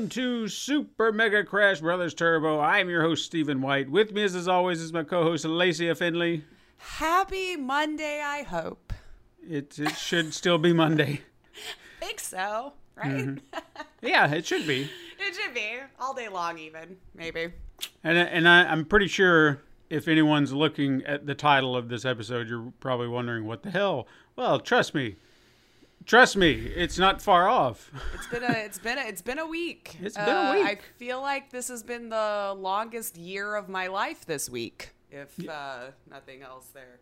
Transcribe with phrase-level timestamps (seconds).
[0.00, 2.58] Welcome to Super Mega Crash Brothers Turbo.
[2.58, 3.90] I'm your host, Stephen White.
[3.90, 6.42] With me, as always, is my co-host, Lacey Finley.
[6.78, 8.94] Happy Monday, I hope.
[9.46, 11.20] It, it should still be Monday.
[12.00, 13.26] Think so, right?
[13.26, 13.58] Mm-hmm.
[14.00, 14.88] Yeah, it should be.
[15.18, 17.52] it should be all day long, even maybe.
[18.02, 22.48] And and I, I'm pretty sure if anyone's looking at the title of this episode,
[22.48, 24.08] you're probably wondering what the hell.
[24.34, 25.16] Well, trust me,
[26.06, 27.90] trust me, it's not far off.
[28.14, 29.96] It's been a it's been a, it's been a week.
[30.02, 33.86] It's been a Uh, I feel like this has been the longest year of my
[33.86, 34.90] life this week.
[35.10, 37.00] If uh, nothing else, there.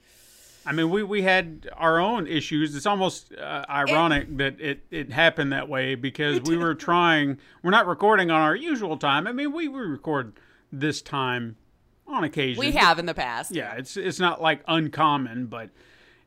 [0.67, 2.75] I mean, we, we had our own issues.
[2.75, 7.39] It's almost uh, ironic that it, it happened that way because we were trying.
[7.63, 9.27] We're not recording on our usual time.
[9.27, 10.35] I mean, we, we record
[10.73, 11.57] this time
[12.07, 12.61] on occasion.
[12.61, 13.55] We have in the past.
[13.55, 15.71] Yeah, it's it's not like uncommon, but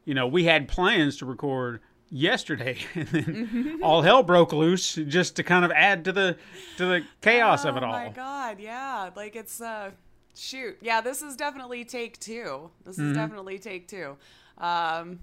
[0.05, 5.35] you know, we had plans to record yesterday, and then all hell broke loose just
[5.37, 6.37] to kind of add to the
[6.77, 7.95] to the chaos of it all.
[7.95, 9.09] Oh my god, yeah.
[9.15, 9.91] Like it's uh
[10.35, 10.77] shoot.
[10.81, 12.69] Yeah, this is definitely take 2.
[12.85, 14.15] This is definitely take 2.
[14.57, 15.19] Um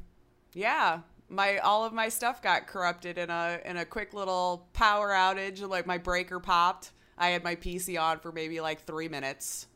[0.55, 5.11] yeah, my all of my stuff got corrupted in a in a quick little power
[5.11, 6.93] outage, like my breaker popped.
[7.17, 9.67] I had my PC on for maybe like 3 minutes.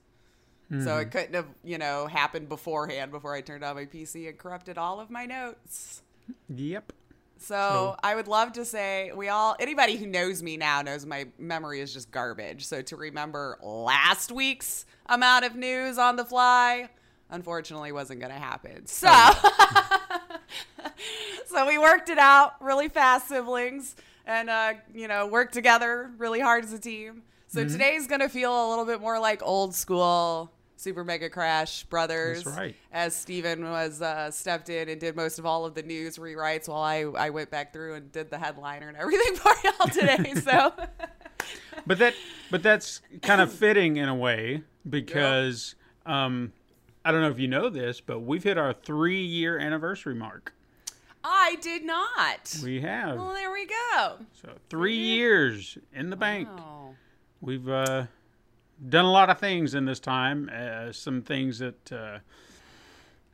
[0.84, 4.38] So it couldn't have, you know, happened beforehand before I turned on my PC and
[4.38, 6.00] corrupted all of my notes.
[6.48, 6.94] Yep.
[7.42, 11.26] So, I would love to say we all anybody who knows me now knows my
[11.38, 12.66] memory is just garbage.
[12.66, 16.88] So to remember last week's amount of news on the fly,
[17.30, 18.86] unfortunately wasn't going to happen.
[18.86, 19.08] So
[21.46, 23.94] So we worked it out really fast siblings
[24.26, 27.22] and uh, you know, worked together really hard as a team.
[27.48, 30.50] So today's going to feel a little bit more like old school
[30.82, 32.76] Super Mega Crash Brothers That's right.
[32.92, 36.68] as Steven was uh, stepped in and did most of all of the news rewrites
[36.68, 40.34] while I, I went back through and did the headliner and everything for y'all today.
[40.42, 40.72] So
[41.86, 42.14] but that
[42.50, 45.74] but that's kind of fitting in a way because
[46.06, 46.52] um,
[47.04, 50.52] I don't know if you know this, but we've hit our three year anniversary mark.
[51.24, 52.58] I did not.
[52.64, 54.18] We have Well, there we go.
[54.32, 56.48] so three years in the bank.
[57.40, 58.06] We've uh,
[58.88, 60.50] done a lot of things in this time.
[60.54, 62.18] Uh, some things that uh,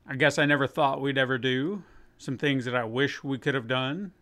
[0.07, 1.83] I guess I never thought we'd ever do.
[2.19, 4.13] Some things that I wish we could have done.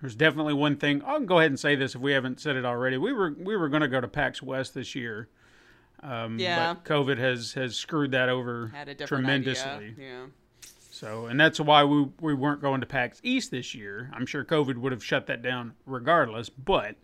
[0.00, 1.02] There's definitely one thing.
[1.06, 2.96] I'll go ahead and say this if we haven't said it already.
[2.96, 5.28] We were we were going to go to PAX West this year.
[6.02, 6.74] Um, Yeah.
[6.74, 8.72] But COVID has has screwed that over
[9.06, 9.70] tremendously.
[9.70, 9.92] idea.
[9.98, 10.26] Yeah.
[10.90, 14.10] So, and that's why we we weren't going to PAX East this year.
[14.14, 16.48] I'm sure COVID would have shut that down regardless.
[16.48, 16.96] But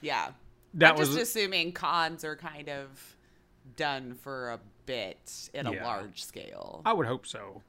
[0.00, 0.30] Yeah.
[0.74, 3.16] That I'm was just assuming cons are kind of
[3.76, 6.82] done for a bit at a large scale.
[6.84, 7.62] I would hope so.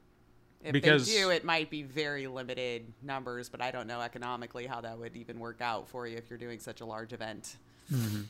[0.62, 4.66] If because- they do, it might be very limited numbers, but I don't know economically
[4.66, 7.56] how that would even work out for you if you're doing such a large event.
[7.92, 8.22] Mm-hmm.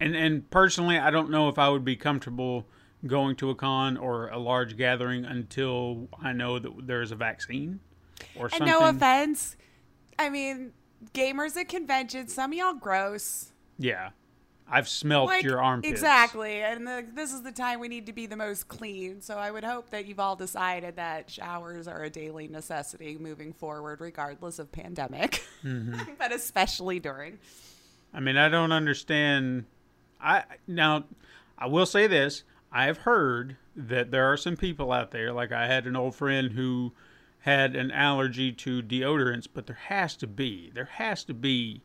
[0.00, 2.66] And and personally, I don't know if I would be comfortable
[3.06, 7.80] going to a con or a large gathering until I know that there's a vaccine
[8.36, 8.68] or And something.
[8.68, 9.56] no offense,
[10.18, 10.72] I mean,
[11.14, 13.51] gamers at conventions, some of y'all gross.
[13.82, 14.10] Yeah,
[14.68, 15.90] I've smelt Like, your armpits.
[15.90, 16.62] Exactly.
[16.62, 19.20] And the, this is the time we need to be the most clean.
[19.20, 23.52] So I would hope that you've all decided that showers are a daily necessity moving
[23.52, 26.12] forward, regardless of pandemic, Mm-hmm.
[26.18, 27.38] but especially during.
[28.14, 29.64] I mean, I don't understand.
[30.20, 31.04] I now,
[31.58, 35.32] I will say this: I have heard that there are some people out there.
[35.32, 36.92] Like I had an old friend who
[37.40, 41.82] had an allergy to deodorants, but there has to be there has to be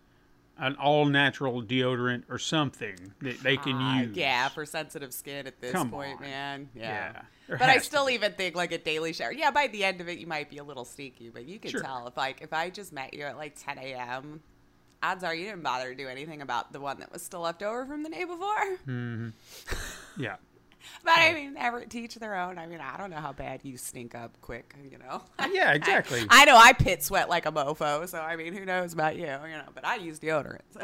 [0.59, 4.15] an all natural deodorant or something that they can Ah, use.
[4.17, 6.21] yeah, for sensitive skin at this Come point, on.
[6.21, 6.69] man.
[6.75, 7.11] Yeah.
[7.47, 9.31] Yeah, But I still even think like a daily shower.
[9.31, 11.71] Yeah, by the end of it, you might be a little sneaky, but you can
[11.71, 11.81] Sure.
[11.81, 14.41] tell if like if I just met you at like 10 a.m.
[15.03, 17.61] Odds are you didn't bother to do anything about the one that was still left
[17.61, 18.79] over from the day before.
[20.17, 20.37] Yeah.
[21.03, 22.57] But I mean, ever teach their own.
[22.57, 25.21] I mean, I don't know how bad you stink up quick, you know.
[25.57, 26.23] Yeah, exactly.
[26.29, 29.23] I know I pit sweat like a mofo, so I mean, who knows about you,
[29.23, 29.63] you know?
[29.73, 30.81] But I use deodorant so.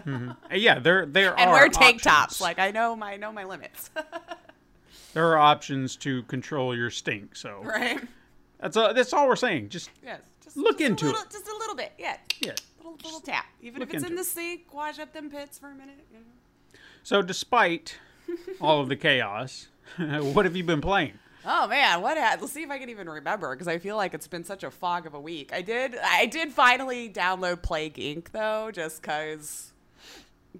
[0.52, 2.02] Uh, yeah, there there are and are wear tank options.
[2.02, 2.42] tops.
[2.42, 3.92] Like I know my know my limits,
[5.14, 7.36] there are options to control your stink.
[7.36, 8.00] So right?
[8.60, 9.70] that's all, that's all we're saying.
[9.70, 10.22] Just Yes.
[10.44, 11.30] Just Look just into a little, it.
[11.32, 12.18] Just a little bit, yeah.
[12.42, 12.54] yeah.
[12.78, 14.74] Little little tap, even if it's in the sink.
[14.74, 16.06] Wash up them pits for a minute.
[16.12, 16.80] You know?
[17.04, 17.98] So despite
[18.62, 19.68] all of the chaos,
[19.98, 21.14] what have you been playing?
[21.46, 22.18] Oh man, what?
[22.18, 24.64] Ha- Let's see if I can even remember because I feel like it's been such
[24.64, 25.52] a fog of a week.
[25.54, 28.32] I did, I did finally download Plague Inc.
[28.32, 29.70] though, just because.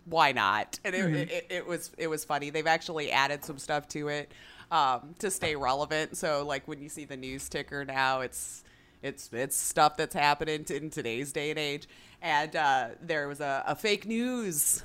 [0.06, 0.80] Why not?
[0.84, 2.50] And it, it, it was it was funny.
[2.50, 4.32] They've actually added some stuff to it
[4.72, 6.18] um, to stay relevant.
[6.18, 8.64] So like when you see the news ticker now, it's
[9.04, 11.88] it's it's stuff that's happening t- in today's day and age.
[12.24, 14.84] And uh, there was a, a fake news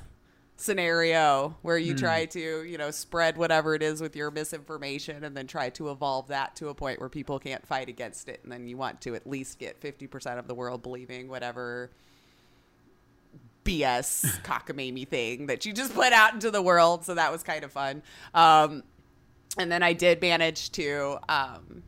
[0.59, 5.35] scenario where you try to, you know, spread whatever it is with your misinformation and
[5.35, 8.41] then try to evolve that to a point where people can't fight against it.
[8.43, 11.91] And then you want to at least get 50% of the world believing whatever
[13.63, 17.05] BS cockamamie thing that you just put out into the world.
[17.05, 18.03] So that was kind of fun.
[18.33, 18.83] Um,
[19.57, 21.83] and then I did manage to um,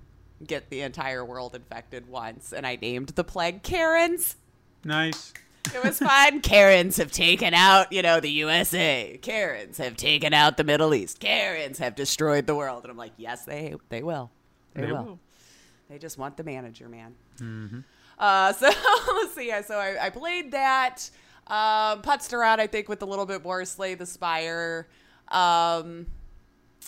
[0.46, 4.38] get the entire world infected once, and I named the plague Karens.
[4.84, 5.34] Nice.
[5.74, 6.42] It was fun.
[6.42, 9.20] Karens have taken out, you know, the USA.
[9.22, 11.20] Karens have taken out the Middle East.
[11.20, 12.84] Karens have destroyed the world.
[12.84, 14.32] And I'm like, yes, they they will.
[14.74, 15.04] They, They will.
[15.04, 15.20] will.
[15.90, 17.16] They just want the manager, man.
[18.18, 18.70] Uh, so
[19.14, 19.52] let's see.
[19.66, 21.10] So I, I played that.
[21.48, 24.88] Um, putzed around, I think, with a little bit more Slay the Spire.
[25.28, 26.08] Um,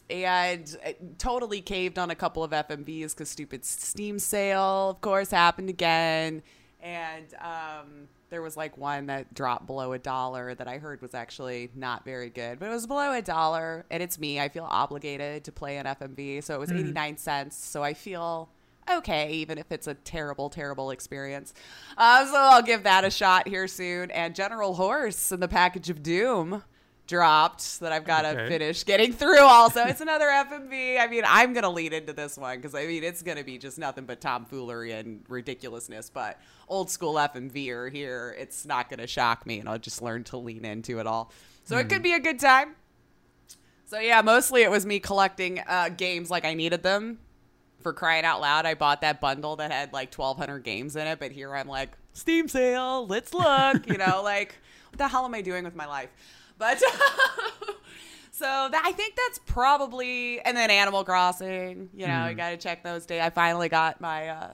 [0.10, 5.31] and uh, totally caved on a couple of FMVs because stupid Steam sale, of course,
[5.31, 6.44] happened again.
[6.81, 11.13] And um, there was like one that dropped below a dollar that I heard was
[11.13, 13.85] actually not very good, but it was below a dollar.
[13.91, 14.39] And it's me.
[14.39, 16.44] I feel obligated to play an FMV.
[16.44, 17.56] So it was 89 cents.
[17.56, 18.50] So I feel
[18.89, 21.53] okay, even if it's a terrible, terrible experience.
[21.95, 24.09] Uh, so I'll give that a shot here soon.
[24.09, 26.63] And General Horse in the package of Doom
[27.08, 28.48] dropped that I've got to Okay.
[28.48, 29.84] finish getting through also.
[29.86, 31.00] It's another FMV.
[31.00, 33.44] I mean, I'm going to lead into this one because I mean, it's going to
[33.44, 36.10] be just nothing but tomfoolery and ridiculousness.
[36.10, 38.36] But old school FMV are here.
[38.40, 41.32] It's not going to shock me and I'll just learn to lean into it all.
[41.66, 42.76] So it could be a good time.
[43.86, 47.20] So yeah, mostly it was me collecting uh, games like I needed them.
[47.82, 51.20] For crying out loud, I bought that bundle that had like 1,200 games in it.
[51.20, 53.86] But here I'm like, Steam sale, let's look.
[53.88, 54.56] You know, like,
[54.90, 56.10] what the hell am I doing with my life?
[56.58, 56.80] But
[58.32, 61.90] so that, I think that's probably, and then Animal Crossing.
[61.94, 63.22] You know, you got to check those days.
[63.22, 64.54] I finally got my uh,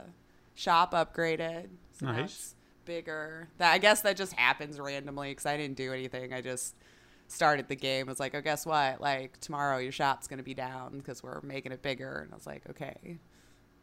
[0.54, 1.68] shop upgraded.
[1.98, 2.54] So Nice.
[2.84, 3.48] bigger.
[3.58, 6.32] That I guess that just happens randomly because I didn't do anything.
[6.32, 6.74] I just
[7.28, 8.08] started the game.
[8.08, 9.00] I was like, oh, guess what?
[9.00, 12.20] Like tomorrow your shop's gonna be down because we're making it bigger.
[12.24, 13.18] And I was like, okay.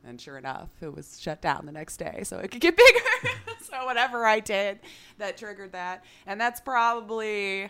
[0.04, 2.76] And sure enough, it was shut down the next day, so it could get
[3.24, 3.36] bigger.
[3.62, 4.80] so whatever I did,
[5.18, 7.70] that triggered that, and that's probably.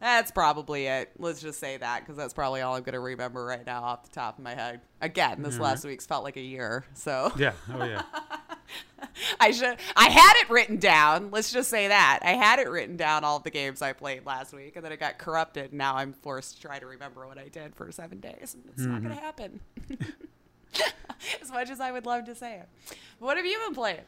[0.00, 1.10] That's probably it.
[1.18, 4.04] Let's just say that because that's probably all I'm going to remember right now off
[4.04, 4.80] the top of my head.
[5.00, 6.84] Again, this last week's felt like a year.
[6.94, 7.52] So Yeah.
[7.72, 8.02] Oh yeah.
[9.40, 9.76] I should.
[9.96, 11.30] I had it written down.
[11.30, 14.54] Let's just say that I had it written down all the games I played last
[14.54, 15.72] week, and then it got corrupted.
[15.72, 19.02] Now I'm forced to try to remember what I did for seven days, it's not
[19.02, 19.60] going to happen.
[21.42, 22.96] as much as I would love to say it.
[23.18, 24.00] What have you been playing?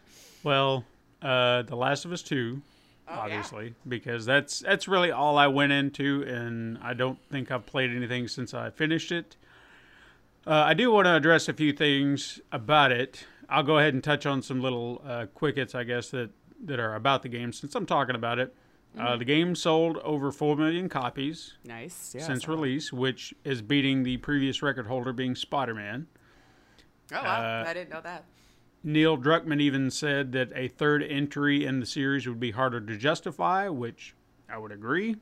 [0.43, 0.85] Well,
[1.21, 2.63] uh, The Last of Us Two,
[3.13, 3.21] Oh, yeah.
[3.21, 7.91] obviously, because that's that's really all I went into, and I don't think I've played
[7.91, 9.37] anything since I finished it.
[10.47, 13.27] Uh, I do want to address a few things about it.
[13.49, 16.31] I'll go ahead and touch on some little uh, quickets, I guess that
[16.65, 18.55] that are about the game since I'm talking about it.
[18.97, 19.07] Mm-hmm.
[19.07, 22.15] Uh, the game sold over four million copies Nice.
[22.17, 26.07] Yeah, since release, which is beating the previous record holder, being Spider-Man.
[27.13, 27.63] Oh wow!
[27.63, 28.25] uh, I didn't know that.
[28.85, 32.97] Neil Druckmann even said that a third entry in the series would be harder to
[32.97, 34.15] justify, which
[34.49, 35.17] I would agree.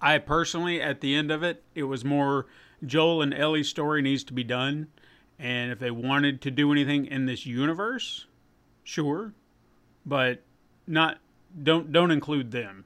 [0.00, 2.46] I personally, at the end of it, it was more
[2.84, 4.88] Joel and Ellie's story needs to be done.
[5.38, 8.26] And if they wanted to do anything in this universe,
[8.82, 9.34] sure,
[10.04, 10.42] but
[10.86, 11.18] not
[11.62, 12.84] don't don't include them.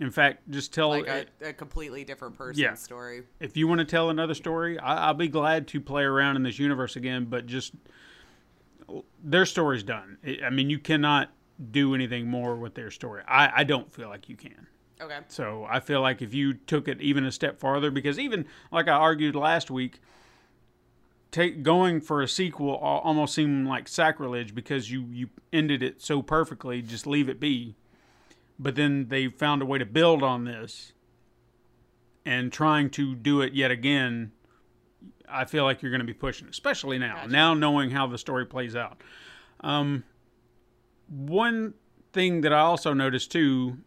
[0.00, 2.74] In fact, just tell Like a, a completely different person's Yeah.
[2.74, 3.22] story.
[3.38, 6.42] if you want to tell another story, I, I'll be glad to play around in
[6.42, 7.26] this universe again.
[7.26, 7.72] But just
[9.22, 10.18] their story's done.
[10.44, 11.30] I mean, you cannot
[11.70, 13.22] do anything more with their story.
[13.26, 14.66] I, I don't feel like you can.
[15.00, 15.18] Okay.
[15.28, 18.88] So I feel like if you took it even a step farther, because even like
[18.88, 20.00] I argued last week,
[21.30, 26.22] take going for a sequel almost seemed like sacrilege because you you ended it so
[26.22, 26.82] perfectly.
[26.82, 27.74] Just leave it be.
[28.58, 30.92] But then they found a way to build on this,
[32.24, 34.30] and trying to do it yet again,
[35.32, 37.26] I feel like you're going to be pushing, especially now.
[37.26, 39.00] Now knowing how the story plays out.
[39.60, 40.04] Um,
[41.08, 41.74] one
[42.12, 43.78] thing that I also noticed too.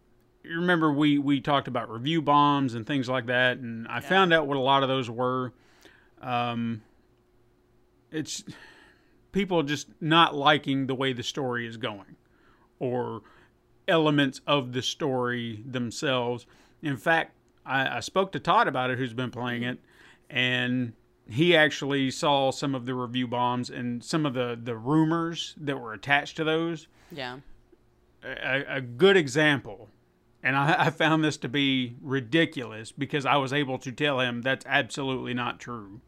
[0.42, 4.32] You remember we we talked about review bombs and things like that, and I found
[4.32, 5.52] out what a lot of those were.
[6.20, 6.82] Um,
[8.12, 8.44] it's
[9.32, 12.16] people just not liking the way the story is going,
[12.78, 13.22] or
[13.88, 16.46] elements of the story themselves.
[16.80, 17.32] In fact,
[17.64, 19.80] I, I spoke to Todd about it, who's been playing it,
[20.30, 20.92] and
[21.28, 25.80] he actually saw some of the review bombs and some of the the rumors that
[25.80, 26.88] were attached to those.
[27.10, 27.38] Yeah.
[28.24, 29.88] A, a good example,
[30.42, 34.42] and I, I found this to be ridiculous because I was able to tell him
[34.42, 36.00] that's absolutely not true.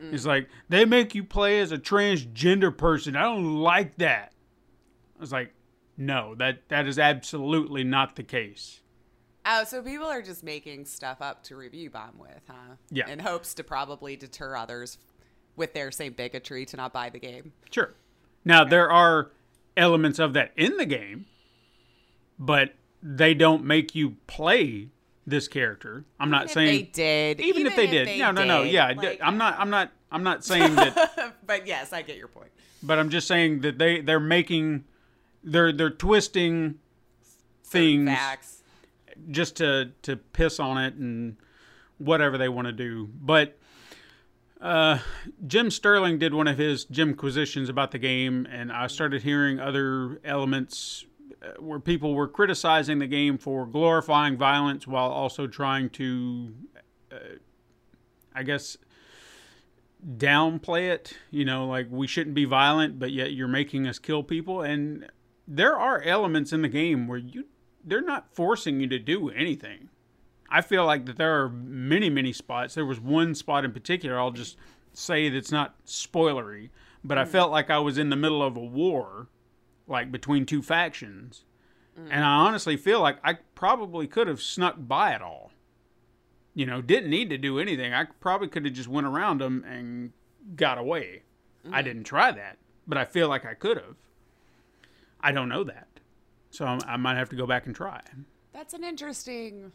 [0.00, 0.12] Mm.
[0.12, 3.16] It's like they make you play as a transgender person.
[3.16, 4.32] I don't like that.
[5.16, 5.52] I was like,
[5.96, 8.82] no, that that is absolutely not the case.
[9.50, 12.74] Oh, so people are just making stuff up to review bomb with, huh?
[12.90, 13.08] Yeah.
[13.08, 14.98] In hopes to probably deter others
[15.56, 17.52] with their same bigotry to not buy the game.
[17.70, 17.94] Sure.
[18.44, 19.30] Now there are
[19.76, 21.26] elements of that in the game,
[22.38, 24.88] but they don't make you play
[25.26, 26.04] this character.
[26.20, 27.40] I'm not If saying they did.
[27.40, 28.18] even, if they did.
[28.18, 28.64] no, no, no.
[28.64, 29.56] did, Yeah, like- I'm not.
[29.58, 29.92] I'm not.
[30.10, 31.34] I'm not saying that.
[31.46, 32.50] but yes, I get your point.
[32.82, 34.84] but I'm just saying that they they're making
[35.44, 36.76] they're they're twisting
[37.64, 38.57] things Facts.
[39.30, 41.36] Just to to piss on it and
[41.98, 43.08] whatever they want to do.
[43.20, 43.58] But
[44.60, 44.98] uh,
[45.46, 50.20] Jim Sterling did one of his Jimquisitions about the game, and I started hearing other
[50.24, 51.04] elements
[51.42, 56.52] uh, where people were criticizing the game for glorifying violence while also trying to,
[57.12, 57.36] uh,
[58.34, 58.76] I guess,
[60.16, 61.16] downplay it.
[61.30, 64.62] You know, like we shouldn't be violent, but yet you're making us kill people.
[64.62, 65.06] And
[65.46, 67.44] there are elements in the game where you
[67.84, 69.88] they're not forcing you to do anything.
[70.50, 72.74] I feel like that there are many, many spots.
[72.74, 74.18] There was one spot in particular.
[74.18, 74.56] I'll just
[74.92, 76.70] say that's not spoilery,
[77.04, 77.28] but I mm.
[77.28, 79.28] felt like I was in the middle of a war,
[79.86, 81.44] like between two factions,
[81.98, 82.08] mm.
[82.10, 85.52] and I honestly feel like I probably could have snuck by it all.
[86.54, 87.92] You know, didn't need to do anything.
[87.92, 90.12] I probably could have just went around them and
[90.56, 91.22] got away.
[91.70, 91.84] I mm.
[91.84, 93.96] didn't try that, but I feel like I could have.
[95.20, 95.87] I don't know that,
[96.50, 98.00] so I'm- I might have to go back and try.
[98.52, 99.72] That's an interesting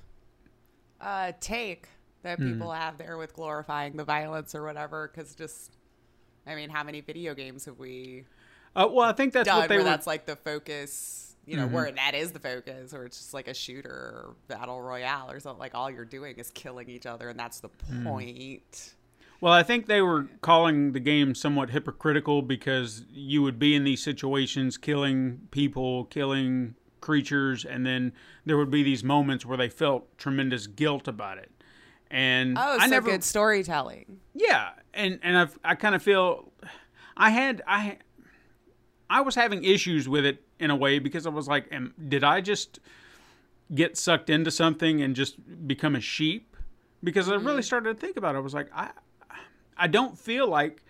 [1.02, 1.90] uh, take
[2.22, 2.54] that Hmm.
[2.54, 5.10] people have there with glorifying the violence or whatever.
[5.14, 5.76] Because just,
[6.48, 8.26] I mean, how many video games have we
[8.76, 9.84] Uh, well, I think that's what they where were.
[9.84, 9.92] Mm-hmm.
[9.92, 11.36] that's like the focus?
[11.46, 14.82] You know, where that is the focus, or it's just like a shooter or battle
[14.82, 15.60] royale or something.
[15.60, 18.06] Like all you're doing is killing each other, and that's the Mm.
[19.44, 23.84] Well, I think they were calling the game somewhat hypocritical because you would be in
[23.84, 28.14] these situations killing people, killing creatures, and then
[28.46, 31.52] there would be these moments where they felt tremendous guilt about it.
[32.10, 34.22] And Oh, I so never, good storytelling.
[34.34, 36.54] yeah, and and I've, I kind of feel,
[37.18, 37.98] I had I,
[39.10, 42.24] I was having issues with it in a way because I was like, am, did
[42.24, 42.80] I just
[43.76, 46.56] get sucked into something and just become a sheep?
[47.04, 47.62] Because I really mm-hmm.
[47.64, 48.38] started to think about it.
[48.38, 48.92] I was like, I,
[49.78, 50.84] I don't feel like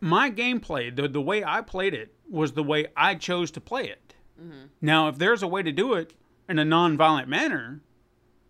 [0.00, 3.88] my gameplay, the the way I played it, was the way I chose to play
[3.88, 4.14] it.
[4.40, 4.66] Mm-hmm.
[4.80, 6.14] Now, if there's a way to do it
[6.48, 7.80] in a non-violent manner,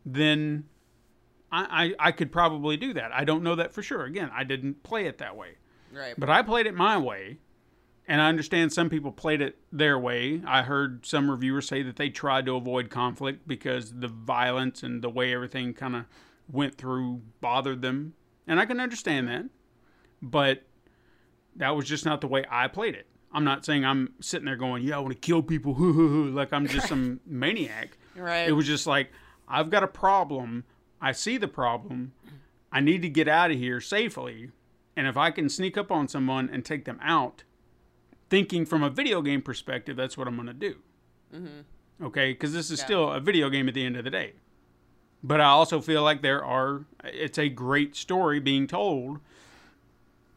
[0.05, 0.65] then
[1.53, 3.13] I, I I could probably do that.
[3.13, 4.05] I don't know that for sure.
[4.05, 5.57] Again, I didn't play it that way,
[5.93, 6.15] Right.
[6.19, 7.39] but I played it my way.
[8.07, 10.43] And I understand some people played it their way.
[10.47, 15.01] I heard some reviewers say that they tried to avoid conflict because the violence and
[15.01, 16.05] the way everything kind of
[16.47, 18.13] went through bothered them.
[18.47, 19.45] And I can understand that.
[20.23, 20.63] But
[21.57, 23.07] that was just not the way I played it.
[23.33, 26.67] I'm not saying I'm sitting there going, yeah, I want to kill people, like I'm
[26.69, 27.99] just some maniac.
[28.17, 28.49] Right.
[28.49, 29.11] It was just like,
[29.49, 30.65] I've got a problem.
[31.01, 32.13] I see the problem.
[32.71, 34.51] I need to get out of here safely.
[34.97, 37.43] And if I can sneak up on someone and take them out,
[38.31, 40.77] thinking from a video game perspective, that's what I'm going to do.
[41.35, 42.05] Mm-hmm.
[42.07, 42.33] Okay?
[42.33, 42.85] Because this is Yeah.
[42.85, 44.35] still a video game at the end of the day.
[45.27, 49.21] But I also feel like there are, it's a great story being told.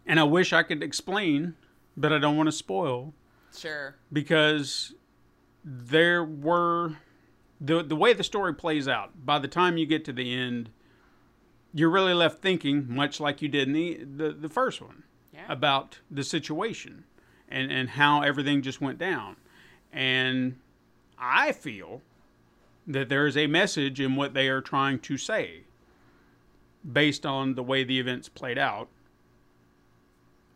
[0.06, 1.56] And I wish I could explain,
[1.98, 3.14] but I don't want to spoil
[3.54, 3.96] Sure.
[4.14, 4.94] because
[5.66, 6.96] there were
[7.60, 9.26] the the way the story plays out.
[9.26, 10.70] By the time you get to the end,
[11.74, 15.04] you're really left thinking, much like you did in the the, the first one,
[15.34, 15.46] Yeah.
[15.50, 17.04] about the situation
[17.50, 19.36] and and how everything just went down.
[19.92, 20.60] And
[21.18, 22.02] I feel
[22.88, 25.62] that there is a message in what they are trying to say
[26.90, 28.88] based on the way the events played out.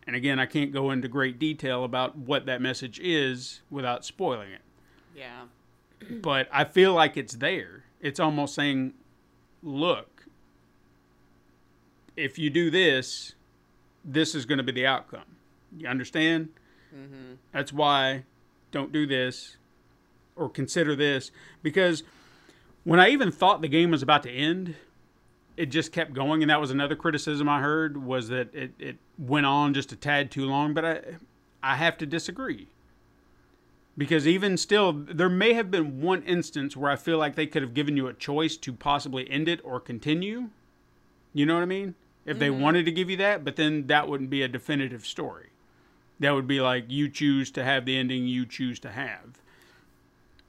[0.07, 4.51] And again, I can't go into great detail about what that message is without spoiling
[4.51, 4.61] it.
[5.15, 5.43] Yeah.
[6.21, 7.83] But I feel like it's there.
[7.99, 8.93] It's almost saying,
[9.61, 10.25] look,
[12.17, 13.35] if you do this,
[14.03, 15.37] this is going to be the outcome.
[15.77, 16.49] You understand?
[16.93, 17.33] Mm-hmm.
[17.51, 18.23] That's why
[18.71, 19.57] don't do this
[20.35, 21.29] or consider this
[21.61, 22.03] because
[22.83, 24.75] when I even thought the game was about to end,
[25.57, 28.97] it just kept going, and that was another criticism I heard was that it, it
[29.17, 30.73] went on just a tad too long.
[30.73, 31.01] But I
[31.63, 32.67] I have to disagree
[33.97, 37.61] because even still, there may have been one instance where I feel like they could
[37.61, 40.49] have given you a choice to possibly end it or continue.
[41.33, 41.95] You know what I mean?
[42.25, 42.61] If they mm-hmm.
[42.61, 45.49] wanted to give you that, but then that wouldn't be a definitive story.
[46.19, 49.41] That would be like you choose to have the ending you choose to have.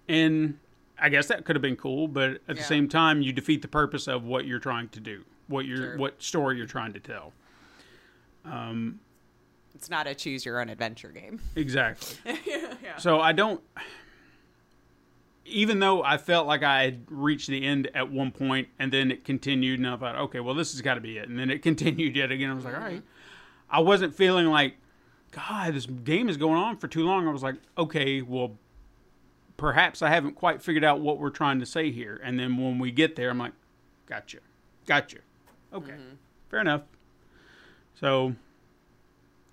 [0.08, 0.58] And
[1.02, 3.68] I guess that could have been cool, but at the same time, you defeat the
[3.68, 5.97] purpose of what you're trying to do, what you're, Sure.
[5.99, 7.32] what story you're trying to tell.
[8.44, 9.00] Um,
[9.75, 11.40] it's not a choose your own adventure game.
[11.56, 12.35] Exactly.
[12.99, 13.61] So I don't.
[15.47, 19.11] Even though I felt like I had reached the end at one point, and then
[19.11, 21.50] it continued, and I thought, okay, well, this has got to be it, and then
[21.50, 22.50] it continued yet again.
[22.50, 22.82] I was like, mm-hmm.
[22.85, 23.02] all right.
[23.71, 24.76] I wasn't feeling like,
[25.30, 27.26] God, this game is going on for too long.
[27.26, 28.59] I was like, okay, well,
[29.56, 32.21] perhaps I haven't quite figured out what we're trying to say here.
[32.23, 33.52] And then when we get there, I'm like,
[34.06, 34.38] gotcha,
[34.87, 35.18] gotcha.
[35.73, 35.94] Okay,
[36.50, 36.82] fair enough.
[37.94, 38.35] So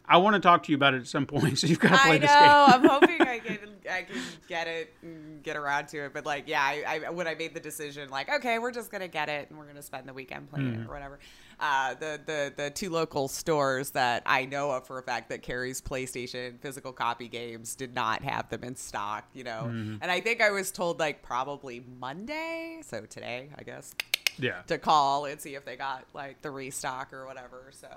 [0.07, 1.59] I want to talk to you about it at some point.
[1.59, 2.39] So you've got to play I this know.
[2.39, 2.81] game.
[2.83, 3.57] I'm hoping I can
[3.89, 6.13] I can get it and get around to it.
[6.13, 9.07] But like, yeah, I, I when I made the decision, like, okay, we're just gonna
[9.07, 10.81] get it and we're gonna spend the weekend playing Mm-hmm.
[10.83, 11.19] it or whatever.
[11.61, 15.41] Uh, the the the two local stores that I know of for a fact that
[15.41, 19.25] carries PlayStation physical copy games did not have them in stock.
[19.33, 19.95] You know, Mm-hmm.
[20.01, 23.93] and I think I was told like probably Monday, so today, I guess
[24.37, 24.61] Yeah.
[24.67, 27.71] to call and see if they got like the restock or whatever.
[27.71, 27.89] So,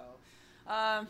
[0.67, 1.07] um,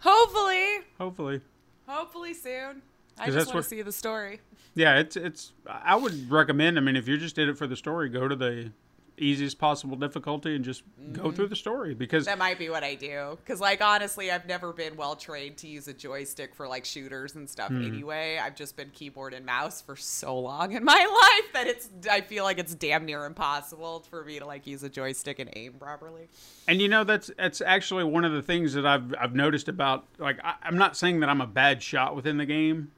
[0.00, 1.40] hopefully, Hopefully.
[1.86, 2.82] hopefully soon.
[3.18, 4.40] I just want what- to see the story.
[4.74, 5.52] Yeah, it's it's.
[5.66, 6.78] I would recommend.
[6.78, 8.70] I mean, if you're just in it for the story, go to the
[9.20, 12.94] easiest possible difficulty and just go through the story because That might be what I
[12.94, 13.38] do.
[13.42, 17.34] Because, like, honestly, I've never been well trained to use a joystick for like shooters
[17.34, 17.68] and stuff.
[17.68, 17.84] Hmm.
[17.84, 21.88] Anyway, I've just been keyboard and mouse for so long in my life that it's.
[22.10, 25.50] I feel like it's damn near impossible for me to like use a joystick and
[25.54, 26.28] aim properly.
[26.66, 30.06] And you know that's that's actually one of the things that I've I've noticed about
[30.18, 32.92] like I, I'm not saying that I'm a bad shot within the game,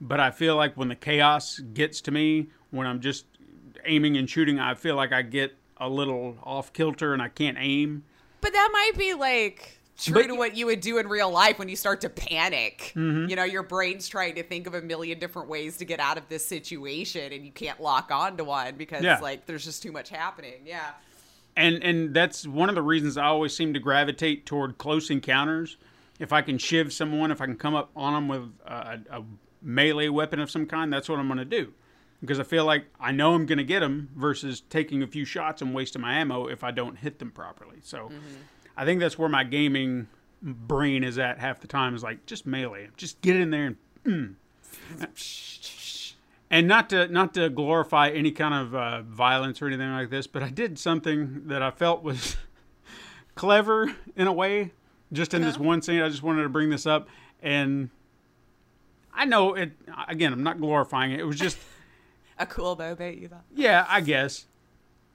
[0.00, 3.26] but I feel like when the chaos gets to me, when I'm just
[3.84, 7.56] aiming and shooting, I feel like I get a little off kilter and I can't
[7.60, 8.04] aim.
[8.40, 11.58] But that might be like true But- to what you would do in real life
[11.58, 12.92] when you start to panic.
[12.94, 13.28] Mm-hmm.
[13.30, 16.16] You know, your brain's trying to think of a million different ways to get out
[16.18, 19.18] of this situation, and you can't lock on to one because Yeah.
[19.18, 20.62] like there's just too much happening.
[20.64, 20.90] Yeah.
[21.56, 25.76] and and that's one of the reasons I always seem to gravitate toward close encounters.
[26.20, 29.22] If I can shiv someone, if I can come up on them with a, a
[29.62, 31.72] melee weapon of some kind, that's what I'm going to do.
[32.20, 35.24] Because I feel like I know I'm going to get them versus taking a few
[35.24, 37.78] shots and wasting my ammo if I don't hit them properly.
[37.82, 38.16] So mm-hmm.
[38.76, 40.08] I think that's where my gaming
[40.42, 43.76] brain is at half the time is like just melee, just get in there and
[44.04, 44.34] mm.
[46.50, 50.26] and not to not to glorify any kind of uh, violence or anything like this,
[50.26, 52.36] but I did something that I felt was
[53.34, 54.72] clever in a way,
[55.12, 55.64] just in this uh-huh.
[55.64, 56.00] one scene.
[56.00, 57.08] I just wanted to bring this up,
[57.42, 57.90] and
[59.14, 59.72] I know it.
[60.08, 61.20] Again, I'm not glorifying it.
[61.20, 61.58] It was just,
[62.42, 63.44] A cool moment, you thought.
[63.54, 64.46] yeah, I guess,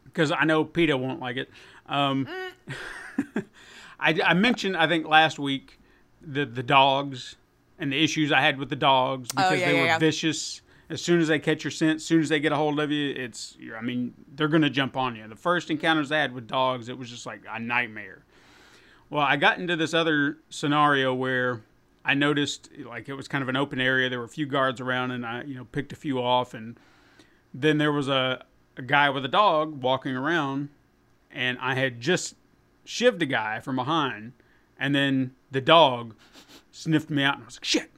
[0.05, 1.49] because I know PETA won't like it.
[1.87, 2.27] Um,
[3.99, 5.79] I, I mentioned I think last week
[6.21, 7.35] the the dogs
[7.79, 9.97] and the issues I had with the dogs because Oh, yeah, they yeah, were yeah.
[9.99, 10.61] vicious.
[10.89, 12.91] As soon as they catch your scent, as soon as they get a hold of
[12.91, 15.27] you, it's you're- I mean they're gonna jump on you.
[15.27, 18.23] The first encounters I had with dogs, it was just like a nightmare.
[19.09, 21.61] Well, I got into this other scenario where
[22.05, 24.09] I noticed like it was kind of an open area.
[24.09, 26.77] There were a few guards around, and I you know picked a few off, and
[27.53, 28.43] then there was a,
[28.77, 30.69] a guy with a dog walking around,
[31.31, 32.35] and I had just
[32.85, 34.33] shivved a guy from behind,
[34.77, 36.15] and then the dog
[36.71, 37.91] sniffed me out, and I was like, shit.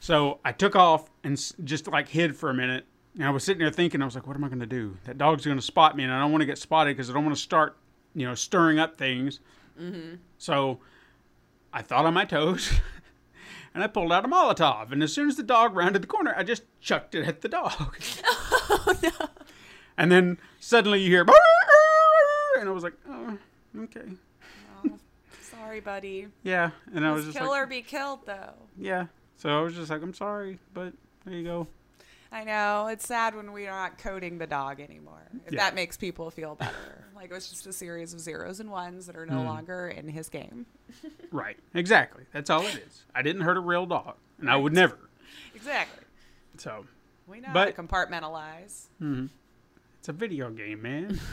[0.00, 2.84] So I took off and just like hid for a minute.
[3.14, 4.96] And I was sitting there thinking, I was like, what am I going to do?
[5.04, 7.14] That dog's going to spot me, and I don't want to get spotted because I
[7.14, 7.76] don't want to start,
[8.14, 9.40] you know, stirring up things.
[9.80, 10.16] Mm-hmm.
[10.38, 10.80] So
[11.72, 12.70] I thought on my toes.
[13.76, 16.32] And I pulled out a Molotov, and as soon as the dog rounded the corner,
[16.34, 17.94] I just chucked it at the dog.
[18.68, 19.10] Oh, no.
[19.98, 21.26] And then suddenly you hear,
[22.58, 23.36] and I was like, oh,
[23.82, 24.00] okay,
[24.86, 24.98] oh,
[25.42, 26.28] Sorry, buddy.
[26.42, 26.70] yeah.
[26.94, 28.54] And I was just kill like, or be killed, though.
[28.78, 29.06] yeah.
[29.36, 30.94] So I was just like, I'm sorry, but
[31.26, 31.66] there you go.
[32.32, 32.88] I know.
[32.88, 35.26] It's sad when we're not coding the dog anymore.
[35.46, 35.64] If Yeah.
[35.64, 37.04] that makes people feel better.
[37.14, 39.46] like it was just a series of zeros and ones that are no Hmm.
[39.46, 40.66] longer in his game.
[41.32, 42.24] Right, exactly.
[42.32, 43.04] That's all it is.
[43.14, 44.98] I didn't hurt a real dog, and I would never.
[45.54, 46.04] Exactly.
[46.58, 46.86] So
[47.26, 48.86] We know But- how to compartmentalize.
[49.98, 51.18] it's a video game, man.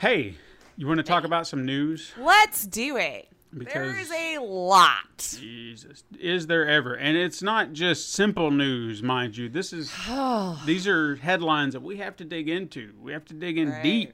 [0.00, 0.36] Hey,
[0.76, 2.12] you want to talk about some news?
[2.16, 3.28] Let's do it.
[3.54, 5.36] There Because- is a lot.
[5.40, 6.94] Jesus, is there ever?
[6.94, 9.48] And it's not just simple news, mind you.
[9.48, 9.92] This is
[10.66, 12.92] these are headlines that we have to dig into.
[13.00, 13.82] We have to dig in Right.
[13.82, 14.12] deep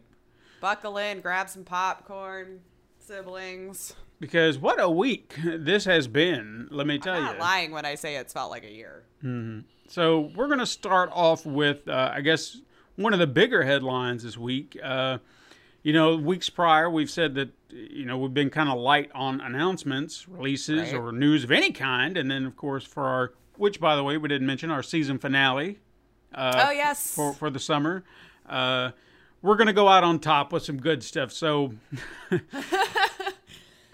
[0.60, 2.60] Buckle in, grab some popcorn,
[2.98, 3.94] siblings.
[4.20, 6.68] because what a week this has been.
[6.70, 7.24] Let me tell I'm you.
[7.30, 9.04] not lying when I say it's felt like a year.
[9.88, 12.58] So we're going to start off with, uh, I guess,
[12.96, 14.78] one of the bigger headlines this week.
[14.82, 15.18] Uh,
[15.82, 19.40] you know, weeks prior, we've said that you know we've been kind of light on
[19.40, 20.94] announcements, releases, Right.
[20.94, 24.16] or news of any kind, and then of course for our, which by the way
[24.16, 25.78] we didn't mention, our season finale.
[26.34, 27.14] Uh, oh yes.
[27.14, 28.04] For for the summer,
[28.48, 28.90] uh,
[29.42, 31.32] we're going to go out on top with some good stuff.
[31.32, 31.72] So.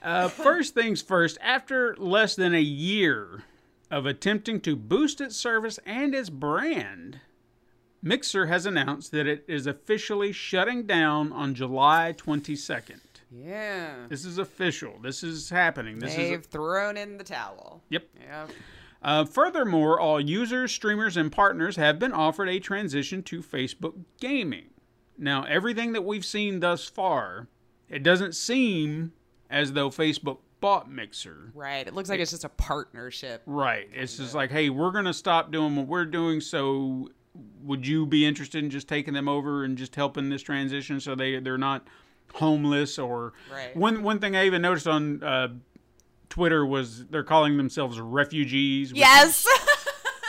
[0.02, 3.42] Uh, first things first, after less than a year
[3.90, 7.18] of attempting to boost its service and its brand,
[8.02, 13.00] Mixer has announced that it is officially shutting down on July 22nd.
[13.30, 14.06] yeah.
[14.08, 14.94] This is official.
[15.02, 15.98] This is happening.
[15.98, 17.82] This They've is thrown in the towel.
[17.88, 18.08] yep.
[18.20, 18.50] Yep.
[19.02, 24.70] Uh, furthermore, all users, streamers, and partners have been offered a transition to Facebook Gaming.
[25.18, 27.48] Now, everything that we've seen thus far,
[27.88, 29.12] it doesn't seem
[29.48, 31.52] as though Facebook bought Mixer.
[31.54, 31.86] Right.
[31.86, 33.42] It looks like it's just a partnership.
[33.46, 33.88] Right.
[33.92, 36.40] It's just like, hey, we're going to stop doing what we're doing.
[36.40, 37.10] So,
[37.62, 41.14] would you be interested in just taking them over and just helping this transition so
[41.14, 41.86] they they're not
[42.34, 43.76] homeless or Right.
[43.76, 45.48] one one thing I even noticed on uh,
[46.28, 48.92] Twitter was they're calling themselves refugees.
[48.94, 49.46] Yes.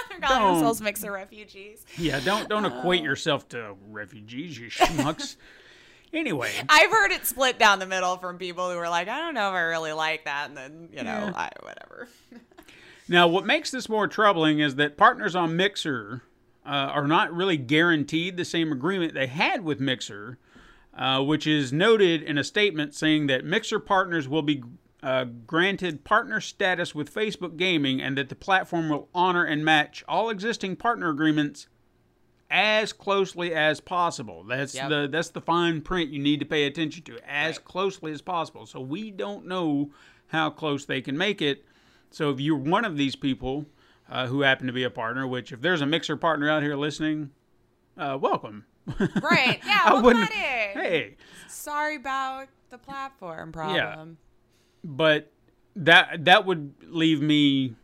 [0.10, 0.54] They're calling Don't.
[0.56, 1.86] themselves mixer refugees.
[1.96, 3.06] Yeah, don't don't equate Oh.
[3.06, 5.36] yourself to refugees, you schmucks.
[6.14, 9.36] anyway, I've heard it split down the middle from people who were like, I don't
[9.36, 11.32] know if I really like that, and then you know, Yeah.
[11.36, 12.08] I, whatever.
[13.08, 16.24] now what makes this more troubling is that partners on Mixer
[16.68, 20.38] uh, are not really guaranteed the same agreement they had with Mixer,
[20.94, 24.64] uh, which is noted in a statement saying that Mixer partners will be
[25.02, 30.04] uh, granted partner status with Facebook Gaming and that the platform will honor and match
[30.08, 31.68] all existing partner agreements
[32.50, 34.44] as closely as possible.
[34.44, 34.90] That's Yep.
[34.90, 37.66] the that's the fine print you need to pay attention to as Right.
[37.66, 38.66] closely as possible.
[38.66, 39.92] So we don't know
[40.28, 41.66] how close they can make it.
[42.10, 43.66] So if you're one of these people
[44.10, 46.76] uh, who happen to be a partner, which if there's a mixer partner out here
[46.76, 47.32] listening,
[47.98, 48.66] uh, welcome.
[49.22, 49.60] Right.
[49.66, 49.80] Yeah.
[49.86, 51.16] I wouldn't- Hey,
[51.50, 53.76] Sorry about the platform problem.
[53.76, 54.06] Yeah.
[54.84, 55.32] but
[55.76, 57.76] that that would leave me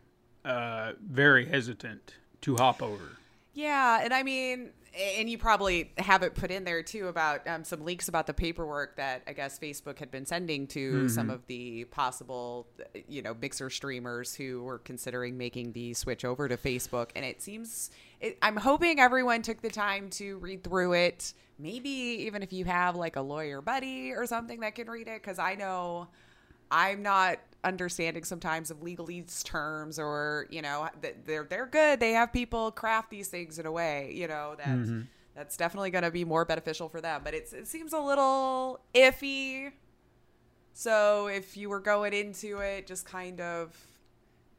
[0.45, 3.17] uh, very hesitant to hop over.
[3.53, 7.63] Yeah, and I mean, and you probably have it put in there too about um,
[7.63, 11.45] some leaks about the paperwork that I guess Facebook had been sending to some of
[11.47, 12.67] the possible,
[13.07, 17.09] you know, mixer streamers who were considering making the switch over to Facebook.
[17.15, 17.89] And it seems,
[18.21, 21.33] it, I'm hoping everyone took the time to read through it.
[21.57, 25.21] Maybe even if you have like a lawyer buddy or something that can read it,
[25.21, 26.09] because I know
[26.69, 30.89] I'm not understanding sometimes of legalese terms or you know
[31.25, 31.99] they're they're good.
[31.99, 35.01] They have people craft these things in a way you know that mm-hmm.
[35.35, 37.21] that's definitely going to be more beneficial for them.
[37.23, 39.71] But it's it seems a little iffy.
[40.73, 43.75] So if you were going into it just kind of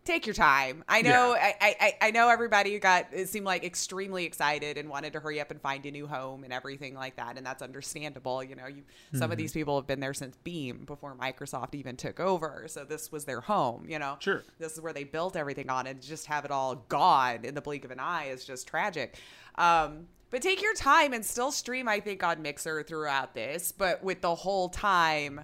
[0.05, 1.53] take your time i know Yeah.
[1.61, 5.40] I, I I know everybody got it seemed like extremely excited and wanted to hurry
[5.40, 8.67] up and find a new home and everything like that and that's understandable you know
[8.67, 8.83] you
[9.14, 12.85] some of these people have been there since beam before microsoft even took over so
[12.85, 14.43] this was their home you know Sure.
[14.59, 17.62] this is where they built everything on and just have it all gone in the
[17.62, 19.17] blink of an eye is just tragic
[19.57, 24.03] um but take your time and still stream i think on mixer throughout this but
[24.05, 25.40] with the whole time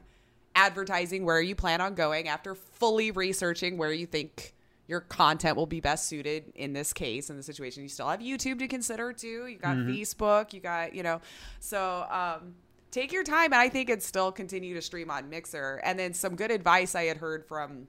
[0.54, 4.54] advertising where you plan on going after fully researching where you think
[4.86, 7.82] your content will be best suited in this case in the situation.
[7.82, 9.46] You still have youtube to consider too.
[9.46, 10.52] You got facebook.
[10.52, 11.20] You got you know.
[11.60, 12.54] So um
[12.90, 15.80] take your time and i think it's still continue to stream on mixer.
[15.84, 17.86] And then some good advice i had heard from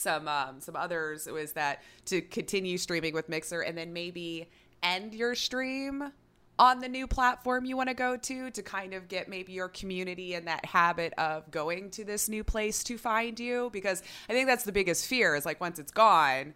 [0.00, 4.48] some um, some others was that to continue streaming with Mixer and then maybe
[4.82, 6.12] end your stream
[6.60, 9.68] on the new platform you want to go to to kind of get maybe your
[9.68, 14.34] community in that habit of going to this new place to find you because I
[14.34, 16.52] think that's the biggest fear is like once it's gone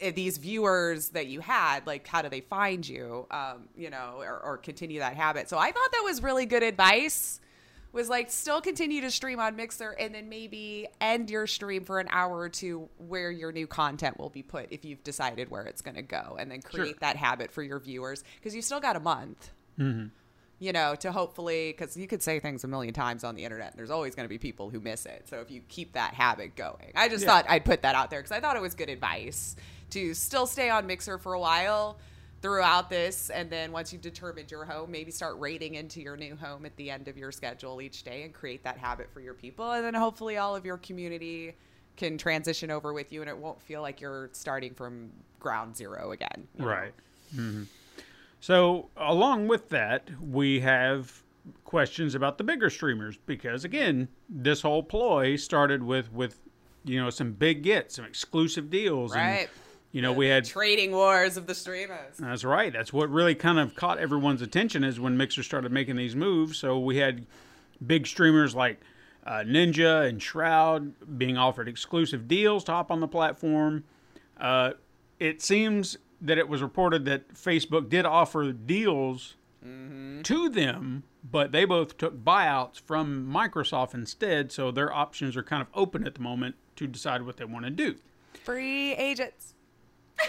[0.00, 4.18] eh, these viewers that you had like how do they find you um, you know
[4.18, 5.48] or, or continue that habit?
[5.48, 7.40] So I thought that was really good advice
[7.96, 11.98] was like still continue to stream on Mixer and then maybe end your stream for
[11.98, 15.62] an hour or two where your new content will be put if you've decided where
[15.62, 18.80] it's going to go and then create that habit for your viewers because you've still
[18.80, 19.50] got a month.
[19.78, 20.08] Mm-hmm.
[20.58, 23.72] You know, to hopefully, because you could say things a million times on the internet,
[23.72, 25.26] and there's always going to be people who miss it.
[25.28, 27.30] So if you keep that habit going, I just Yeah.
[27.30, 29.54] thought I'd put that out there because I thought it was good advice
[29.90, 31.98] to still stay on Mixer for a while,
[32.42, 33.30] throughout this.
[33.30, 36.76] And then once you've determined your home, maybe start raiding into your new home at
[36.76, 39.72] the end of your schedule each day and create that habit for your people.
[39.72, 41.54] And then hopefully all of your community
[41.96, 46.12] can transition over with you and it won't feel like you're starting from ground zero
[46.12, 46.46] again.
[46.58, 46.92] Right.
[47.34, 47.64] hmm
[48.40, 51.22] So, along with that, we have
[51.64, 56.40] questions about the bigger streamers because, again, this whole ploy started with with
[56.84, 59.40] you know some big gets, some exclusive deals, Right.
[59.40, 59.48] And,
[59.96, 62.18] you know, we had Trading wars of the streamers.
[62.18, 62.70] That's right.
[62.70, 66.58] That's what really kind of caught everyone's attention is when Mixer started making these moves.
[66.58, 67.24] So we had
[67.86, 68.78] big streamers like
[69.24, 73.84] uh, Ninja and Shroud being offered exclusive deals to hop on the platform.
[74.38, 74.72] Uh,
[75.18, 81.64] it seems that it was reported that Facebook did offer deals to them, but they
[81.64, 84.52] both took buyouts from Microsoft instead.
[84.52, 87.64] So their options are kind of open at the moment to decide what they want
[87.64, 87.94] to do.
[88.44, 89.54] Free agents.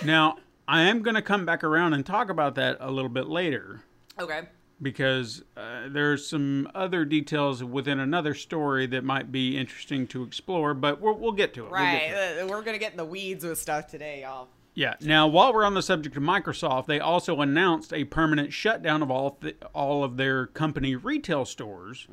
[0.06, 3.28] Now, I am going to come back around and talk about that a little bit
[3.28, 3.82] later
[4.20, 4.42] Okay.
[4.82, 10.74] because uh, there's some other details within another story that might be interesting to explore,
[10.74, 11.72] but we'll, we'll get to it.
[11.72, 12.10] We'll get Right.
[12.10, 12.44] to it.
[12.44, 14.50] Uh, We're going to get in the weeds with stuff today, y'all.
[14.78, 14.94] Yeah.
[15.02, 19.10] Now, while we're on the subject of Microsoft, they also announced a permanent shutdown of
[19.10, 22.08] all th- all of their company retail stores.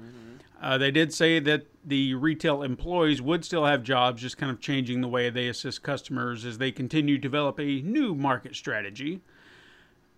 [0.62, 4.61] Uh, they did say that the retail employees would still have jobs, just kind of
[4.61, 9.20] changing the way they assist customers as they continue to develop a new market strategy.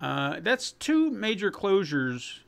[0.00, 2.38] Uh, that's two major closures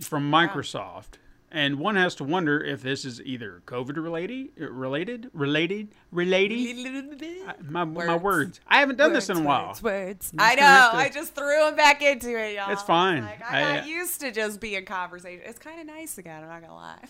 [0.00, 1.18] from Microsoft.
[1.54, 7.42] And one has to wonder if this is either COVID related, related, related, related.
[7.68, 8.22] My, my Words.
[8.22, 8.60] words.
[8.66, 9.68] I haven't done this in a while.
[9.68, 10.32] Words, words.
[10.38, 10.62] I know.
[10.62, 12.72] gonna I just threw him back into it, y'all.
[12.72, 13.24] It's fine.
[13.24, 15.42] Like, I, I, got uh, used to just being conversation.
[15.44, 16.42] It's kind of nice again.
[16.42, 17.04] I'm not gonna lie.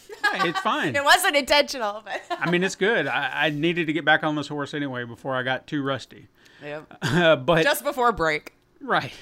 [0.45, 0.97] It's fine.
[0.97, 3.07] it wasn't intentional, but I mean, it's good.
[3.07, 6.27] I, I needed to get back on this horse anyway before I got too rusty.
[6.65, 6.99] Yep.
[7.03, 8.55] Uh, but just before break.
[8.81, 9.13] right.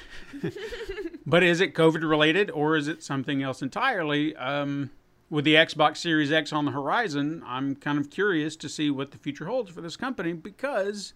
[1.26, 4.34] but is it COVID related or is it something else entirely?
[4.36, 4.90] Um,
[5.30, 9.12] with the Xbox Series X on the horizon, I'm kind of curious to see what
[9.12, 11.14] the future holds for this company because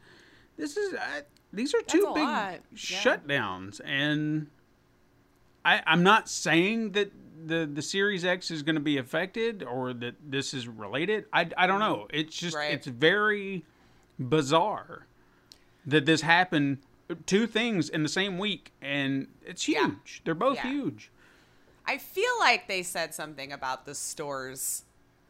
[0.56, 1.20] this is uh,
[1.52, 2.22] these are two big.
[2.24, 2.56] Yeah.
[2.74, 4.46] shutdowns, and
[5.64, 7.10] I, I'm not saying that
[7.46, 11.24] the the Series X is going to be affected or that this is related.
[11.32, 12.06] I, I don't know.
[12.10, 12.72] It's just Right.
[12.72, 13.64] it's very
[14.18, 15.06] bizarre
[15.86, 16.78] that this happened.
[17.26, 19.76] Two things in the same week, and it's huge.
[19.76, 19.90] Yeah.
[20.24, 20.70] They're both Yeah.
[20.70, 21.10] huge.
[21.86, 24.84] I feel like they said something about the stores,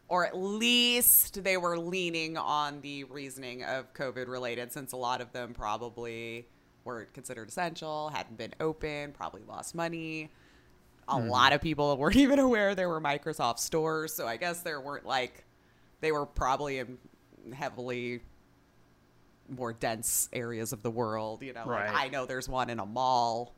[0.07, 5.21] or at least they were leaning on the reasoning of COVID related, since a lot
[5.21, 6.47] of them probably
[6.85, 10.29] weren't considered essential, hadn't been open, probably lost money.
[11.07, 11.27] A hmm.
[11.27, 15.05] lot of people weren't even aware there were Microsoft stores, so I guess there weren't
[15.05, 15.43] like
[16.01, 16.97] they were probably in
[17.53, 18.21] heavily
[19.49, 21.41] more dense areas of the world.
[21.41, 21.87] You know, Right.
[21.87, 23.55] like I know there's one in a mall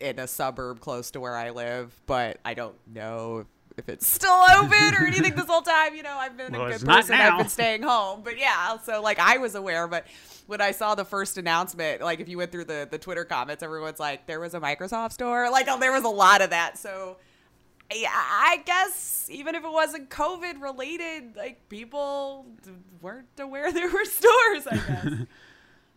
[0.00, 4.42] in a suburb close to where I live, but I don't know if it's still
[4.56, 5.94] open or anything this whole time.
[5.94, 7.14] You know, I've been Well, a good person.
[7.14, 8.22] I've been staying home.
[8.22, 10.06] But yeah, so like I was aware, but
[10.46, 13.62] when I saw the first announcement, like if you went through the, the Twitter comments,
[13.62, 15.50] everyone's like, there was a Microsoft store.
[15.50, 16.78] Like oh, there was a lot of that.
[16.78, 17.16] So
[17.94, 22.46] yeah, I guess even if it wasn't COVID related, like people
[23.02, 25.06] weren't aware there were stores, I guess.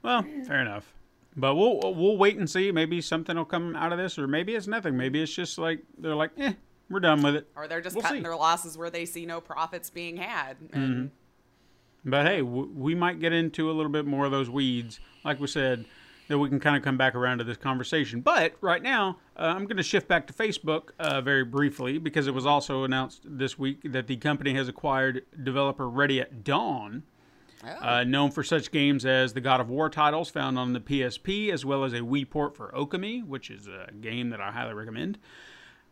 [0.01, 0.93] Well, fair enough.
[1.39, 2.71] But we'll we'll wait and see.
[2.71, 4.97] Maybe something will come out of this, or maybe it's nothing.
[4.97, 6.53] Maybe it's just like they're like, eh,
[6.89, 7.47] we're done with it.
[7.55, 8.23] or they're just We'll cutting see.
[8.23, 10.57] their losses where they see no profits being had.
[10.73, 11.11] And
[12.03, 15.39] But hey, w- we might get into a little bit more of those weeds, like
[15.39, 15.85] we said,
[16.29, 18.21] that we can kind of come back around to this conversation.
[18.21, 22.27] But right now, uh, I'm going to shift back to Facebook uh, very briefly because
[22.27, 27.03] it was also announced this week that the company has acquired developer Ready at Dawn.
[27.63, 27.87] Oh.
[27.87, 31.51] uh, known for such games as the God of War titles found on the PSP,
[31.51, 34.73] as well as a Wii port for Okami, which is a game that I highly
[34.73, 35.19] recommend.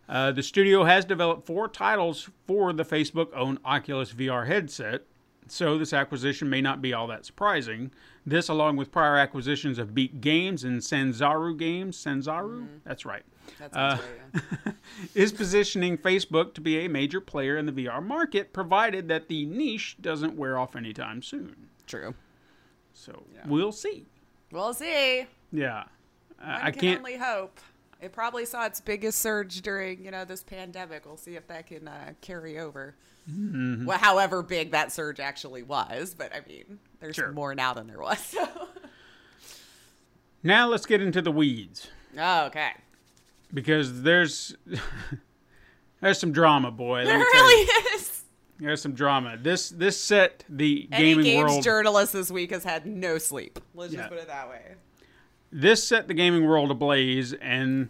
[0.07, 5.01] Uh, the studio has developed four titles for the Facebook owned Oculus VR headset,
[5.49, 7.91] so this acquisition may not be all that surprising.
[8.25, 12.67] This, along with prior acquisitions of Beat Games and Sanzaru Games, Sanzaru?
[12.85, 13.23] That's right,
[13.73, 13.97] uh,
[14.33, 14.71] yeah.
[15.15, 19.45] is positioning Facebook to be a major player in the VR market, provided that the
[19.45, 21.67] niche doesn't wear off anytime soon.
[21.85, 22.13] true.
[22.93, 24.05] So we'll see.
[24.51, 25.27] We'll see.
[25.51, 25.83] Yeah.
[26.41, 26.97] Uh, I can can't.
[26.99, 27.59] only hope.
[28.01, 31.05] It probably saw its biggest surge during, you know, this pandemic.
[31.05, 32.95] We'll see if that can uh, carry over.
[33.29, 33.85] Mm-hmm.
[33.85, 37.31] Well, however big that surge actually was, but I mean, there's Sure.
[37.31, 38.19] more now than there was.
[38.37, 38.47] So.
[40.43, 42.71] Now let's get into the weeds oh, okay.
[43.53, 44.55] Because there's
[46.01, 47.05] there's some drama, boy.
[47.05, 47.47] There me tell you.
[47.67, 48.23] really is.
[48.59, 49.37] There's some drama.
[49.39, 50.93] This this set the gaming world.
[50.93, 51.63] Any gaming games world.
[51.63, 53.59] journalist this week has had no sleep.
[53.75, 53.99] Let's Yeah.
[53.99, 54.75] just put it that way.
[55.51, 57.89] this set the gaming world ablaze, and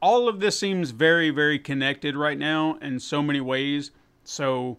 [0.00, 3.90] all of this seems very, very connected right now in so many ways.
[4.22, 4.78] So,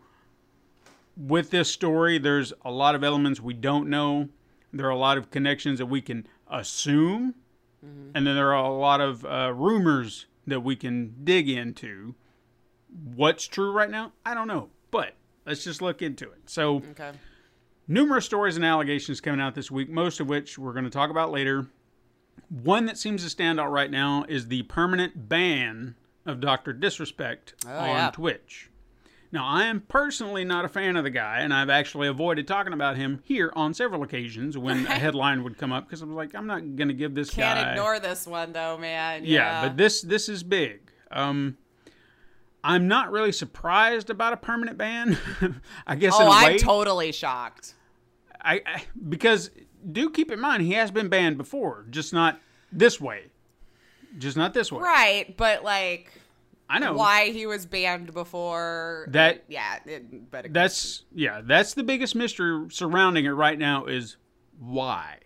[1.18, 4.30] with this story, there's a lot of elements we don't know.
[4.72, 7.34] There are a lot of connections that we can assume,
[7.82, 12.16] and then there are a lot of uh, rumors that we can dig into.
[13.16, 14.14] What's true right now?
[14.26, 15.14] I don't know, but
[15.46, 16.42] let's just look into it.
[16.50, 17.12] So, Okay.
[17.88, 21.10] numerous stories and allegations coming out this week, most of which we're going to talk
[21.10, 21.68] about later.
[22.50, 26.74] One that seems to stand out right now is the permanent ban of Dr.
[26.74, 28.10] Disrespect Oh, on yeah.
[28.12, 28.69] Twitch.
[29.32, 32.74] Now, I am personally not a fan of the guy, and I've actually avoided talking
[32.74, 36.16] about him here on several occasions when a headline would come up because I was
[36.16, 37.72] like, I'm not going to give this You Can't guy.
[37.72, 39.24] ignore this one though, man.
[39.26, 40.92] Yeah, but this this is big.
[41.12, 41.58] Um,
[42.64, 45.18] I'm not really surprised about a permanent ban.
[45.88, 47.76] I guess oh, I'm way, totally shocked.
[48.42, 49.52] I, I because
[49.92, 52.40] do keep in mind he has been banned before, just not
[52.72, 53.26] this way,
[54.18, 54.82] just not this way.
[54.82, 56.12] Right, but like
[56.70, 59.06] I know why he was banned before.
[59.08, 63.86] Uh, that- yeah, it, but That's yeah, that's the biggest mystery surrounding it right now
[63.86, 64.18] is
[64.60, 65.18] why,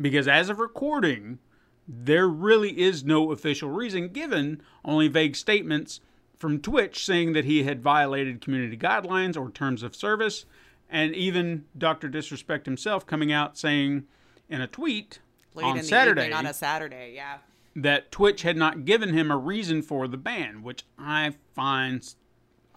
[0.00, 1.38] because as of recording,
[1.86, 6.00] there really is no official reason given, only vague statements
[6.38, 10.46] from Twitch saying that he had violated community guidelines or terms of service,
[10.88, 12.08] and even Dr.
[12.08, 14.04] Disrespect himself coming out saying
[14.48, 15.20] in a tweet
[15.54, 17.12] late on Saturday evening on a Saturday.
[17.14, 17.38] Yeah.
[17.74, 22.02] That Twitch had not given him a reason for the ban, which I find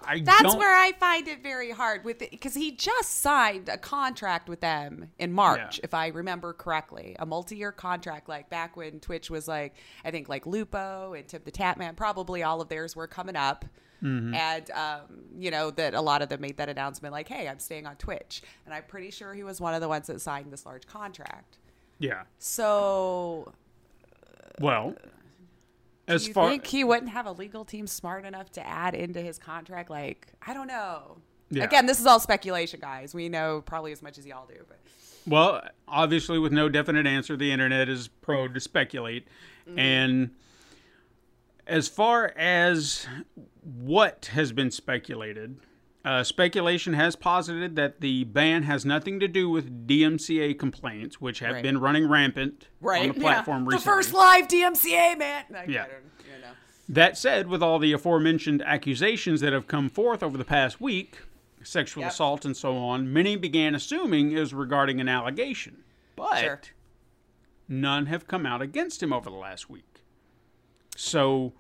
[0.08, 3.78] I That's where I find it very hard with it because he just signed a
[3.78, 5.86] contract with them in March, Yeah.
[5.86, 8.30] if I remember correctly, a multi-year contract.
[8.30, 12.70] Like back when Twitch was like, I think like Lupo and TimTheTatman, probably all of
[12.70, 13.66] theirs were coming up.
[14.04, 14.34] Mm-hmm.
[14.36, 15.02] And um,
[15.40, 17.96] you know that a lot of them made that announcement, like, "Hey, I'm staying on
[17.96, 20.86] Twitch," and I'm pretty sure he was one of the ones that signed this large
[20.86, 21.58] contract.
[21.98, 22.24] yeah.
[22.38, 23.54] So,
[24.60, 24.96] Well,
[26.08, 28.94] as do you far think he wouldn't have a legal team smart enough to add
[28.96, 29.90] into his contract?
[29.90, 31.18] Like, I don't know.
[31.50, 31.64] Yeah.
[31.64, 33.14] Again, this is all speculation, guys.
[33.14, 34.80] We know probably as much as y'all do, but
[35.28, 39.28] Well, obviously, with no definite answer, the internet is prone to speculate.
[39.68, 39.80] Mm-hmm.
[39.80, 40.32] And
[41.66, 43.08] as far as
[43.64, 45.58] what has been speculated,
[46.06, 51.40] uh, speculation has posited that the ban has nothing to do with DMCA complaints, which
[51.40, 51.64] have Right.
[51.64, 53.78] been running rampant on the platform recently.
[53.78, 55.44] the first live DMCA man.
[55.50, 55.88] Like, Yeah.
[55.88, 56.48] You know.
[56.88, 61.18] That said, with all the aforementioned accusations that have come forth over the past week,
[61.64, 62.12] sexual Yep.
[62.12, 65.84] assault and so on, many began assuming it was regarding an allegation.
[66.16, 66.62] But Sure.
[67.68, 70.04] none have come out against him over the last week.
[70.96, 71.54] So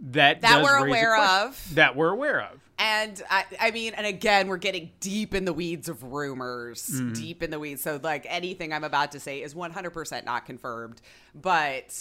[0.00, 1.72] that That we're aware of.
[1.74, 2.60] That we're aware of.
[2.78, 7.12] And I, I mean, and again, we're getting deep in the weeds of rumors, Mm-hmm.
[7.12, 7.82] deep in the weeds.
[7.82, 11.00] So, like, anything I'm about to say is 100% not confirmed.
[11.34, 11.96] But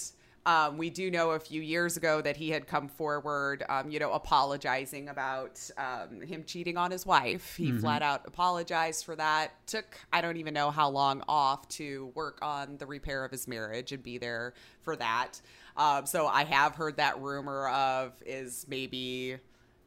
[0.48, 4.00] um, we do know a few years ago that he had come forward, um, you
[4.00, 7.54] know, apologizing about um, him cheating on his wife.
[7.54, 7.76] Mm-hmm.
[7.76, 9.52] He flat out apologized for that.
[9.68, 13.48] Took, I don't even know how long off to work on the repair of his
[13.48, 15.40] marriage and be there for that.
[15.78, 19.38] Um, so, I have heard that rumor of is maybe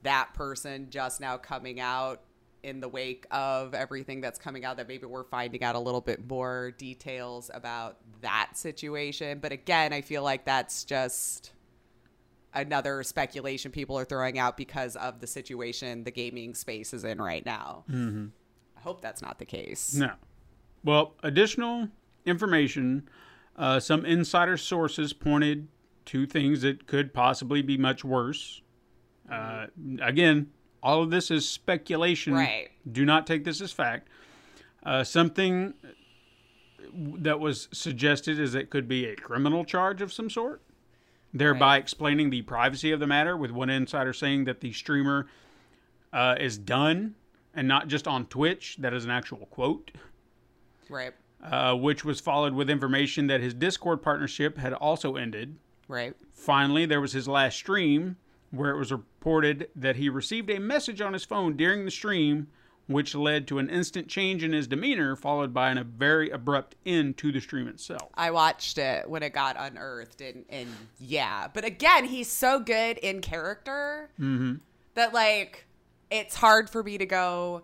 [0.07, 2.23] that person just now coming out
[2.63, 6.01] in the wake of everything that's coming out that maybe we're finding out a little
[6.01, 11.53] bit more details about that situation but again i feel like that's just
[12.55, 17.21] another speculation people are throwing out because of the situation the gaming space is in
[17.21, 18.27] right now mm-hmm.
[18.77, 20.13] i hope that's not the case No.
[20.87, 21.89] Well, additional
[22.25, 23.09] information.
[23.57, 25.67] Uh, some insider sources pointed
[26.07, 28.63] to things that could possibly be much worse.
[29.31, 29.67] Uh,
[30.01, 30.51] again,
[30.83, 32.35] all of this is speculation.
[32.35, 32.69] Right.
[32.91, 34.09] Do not take this as fact.
[34.85, 35.75] Uh, something
[36.95, 40.63] that was suggested is it could be a criminal charge of some sort,
[41.35, 41.83] thereby Right.
[41.83, 43.37] explaining the privacy of the matter.
[43.37, 45.27] With one insider saying that the streamer
[46.13, 47.15] uh, is done
[47.55, 48.77] and not just on Twitch.
[48.79, 49.91] That is an actual quote
[50.89, 51.13] right
[51.43, 55.57] uh, which was followed with information that his Discord partnership had also ended.
[55.89, 58.17] right Finally, there was his last stream
[58.51, 62.49] where it was reported that he received a message on his phone during the stream,
[62.87, 66.77] which led to an instant change in his demeanor, followed by an, a very abrupt
[66.85, 68.11] end to the stream itself.
[68.15, 70.69] I watched it when it got unearthed, and, and
[70.99, 71.49] yeah.
[71.53, 74.57] But again, he's so good in character mm-hmm.
[74.95, 75.67] that like
[76.11, 77.63] it's hard for me to go.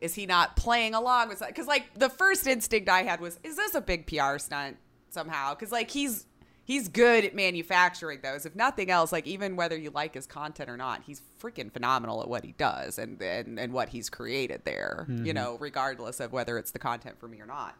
[0.00, 1.42] Is he not playing along with?
[1.46, 4.76] Because like the first instinct I had was, is this a big PR stunt
[5.08, 5.54] somehow?
[5.54, 6.26] Because like he's
[6.64, 8.46] he's good at manufacturing those.
[8.46, 12.22] If nothing else, like even whether you like his content or not, he's freaking phenomenal
[12.22, 15.06] at what he does and and, and what he's created there.
[15.08, 15.34] You mm-hmm.
[15.34, 17.76] know, regardless of whether it's the content for me or not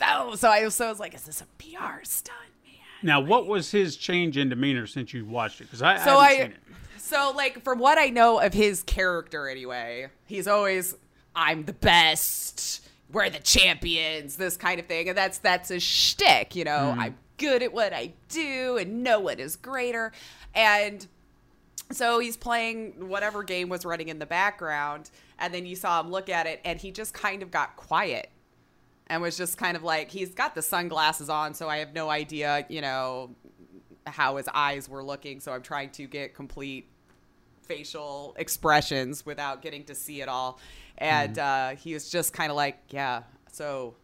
[0.00, 0.34] no.
[0.34, 2.74] So I was, so I was like, is this a PR stunt, man?
[3.02, 5.64] Now, what was his change in demeanor since you watched it?
[5.64, 6.60] Because I, So I I, seen it.
[6.98, 10.94] so like from what I know of his character anyway, he's always
[11.34, 16.54] I'm the best, we're the champions, this kind of thing, and that's that's a shtick,
[16.54, 16.70] you know.
[16.70, 17.00] Mm-hmm.
[17.00, 20.12] I'm good at what I do, and no one is greater,
[20.54, 21.06] and
[21.90, 26.10] so he's playing whatever game was running in the background, and then you saw him
[26.10, 28.30] look at it, and he just kind of got quiet.
[29.08, 32.08] And was just kind of like he's got the sunglasses on, so I have no
[32.08, 33.34] idea, you know,
[34.06, 35.40] how his eyes were looking.
[35.40, 36.88] So I'm trying to get complete
[37.62, 40.58] facial expressions without getting to see it all.
[40.96, 43.96] And uh, he was just kind of like, yeah, so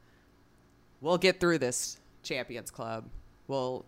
[1.00, 3.08] we'll get through this Champions Club.
[3.48, 3.84] We'll,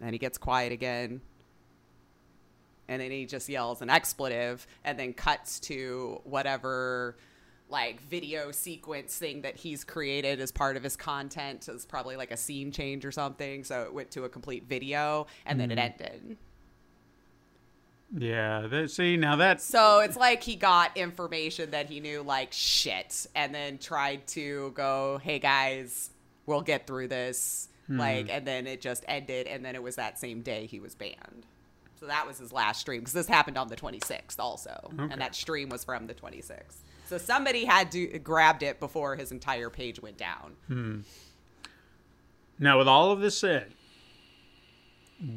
[0.00, 1.20] and he gets quiet again.
[2.88, 7.16] And then he just yells an expletive and then cuts to whatever
[7.70, 11.68] like video sequence thing that he's created as part of his content.
[11.68, 13.64] It's probably like a scene change or something.
[13.64, 16.02] So it went to a complete video and then it mm-hmm.
[16.02, 16.36] ended.
[18.16, 22.52] Yeah, that, see, now that's So it's like he got information that he knew like
[22.52, 26.10] shit and then tried to go, "Hey guys,
[26.46, 30.18] we'll get through this." Like and then it just ended and then it was that
[30.18, 31.46] same day he was banned.
[32.00, 34.90] So that was his last stream because this happened on the 26th also.
[34.98, 35.12] Okay.
[35.12, 36.76] And that stream was from the 26th.
[37.06, 41.04] So somebody had to grabbed it before his entire page went down.
[42.58, 43.72] Now, with all of this said,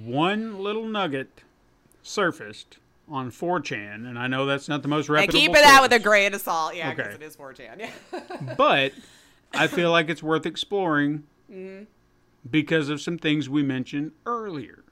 [0.04, 1.41] one little nugget
[2.04, 2.78] surfaced
[3.10, 5.39] on 4chan, and I know that's not the most And reputable.
[5.39, 7.24] keep it out with a source, grain of salt, yeah, because Okay.
[7.24, 7.80] it is 4chan.
[7.80, 8.56] Yeah.
[8.58, 8.93] but
[9.54, 11.86] I feel like it's worth exploring Mm-hmm.
[12.50, 14.84] Because of some things we mentioned earlier.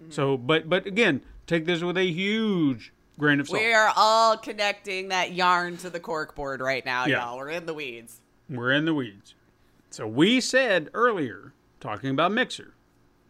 [0.00, 0.10] Mm-hmm.
[0.10, 3.60] So, but but again, take this with a huge grain of salt.
[3.60, 7.24] We are all connecting that yarn to the cork board right now, Yeah.
[7.24, 7.36] y'all.
[7.38, 8.20] We're in the weeds.
[8.48, 9.34] We're in the weeds.
[9.90, 12.74] So we said earlier, talking about Mixer,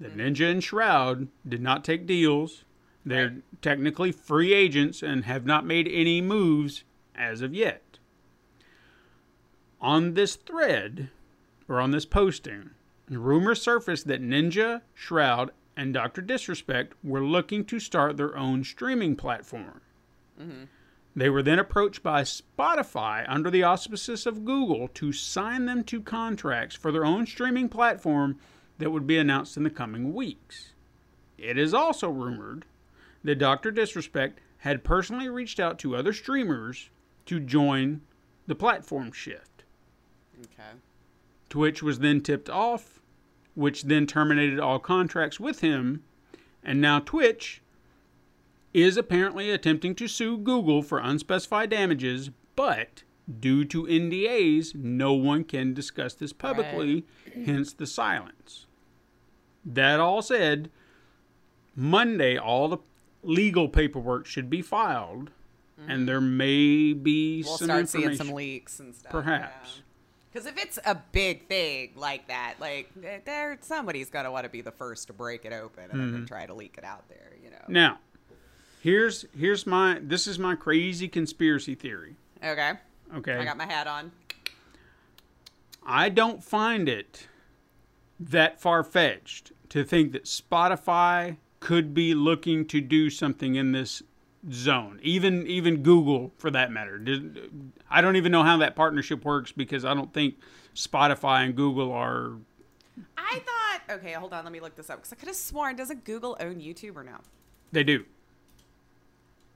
[0.00, 2.64] that Ninja and Shroud did not take deals.
[3.04, 7.98] They're technically free agents and have not made any moves as of yet.
[9.80, 11.10] On this thread,
[11.68, 12.70] or on this posting,
[13.16, 16.20] rumors surfaced that Ninja, Shroud, and Dr.
[16.20, 19.80] Disrespect were looking to start their own streaming platform.
[20.40, 20.64] Mm-hmm.
[21.16, 26.00] They were then approached by Spotify under the auspices of Google to sign them to
[26.00, 28.38] contracts for their own streaming platform
[28.78, 30.74] that would be announced in the coming weeks.
[31.36, 32.66] It is also rumored
[33.24, 33.70] that Dr.
[33.70, 36.90] Disrespect had personally reached out to other streamers
[37.26, 38.00] to join
[38.46, 39.64] the platform shift.
[40.40, 40.78] Okay.
[41.48, 42.97] Twitch was then tipped off,
[43.58, 46.04] which then terminated all contracts with him,
[46.62, 47.60] and now Twitch
[48.72, 53.02] is apparently attempting to sue Google for unspecified damages, but
[53.40, 57.04] due to NDAs, no one can discuss this publicly,
[57.46, 58.66] hence the silence.
[59.64, 60.70] That all said,
[61.74, 62.78] Monday all the
[63.24, 65.32] legal paperwork should be filed,
[65.76, 66.06] and mm-hmm.
[66.06, 69.10] there may be We'll some start seeing some leaks and stuff.
[69.10, 69.82] Perhaps.
[70.38, 74.48] Because if it's a big thing like that, like th- there, somebody's gonna want to
[74.48, 76.24] be the first to break it open and Mm-hmm.
[76.26, 77.32] try to leak it out there.
[77.42, 77.56] You know.
[77.66, 77.98] Now,
[78.80, 82.14] here's here's my this is my crazy conspiracy theory.
[82.44, 82.74] Okay.
[83.16, 84.12] Okay, I got my hat on.
[85.84, 87.26] I don't find it
[88.20, 94.04] that far fetched to think that Spotify could be looking to do something in this
[94.52, 94.98] zone.
[95.02, 96.98] Even even Google, for that matter.
[96.98, 100.36] Did- I don't even know how that partnership works because I don't think
[100.74, 102.32] Spotify and Google are.
[103.16, 103.96] I thought.
[103.96, 104.44] Okay, hold on.
[104.44, 105.76] Let me look this up because I could have sworn.
[105.76, 107.18] Doesn't Google own YouTube or no?
[107.72, 108.04] They do.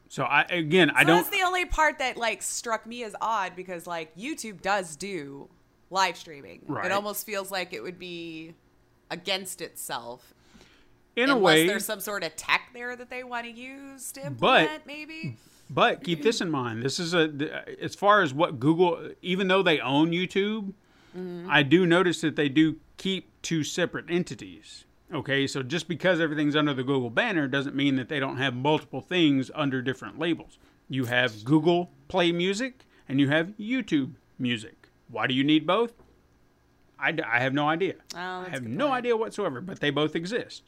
[0.08, 1.16] So I again I So don't.
[1.18, 5.48] That's the only part that like struck me as odd because like YouTube does do
[5.90, 6.60] live streaming.
[6.66, 6.86] Right.
[6.86, 8.54] It almost feels like it would be
[9.10, 10.34] against itself
[11.16, 14.12] in a unless way, there's some sort of tech there that they want to use
[14.12, 14.86] to But- implement.
[14.86, 15.36] maybe.
[15.70, 16.82] But keep this in mind.
[16.82, 17.30] This is a
[17.80, 20.74] as far as what Google, even though they own YouTube,
[21.16, 21.46] mm-hmm.
[21.48, 24.84] I do notice that they do keep two separate entities.
[25.14, 28.54] Okay, so just because everything's under the Google banner doesn't mean that they don't have
[28.54, 30.58] multiple things under different labels.
[30.88, 34.88] You have Google Play Music and you have YouTube Music.
[35.08, 35.94] Why do you need both?
[36.98, 37.94] I, I have no idea.
[38.14, 40.62] Oh, I have no idea whatsoever, but they both exist.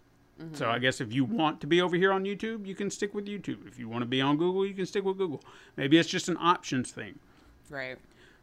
[0.53, 3.15] So I guess if you want to be over here on YouTube, you can stick
[3.15, 3.69] with YouTube.
[3.69, 5.41] If you want to be on Google, you can stick with Google.
[5.77, 7.19] Maybe it's just an options thing.
[7.71, 7.99] Right.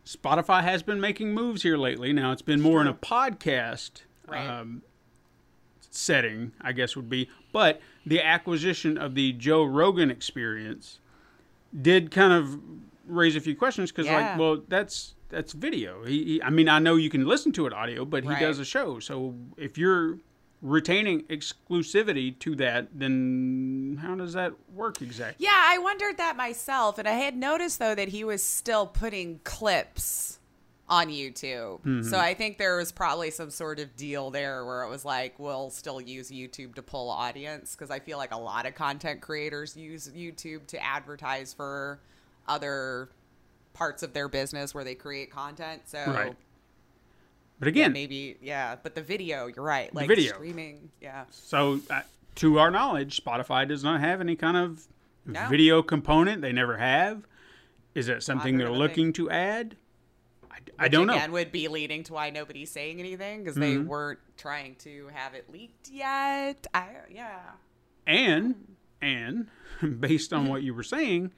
[0.06, 2.14] Spotify has been making moves here lately.
[2.14, 4.48] Now it's been more in a podcast Right.
[4.48, 4.84] um,
[5.90, 7.30] setting, I guess would be.
[7.52, 11.00] But the acquisition of the Joe Rogan experience
[11.82, 12.60] did kind of
[13.06, 14.30] raise a few questions because, Yeah.
[14.32, 16.04] like, well, that's that's video.
[16.04, 18.40] He, he, I mean, I know you can listen to it audio, but he Right.
[18.42, 19.00] does a show.
[19.00, 20.18] So if you're
[20.62, 25.46] retaining exclusivity to that, then how does that work exactly?
[25.46, 29.40] Yeah, I wondered that myself, and I had noticed though that he was still putting
[29.44, 30.40] clips
[30.92, 31.80] on YouTube.
[31.80, 32.04] Mm-hmm.
[32.04, 35.40] So I think there was probably some sort of deal there where it was like
[35.40, 39.22] we'll still use YouTube to pull audience because I feel like a lot of content
[39.22, 42.02] creators use YouTube to advertise for
[42.46, 43.10] other
[43.74, 45.84] parts of their business where they create content.
[45.86, 46.36] So Right.
[47.62, 49.94] But yeah, again, maybe yeah, but the video, you're right.
[49.96, 50.34] Like video.
[50.34, 51.26] streaming, yeah.
[51.30, 52.02] So, uh,
[52.36, 54.88] to our knowledge, Spotify does not have any kind of
[55.26, 55.48] No.
[55.48, 56.42] video component.
[56.42, 57.28] They never have.
[57.94, 59.76] Is that something they're looking to add?
[60.50, 61.14] I, I don't know.
[61.14, 63.88] Again, would be leading to why nobody's saying anything because they Mm-hmm.
[63.88, 66.66] weren't trying to have it leaked yet.
[66.74, 67.42] I yeah.
[68.08, 69.48] And and
[70.00, 71.32] based on what you were saying,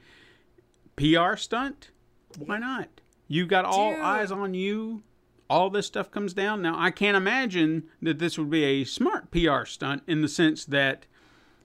[0.96, 1.90] PR stunt.
[2.38, 2.88] Why not?
[3.28, 4.02] You got all Dude.
[4.02, 5.04] eyes on you.
[5.50, 6.62] All this stuff comes down.
[6.62, 10.66] Now I can't imagine that this would be a smart PR stunt in the sense
[10.66, 11.06] that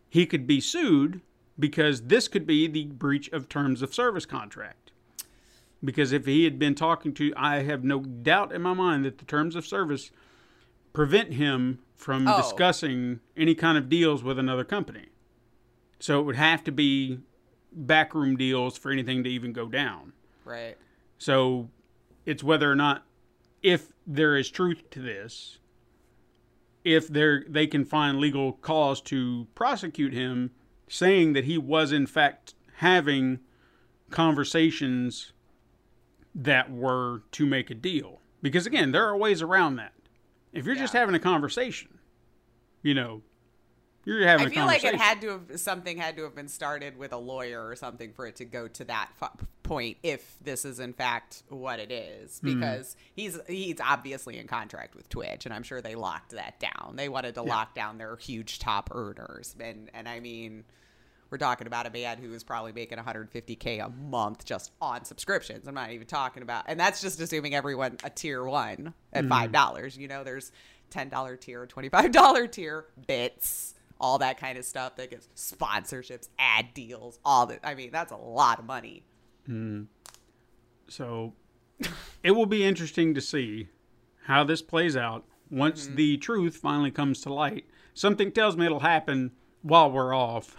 [0.08, 1.20] he could be sued
[1.58, 4.90] because this could be the breach of terms of service contract.
[5.82, 9.18] Because if he had been talking to, I have no doubt in my mind that
[9.18, 10.10] the terms of service
[10.92, 12.36] prevent him from Oh.
[12.36, 15.06] discussing any kind of deals with another company.
[16.00, 17.20] So it would have to be
[17.72, 20.12] backroom deals for anything to even go down.
[20.44, 20.76] Right.
[21.18, 21.70] So
[22.24, 23.04] it's whether or not,
[23.62, 25.58] if there is truth to this,
[26.84, 30.50] if there they can find legal cause to prosecute him,
[30.88, 33.40] saying that he was in fact having
[34.10, 35.32] conversations
[36.34, 38.20] that were to make a deal.
[38.40, 39.92] Because again, there are ways around that.
[40.52, 41.98] If you're just having a conversation,
[42.82, 43.22] you know,
[44.04, 46.48] you're having I a feel like it had to have something had to have been
[46.48, 50.36] started with a lawyer or something for it to go to that fu- point if
[50.42, 52.60] this is in fact what it is Mm-hmm.
[52.60, 56.94] because he's he's obviously in contract with Twitch and I'm sure they locked that down.
[56.96, 60.64] They wanted to lock down their huge top earners and and I mean
[61.30, 65.68] we're talking about a man who is probably making 150k a month just on subscriptions.
[65.68, 69.52] I'm not even talking about, and that's just assuming everyone a tier one at five
[69.52, 69.98] dollars.
[69.98, 70.52] You know, there's
[70.88, 75.28] ten dollar tier, twenty five dollar tier, bits, all that kind of stuff that gets
[75.36, 77.60] sponsorships, ad deals, all that.
[77.64, 79.04] I mean, that's a lot of money.
[80.88, 81.34] So
[82.22, 83.68] it will be interesting to see
[84.26, 85.96] how this plays out once Mm-hmm.
[85.96, 87.64] the truth finally comes to light.
[87.94, 89.32] Something tells me it'll happen
[89.62, 90.54] while we're off.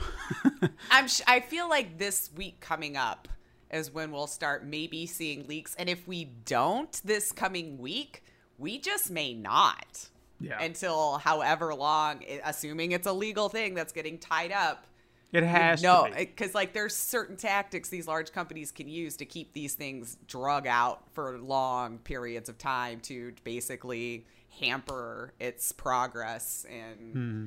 [0.91, 1.07] I'm.
[1.07, 3.27] Sh- I feel like this week coming up
[3.71, 8.23] is when we'll start maybe seeing leaks, and if we don't this coming week,
[8.57, 10.09] we just may not.
[10.39, 10.61] Yeah.
[10.61, 14.85] until however long, assuming it's a legal thing that's getting tied up.
[15.31, 19.53] it has No, because like there's certain tactics these large companies can use to keep
[19.53, 24.25] these things drug out for long periods of time to basically
[24.59, 27.45] hamper its progress, and Hmm.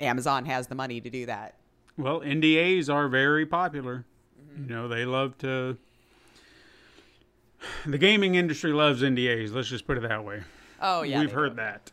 [0.00, 1.54] Amazon has the money to do that.
[1.96, 4.04] Well, NDAs are very popular.
[4.52, 4.62] Mm-hmm.
[4.70, 5.76] You know, they love to.
[7.86, 9.52] The gaming industry loves NDAs.
[9.52, 10.42] Let's just put it that way.
[10.80, 11.56] Oh yeah, We've heard do.
[11.56, 11.90] that.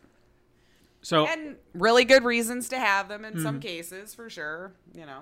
[1.06, 3.44] So, and really good reasons to have them in Mm-hmm.
[3.44, 4.74] some cases for sure.
[4.94, 5.22] You know,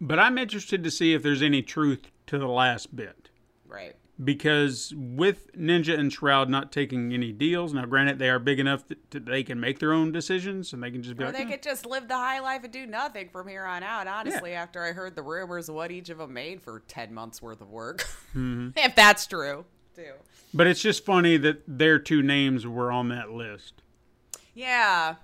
[0.00, 3.30] but I'm interested to see if there's any truth to the last bit.
[3.66, 3.96] right?
[4.24, 8.82] because with Ninja and Shroud not taking any deals, now granted they are big enough
[8.88, 11.42] that, they can make their own decisions and they can just be Or like, they
[11.44, 14.08] "Eh." could just live the high life and do nothing from here on out.
[14.08, 17.40] Honestly, after I heard the rumors of what each of them made for ten months
[17.40, 18.00] worth of work,
[18.34, 18.70] Mm-hmm.
[18.76, 19.64] if that's true,
[19.94, 20.12] too.
[20.52, 23.82] but it's just funny that their two names were on that list.
[24.58, 25.14] Yeah.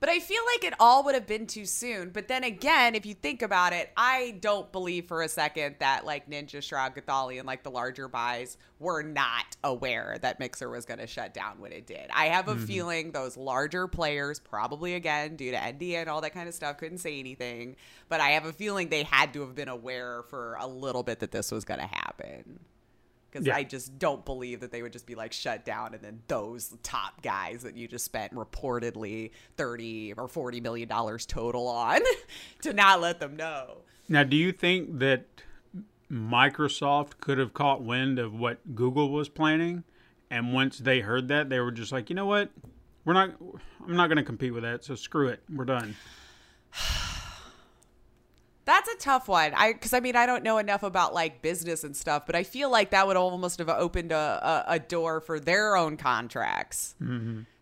[0.00, 2.10] But I feel like it all would have been too soon.
[2.10, 6.04] But then again, if you think about it, I don't believe for a second that
[6.04, 10.84] like Ninja, Shroud, Gothalion, and like the larger buys were not aware that Mixer was
[10.84, 12.10] going to shut down when it did.
[12.12, 12.64] I have a mm-hmm.
[12.64, 16.78] feeling those larger players, probably again due to NDA and all that kind of stuff,
[16.78, 17.76] couldn't say anything.
[18.08, 21.20] But I have a feeling they had to have been aware for a little bit
[21.20, 22.58] that this was going to happen
[23.32, 23.56] because Yeah.
[23.56, 26.76] I just don't believe that they would just be like shut down and then those
[26.82, 32.00] top guys that you just spent reportedly 30 or 40 million dollars total on
[32.62, 33.78] to not let them know.
[34.08, 35.26] Now, do you think that
[36.10, 39.84] Microsoft could have caught wind of what Google was planning?
[40.30, 42.50] And once they heard that, they were just like, you know what?
[43.04, 43.30] We're not,
[43.86, 44.84] I'm not going to compete with that.
[44.84, 45.42] So screw it.
[45.52, 45.96] We're done.
[48.64, 49.52] That's a tough one.
[49.54, 52.44] I because I mean I don't know enough about like business and stuff, but I
[52.44, 54.16] feel like that would almost have opened a,
[54.68, 56.94] a, a door for their own contracts.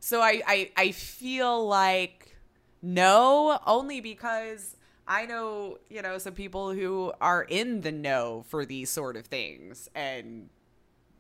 [0.01, 2.37] So I, I I feel like
[2.83, 4.77] no, only because
[5.07, 9.27] I know, you know, some people who are in the know for these sort of
[9.27, 10.49] things and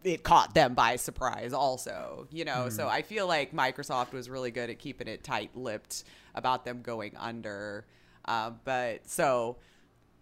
[0.04, 2.68] it caught them by surprise also, you know.
[2.70, 6.04] So I feel like Microsoft was really good at keeping it tight-lipped
[6.34, 7.84] about them going under.
[8.24, 9.56] Uh, but so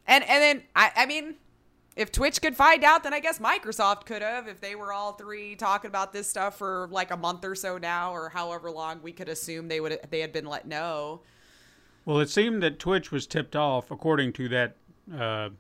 [0.08, 1.36] and and then I I mean
[1.98, 5.14] if Twitch could find out, then I guess Microsoft could have if they were all
[5.14, 9.00] three talking about this stuff for like a month or so now, or however long
[9.02, 11.22] we could assume they would they had been let know.
[12.04, 14.76] Well, it seemed that Twitch was tipped off, according to that
[15.14, 15.50] uh,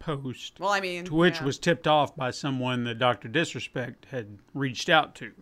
[0.00, 0.58] post.
[0.58, 1.44] Well, I mean, Twitch yeah.
[1.44, 3.28] was tipped off by someone that Dr.
[3.28, 5.32] Disrespect had reached out to.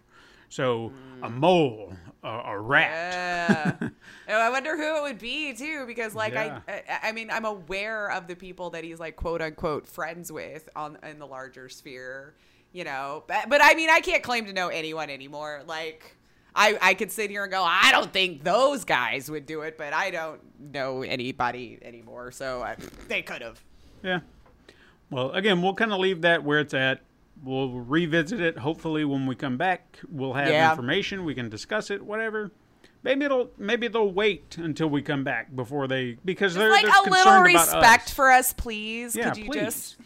[0.51, 0.93] So
[1.23, 2.91] a mole, a, a rat.
[3.81, 3.89] Yeah.
[4.29, 6.61] Oh, I wonder who it would be too, because like Yeah.
[6.67, 10.31] I, I, I mean, I'm aware of the people that he's like quote unquote friends
[10.31, 12.35] with on in the larger sphere,
[12.73, 13.25] you know.
[13.27, 15.63] But but I mean, I can't claim to know anyone anymore.
[15.67, 16.17] Like.
[16.55, 19.79] I, I could sit here and go, I don't think those guys would do it,
[19.79, 22.31] but I don't know anybody anymore.
[22.31, 22.77] So I,
[23.09, 23.59] they could have.
[24.03, 24.21] Yeah.
[25.09, 27.01] Well, again, we'll kind of leave that where it's at.
[27.43, 28.59] We'll revisit it.
[28.59, 30.71] Hopefully, when we come back, we'll have Yeah.
[30.71, 31.25] information.
[31.25, 32.03] We can discuss it.
[32.05, 32.53] Whatever.
[33.03, 36.93] Maybe it'll maybe they'll wait until we come back before they because they're, like they're
[37.05, 38.15] a little respect us.
[38.15, 39.17] for us, please.
[39.17, 39.61] Yeah, Could you please.
[39.61, 39.97] just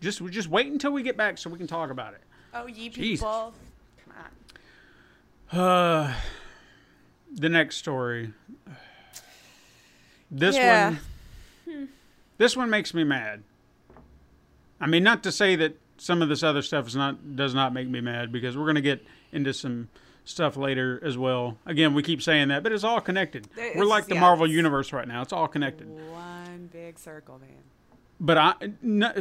[0.00, 2.22] Just just wait until we get back so we can talk about it.
[2.54, 3.20] Oh ye Jesus.
[3.20, 3.52] people.
[4.06, 4.14] Come
[5.52, 5.60] on.
[5.60, 6.14] Uh,
[7.34, 8.32] the next story.
[10.30, 10.94] This Yeah.
[11.66, 11.88] one.
[12.38, 13.42] This one makes me mad.
[14.80, 17.72] I mean, not to say that some of this other stuff is not does not
[17.72, 19.88] make me mad because we're gonna get into some
[20.24, 21.58] stuff later as well.
[21.64, 23.46] Again, we keep saying that, but it's all connected.
[23.56, 25.22] It's- we're like the yeah, Marvel universe right now.
[25.22, 25.88] It's all connected.
[25.88, 27.50] One big circle, man.
[28.18, 29.12] But I, no,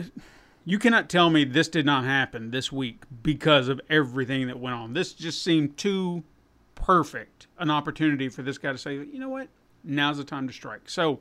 [0.65, 4.75] you cannot tell me this did not happen this week because of everything that went
[4.75, 4.93] on.
[4.93, 6.23] This just seemed too
[6.75, 9.47] perfect an opportunity for this guy to say, you know what,
[9.83, 10.89] now's the time to strike.
[10.89, 11.19] So,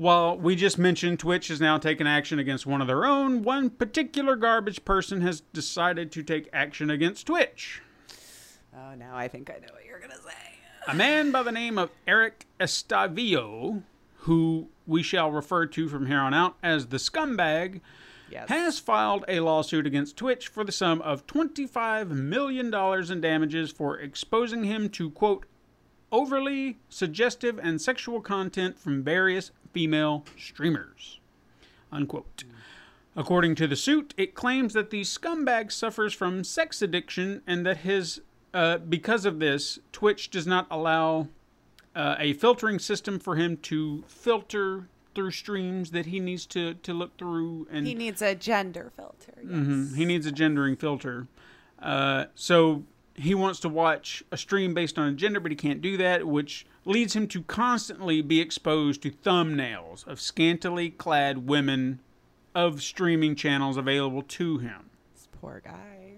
[0.00, 3.68] while we just mentioned Twitch has now taken action against one of their own, one
[3.68, 7.82] particular garbage person has decided to take action against Twitch.
[8.74, 10.54] Oh, now I think I know what you're gonna say.
[10.88, 13.82] A man by the name of Eric Estavillo,
[14.20, 17.82] who we shall refer to from here on out as the scumbag,
[18.30, 18.48] Yes.
[18.48, 23.98] has filed a lawsuit against Twitch for the sum of $25 million in damages for
[23.98, 25.44] exposing him to, quote,
[26.12, 31.20] overly suggestive and sexual content from various female streamers,
[31.92, 32.44] unquote.
[33.16, 37.78] According to the suit, it claims that the scumbag suffers from sex addiction and that
[37.78, 38.20] his,
[38.54, 41.28] uh, because of this, Twitch does not allow
[41.94, 46.94] uh, a filtering system for him to filter through streams that he needs to, to
[46.94, 49.34] look through and he needs a gender filter.
[49.42, 49.46] Yes.
[49.50, 49.96] Mhm.
[49.96, 51.26] He needs a gendering filter.
[51.80, 52.84] Uh, so
[53.20, 56.26] he wants to watch a stream based on a gender, but he can't do that,
[56.26, 62.00] which leads him to constantly be exposed to thumbnails of scantily clad women
[62.54, 64.90] of streaming channels available to him.
[65.14, 66.12] This poor guy.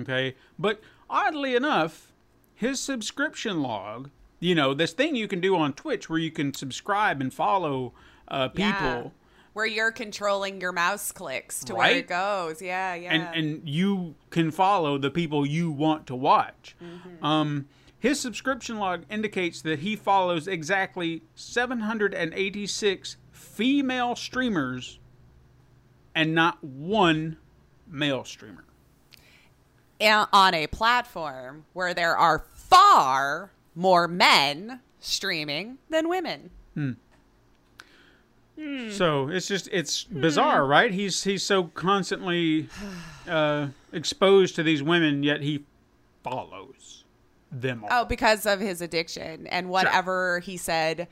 [0.00, 0.34] Okay.
[0.58, 2.12] But oddly enough,
[2.54, 6.52] his subscription log, you know, this thing you can do on Twitch where you can
[6.52, 7.92] subscribe and follow
[8.26, 8.72] uh, people.
[8.72, 9.08] Yeah.
[9.52, 12.62] Where you're controlling your mouse clicks to where it goes.
[12.62, 13.12] Yeah, yeah.
[13.12, 16.76] and and you can follow the people you want to watch.
[17.22, 17.66] Um,
[17.98, 25.00] his subscription log indicates that he follows exactly 786 female streamers
[26.14, 27.38] and not one
[27.88, 28.64] male streamer.
[30.00, 36.50] And on a platform where there are far more men streaming than women.
[38.90, 40.90] So it's just it's bizarre, right?
[40.92, 42.68] He's he's so constantly
[43.28, 45.64] uh, exposed to these women, yet he
[46.24, 47.04] follows
[47.52, 47.88] them all.
[47.92, 51.08] Oh, because of his addiction and whatever he said.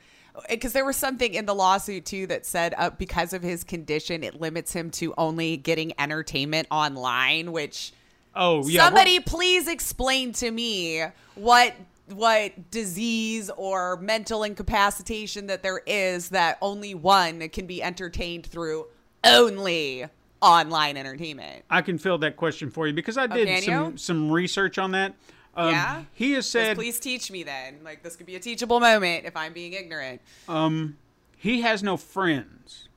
[0.49, 4.23] Because there was something in the lawsuit too that said uh, because of his condition,
[4.23, 7.51] it limits him to only getting entertainment online.
[7.51, 7.91] Which
[8.35, 8.83] Oh, yeah.
[8.83, 11.73] somebody please explain to me what
[12.13, 18.87] what disease or mental incapacitation that there is that only one can be entertained through
[19.23, 20.05] only
[20.41, 21.63] online entertainment.
[21.69, 23.97] I can fill that question for you because I did can some you?
[23.97, 25.15] some research on that.
[25.55, 26.03] Um, Yeah?
[26.13, 27.79] He has Just said please teach me then.
[27.83, 30.21] Like this could be a teachable moment if I'm being ignorant.
[30.47, 30.97] Um,
[31.35, 32.87] he has no friends.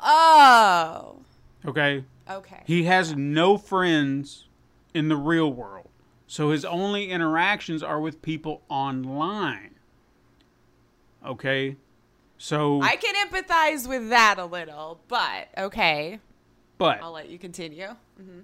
[0.00, 1.16] Oh.
[1.66, 2.04] Okay.
[2.30, 2.62] Okay.
[2.66, 4.46] He has no friends
[4.92, 5.88] in the real world.
[6.34, 9.76] So his only interactions are with people online.
[11.24, 11.76] Okay?
[12.38, 16.18] So I can empathize with that a little, but okay.
[16.76, 17.86] but I'll let you continue.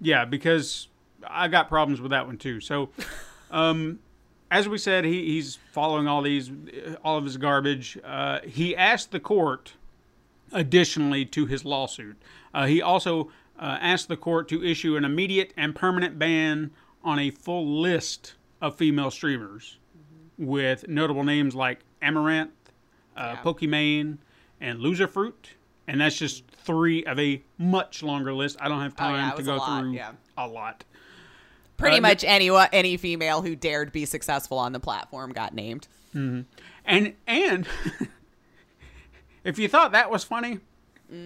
[0.01, 0.87] Yeah, because
[1.27, 2.61] I got problems with that one too.
[2.61, 2.91] So,
[3.51, 3.99] um,
[4.53, 6.49] as we said, he, he's following all these,
[7.03, 7.99] all of his garbage.
[8.05, 9.73] Uh, he asked the court
[10.53, 12.23] additionally to his lawsuit.
[12.55, 16.71] Uh, he also uh, asked the court to issue an immediate and permanent ban
[17.05, 19.79] on a full list of female streamers
[20.39, 22.49] with notable names like Amouranth,
[23.17, 23.43] uh, Yeah.
[23.43, 24.19] Pokimane,
[24.61, 25.33] and Loserfruit.
[25.87, 28.57] And that's just three of a much longer list.
[28.61, 30.13] I don't have Oh, yeah, time to go a lot, through yeah.
[30.37, 30.85] a lot.
[31.77, 35.89] Pretty Uh, much any any female who dared be successful on the platform got named.
[36.13, 36.47] And
[37.27, 37.67] and
[39.45, 40.59] if you thought that was funny,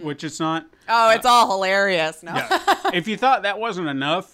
[0.02, 2.22] which it's not, Oh, it's all hilarious.
[2.22, 2.34] No.
[2.34, 2.90] yeah.
[2.94, 4.33] if you thought that wasn't enough,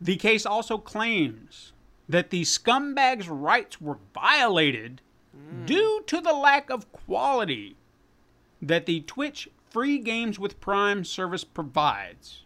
[0.00, 1.72] the case also claims
[2.08, 5.00] that the scumbag's rights were violated
[5.64, 7.76] due to the lack of quality
[8.60, 12.44] that the Twitch free games with Prime service provides.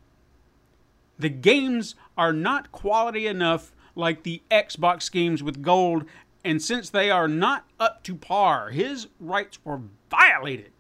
[1.19, 6.05] The games are not quality enough like the Xbox games with gold,
[6.45, 9.81] and since they are not up to par, his rights were
[10.11, 10.73] violated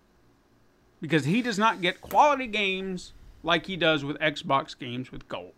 [1.00, 3.12] because he does not get quality games
[3.42, 5.52] like he does with Xbox games with gold.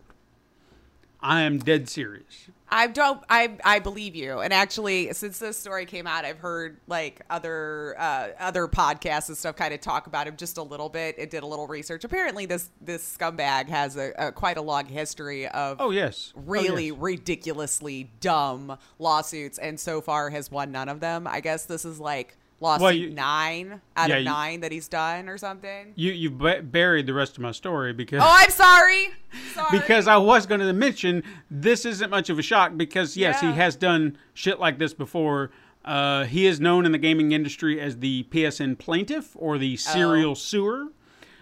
[1.27, 2.49] I am dead serious.
[2.69, 3.23] I don't.
[3.31, 4.41] I I believe you.
[4.41, 9.37] And actually, since this story came out, I've heard like other uh, other podcasts and
[9.39, 11.15] stuff kind of talk about him just a little bit.
[11.17, 12.05] It did a little research.
[12.05, 16.41] Apparently, this this scumbag has a, a quite a long history of Oh yes, Oh,
[16.45, 16.97] really yes.
[16.99, 21.27] ridiculously dumb lawsuits, and so far has won none of them.
[21.27, 24.73] I guess this is like lawsuit Well, you- nine out Yeah, of you- nine that
[24.73, 25.93] he's done or something.
[25.95, 29.11] You you bu- buried the rest of my story because Oh, I'm sorry.
[29.55, 29.79] Sorry.
[29.79, 33.51] because I was going to mention this isn't much of a shock because yes, Yeah.
[33.53, 35.51] he has done shit like this before.
[35.85, 40.31] Uh, he is known in the gaming industry as the PSN plaintiff or the serial
[40.33, 40.35] Oh.
[40.35, 40.89] suer.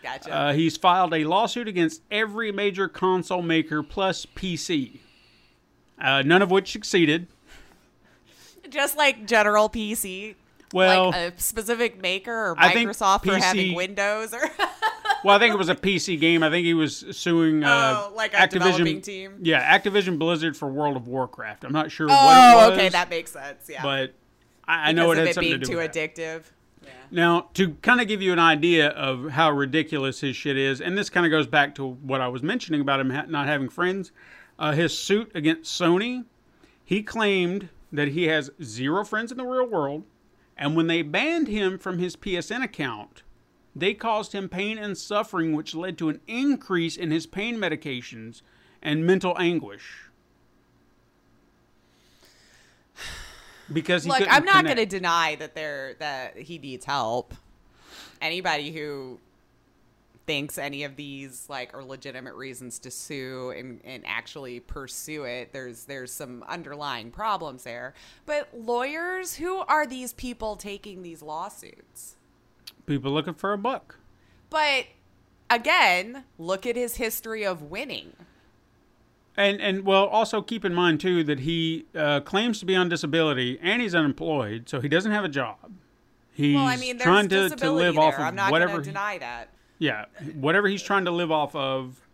[0.03, 0.33] gotcha.
[0.35, 4.99] Uh, he's filed a lawsuit against every major console maker plus PC,
[6.01, 7.29] uh, none of which succeeded.
[8.69, 10.35] just like general PC.
[10.73, 14.41] Well, like a specific maker or I think Microsoft for having Windows or
[15.25, 16.43] well, I think it was a PC game.
[16.43, 18.51] I think he was suing uh, Oh, like a Activision.
[18.51, 19.39] developing team?
[19.43, 21.65] Yeah, Activision Blizzard for World of Warcraft.
[21.65, 23.69] I'm not sure what Oh, okay, that makes sense.
[23.69, 23.83] Yeah.
[23.83, 24.15] but
[24.67, 26.15] I, I know because it had it something being to do too with that.
[26.17, 26.43] addictive.
[26.85, 26.91] Yeah.
[27.13, 30.97] Now, to kind of give you an idea of how ridiculous his shit is, and
[30.99, 33.69] this kind of goes back to what I was mentioning about him ha- not having
[33.69, 34.11] friends,
[34.59, 36.25] uh, his suit against Sony,
[36.85, 40.03] he claimed that he has zero friends in the real world,
[40.57, 43.23] and when they banned him from his PSN account,
[43.75, 48.43] they caused him pain and suffering, which led to an increase in his pain medications
[48.83, 50.11] and mental anguish.
[53.73, 57.33] Because he Look, I'm not going to deny that there that he needs help.
[58.21, 59.19] Anybody who
[60.27, 65.53] thinks any of these like are legitimate reasons to sue and, and actually pursue it,
[65.53, 67.95] there's there's some underlying problems there.
[68.27, 72.17] But lawyers, who are these people taking these lawsuits?
[72.87, 73.97] people looking for a buck.
[74.51, 74.87] But
[75.49, 78.13] again, look at his history of winning.
[79.37, 82.89] And and well, also keep in mind too that he uh, claims to be on
[82.89, 85.73] disability and he's unemployed, so he doesn't have a job.
[86.35, 88.05] He's Well, I mean, trying to, to live there.
[88.05, 88.73] off of I'm not whatever.
[88.73, 89.49] going to he- deny that.
[89.83, 90.05] Yeah,
[90.35, 92.07] whatever he's trying to live off of.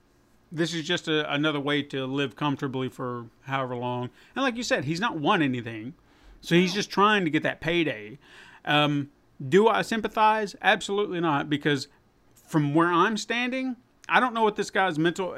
[0.51, 4.09] This is just a, another way to live comfortably for however long.
[4.35, 5.93] And like you said, he's not won anything,
[6.41, 8.19] so he's just trying to get that payday.
[8.65, 9.11] Um,
[9.47, 10.57] do I sympathize?
[10.63, 11.89] Absolutely not, because
[12.33, 13.77] from where I'm standing,
[14.09, 15.37] I don't know what this guy's mental.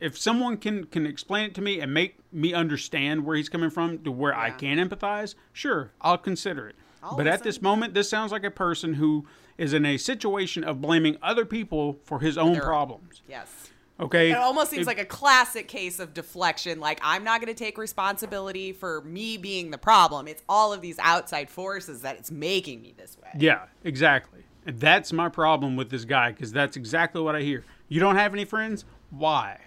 [0.00, 3.70] If someone can can explain it to me and make me understand where he's coming
[3.70, 6.74] from to where I can empathize, sure, I'll consider it.
[7.04, 9.26] I'll but at this moment, this sounds like a person who
[9.58, 13.22] is in a situation of blaming other people for his own Their- problems.
[13.28, 13.70] Yes.
[14.00, 16.78] Okay, It almost seems If- like a classic case of deflection.
[16.78, 20.28] Like, I'm not going to take responsibility for me being the problem.
[20.28, 23.30] It's all of these outside forces that it's making me this way.
[23.36, 24.44] Yeah, exactly.
[24.64, 27.64] And that's my problem with this guy because that's exactly what I hear.
[27.88, 28.84] You don't have any friends?
[29.10, 29.58] Why?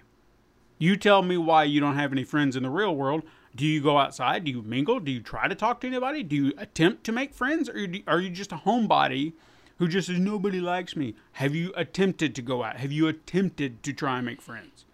[0.78, 3.24] You tell me why you don't have any friends in the real world.
[3.54, 4.44] Do you go outside?
[4.44, 4.98] Do you mingle?
[4.98, 6.22] Do you try to talk to anybody?
[6.22, 7.68] Do you attempt to make friends?
[7.68, 9.34] Or are you just a homebody
[9.82, 11.12] who just says, nobody likes me?
[11.32, 12.76] Have you attempted to go out?
[12.76, 14.84] Have you attempted to try and make friends?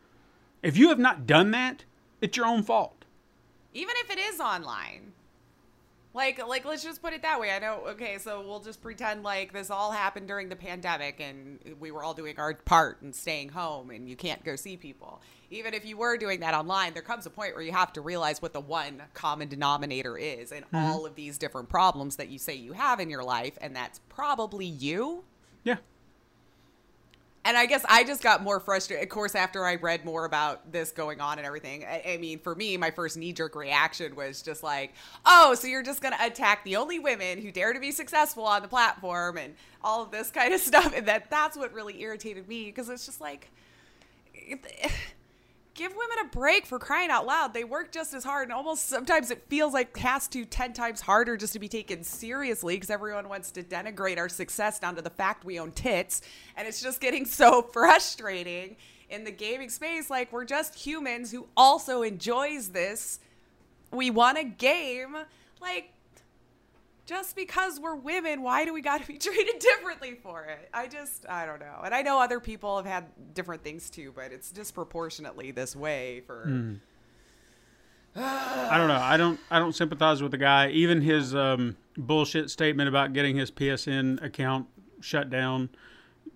[0.63, 1.85] If you have not done that,
[2.23, 3.05] it's your own fault.
[3.75, 5.13] Even if it is online.
[6.19, 7.53] Like, like, let's just put it that way.
[7.53, 7.85] I know.
[7.91, 12.03] Okay, so we'll just pretend like this all happened during the pandemic, and we were
[12.03, 15.23] all doing our part and staying home, and you can't go see people.
[15.53, 18.01] Even if you were doing that online, there comes a point where you have to
[18.01, 20.77] realize what the one common denominator is in mm-hmm.
[20.77, 24.01] all of these different problems that you say you have in your life, and that's
[24.09, 25.23] probably you.
[25.63, 25.77] Yeah.
[27.49, 29.03] And I guess I just got more frustrated.
[29.03, 32.39] Of course, after I read more about this going on and everything, I, I mean,
[32.41, 34.93] for me, my first knee jerk reaction was just like,
[35.25, 38.45] oh, so you're just going to attack the only women who dare to be successful
[38.45, 40.93] on the platform and all of this kind of stuff.
[40.95, 43.51] And that that's what really irritated me because it's just like,
[45.79, 47.55] give women a break for crying out loud.
[47.55, 50.73] They work just as hard, and almost sometimes it feels like it has to 10
[50.73, 54.97] times harder just to be taken seriously because everyone wants to denigrate our success down
[54.97, 56.21] to the fact we own tits.
[56.57, 58.77] And it's just getting so frustrating
[59.09, 60.11] in the gaming space.
[60.11, 63.21] Like, we're just humans who also enjoys this.
[63.93, 65.17] We want a game.
[65.61, 65.93] Like,
[67.09, 70.69] just because we're women, why do we got to be treated differently for it?
[70.75, 71.81] I just, I don't know.
[71.83, 76.21] And I know other people have had different things too, but it's disproportionately this way
[76.27, 76.47] for.
[78.15, 79.01] I don't know.
[79.01, 79.41] I don't.
[79.51, 80.71] I don't sympathize with the guy.
[80.71, 84.67] Even his um, bullshit statement about getting his PSN account
[85.01, 85.71] shut down.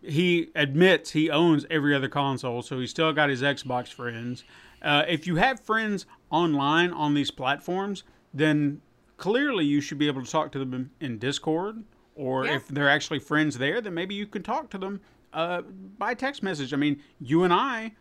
[0.01, 4.45] He admits he owns every other console, so he's still got his Xbox friends.
[4.81, 8.81] Uh, if you have friends online on these platforms, then
[9.23, 11.85] clearly you should be able to talk to them in Discord,
[12.17, 12.57] or Yeah.
[12.57, 15.01] if they're actually friends there, then maybe you can talk to them
[15.33, 16.75] uh, by text message.
[16.75, 17.93] I mean, you and I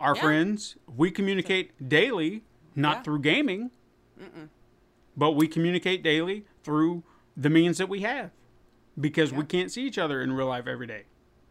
[0.00, 0.22] are Yeah.
[0.22, 0.76] friends.
[0.94, 2.42] We communicate daily,
[2.74, 3.70] not through gaming,
[5.16, 7.04] but we communicate daily through
[7.36, 8.32] the means that we have
[9.00, 11.04] because we can't see each other in real life every day.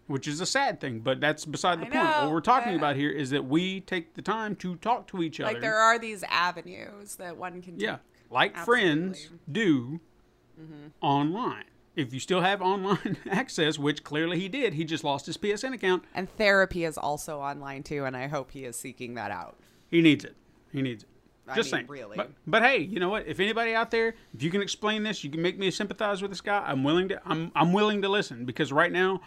[0.07, 2.23] Which is a sad thing, but that's beside the I point.
[2.23, 5.39] What we're talking about here is that we take the time to talk to each
[5.39, 5.53] other.
[5.53, 7.97] Like, there are these avenues that one can Yeah,
[8.29, 9.99] like friends do
[10.61, 10.87] Mm-hmm.
[10.99, 11.63] online.
[11.95, 15.73] If you still have online access, which clearly he did, he just lost his PSN
[15.73, 16.03] account.
[16.13, 19.55] And therapy is also online too, and I hope he is seeking that out.
[19.89, 20.35] He needs it.
[20.73, 21.09] He needs it.
[21.47, 21.87] I Just mean, saying.
[21.87, 22.17] really.
[22.17, 23.25] But, but hey, you know what?
[23.25, 26.29] If anybody out there, if you can explain this, you can make me sympathize with
[26.29, 26.61] this guy.
[26.67, 27.21] I'm willing to.
[27.25, 29.21] I'm I'm willing to listen because right now,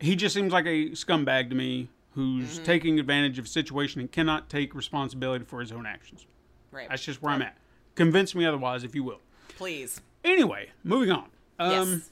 [0.00, 2.64] he just seems like a scumbag to me who's Mm-hmm.
[2.64, 6.26] taking advantage of a situation and cannot take responsibility for his own actions.
[6.72, 6.88] Right.
[6.88, 7.56] That's just where I'm at.
[7.94, 9.20] Convince me otherwise, if you will.
[9.56, 10.00] Please.
[10.24, 11.26] Anyway, moving on.
[11.58, 12.10] Um, yes.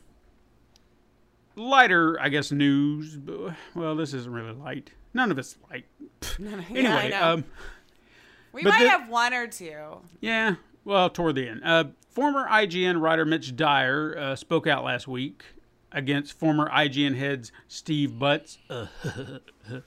[1.56, 3.18] lighter, I guess, news.
[3.74, 4.92] Well, this isn't really light.
[5.14, 5.86] None of it's light.
[6.40, 7.22] Anyway, know.
[7.34, 7.44] um,
[8.52, 9.98] We might the- have one or two.
[10.20, 10.54] yeah,
[10.84, 11.60] well, toward the end.
[11.64, 15.42] Uh, former IGN writer Mitch Dyer uh, spoke out last week
[15.92, 18.86] against former IGN heads Steve Butts uh,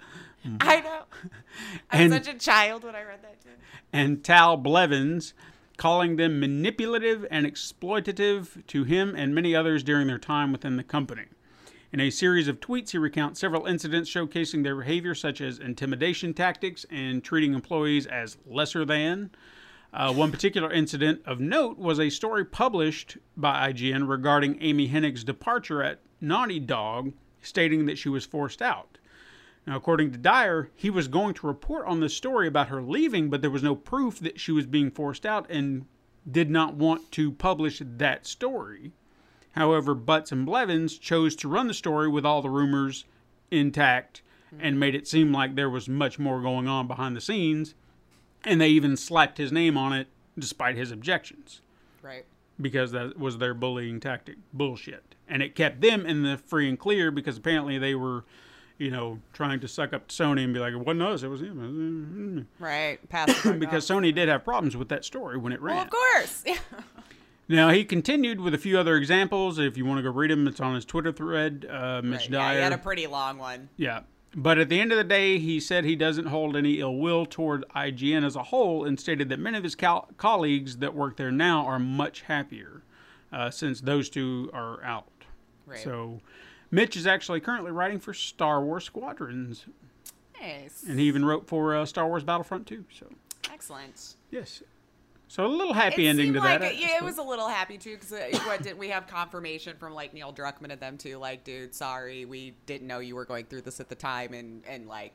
[0.61, 1.03] I know.
[1.91, 3.49] I'm And- such a child when I read that too.
[3.91, 5.33] and Tal Blevins,
[5.77, 10.83] calling them manipulative and exploitative to him and many others during their time within the
[10.83, 11.25] company.
[11.91, 16.33] In a series of tweets, he recounts several incidents showcasing their behavior, such as intimidation
[16.33, 19.29] tactics and treating employees as lesser than.
[19.93, 25.23] Uh, one particular incident of note was a story published by IGN regarding Amy Hennig's
[25.23, 27.13] departure at Naughty Dog,
[27.43, 28.97] stating that she was forced out.
[29.65, 33.29] Now, according to Dyer, he was going to report on this story about her leaving,
[33.29, 35.85] but there was no proof that she was being forced out and
[36.29, 38.91] did not want to publish that story.
[39.51, 43.05] However, Butts and Blevins chose to run the story with all the rumors
[43.51, 44.21] intact
[44.59, 47.73] and made it seem like there was much more going on behind the scenes,
[48.43, 50.07] and they even slapped his name on it
[50.37, 51.61] despite his objections
[52.01, 52.25] Right.
[52.59, 56.77] because that was their bullying tactic bullshit and it kept them in the free and
[56.77, 58.25] clear because apparently they were
[58.83, 61.41] you know trying to suck up sony and be like it wasn't us it was
[61.41, 62.99] him Right.
[63.09, 66.43] Because sony did have problems with that story when it ran Well, of course.
[66.45, 66.57] Yeah.
[67.47, 70.47] now he continued with a few other examples if you want to go read them
[70.47, 73.37] it's on his twitter thread uh, mitch Right, Yeah, dyer he had a pretty long
[73.37, 73.69] one.
[73.77, 74.01] yeah.
[74.35, 77.27] But at the end of the day, he said he doesn't hold any ill will
[77.27, 81.17] toward IGN as a whole and stated that many of his col- colleagues that work
[81.17, 82.81] there now are much happier
[83.31, 85.05] uh, since those two are out.
[85.67, 85.77] Right.
[85.77, 86.19] So
[86.73, 89.65] Mitch is actually currently writing for Star Wars Squadrons,
[90.41, 90.83] Nice.
[90.87, 92.83] and he even wrote for uh, Star Wars Battlefront 2.
[92.97, 93.07] So,
[93.51, 94.15] Excellent.
[94.31, 94.63] yes.
[95.27, 96.73] So a little happy it ending to like that.
[96.73, 99.77] it, yeah, it was a little happy too because uh, what did we have confirmation
[99.77, 101.17] from like Neil Druckmann and them too?
[101.17, 104.63] Like, dude, sorry, we didn't know you were going through this at the time, and
[104.67, 105.13] and like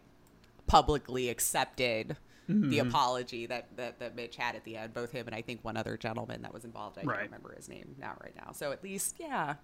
[0.66, 2.16] publicly accepted
[2.50, 2.70] Mm-hmm.
[2.70, 4.94] the apology that, that that Mitch had at the end.
[4.94, 6.96] Both him and I think one other gentleman that was involved.
[6.96, 7.18] I Right.
[7.18, 8.52] can't remember his name now right now.
[8.52, 9.56] So at least, yeah,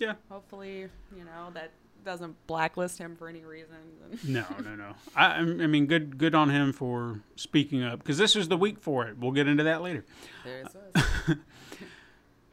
[0.00, 0.14] yeah.
[0.28, 1.70] hopefully, you know that
[2.04, 3.76] doesn't blacklist him for any reason.
[4.24, 4.94] No, no, no.
[5.14, 8.80] I, I mean, good, good on him for speaking up because this was the week
[8.80, 9.18] for it.
[9.18, 10.04] We'll get into that later.
[10.44, 11.36] There's this.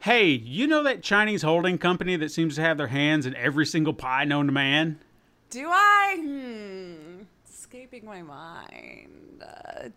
[0.00, 3.66] Hey, you know that Chinese holding company that seems to have their hands in every
[3.66, 5.00] single pie known to man?
[5.50, 6.16] Do I?
[6.20, 7.22] Hmm.
[7.48, 9.42] Escaping my mind.
[9.42, 9.88] Uh,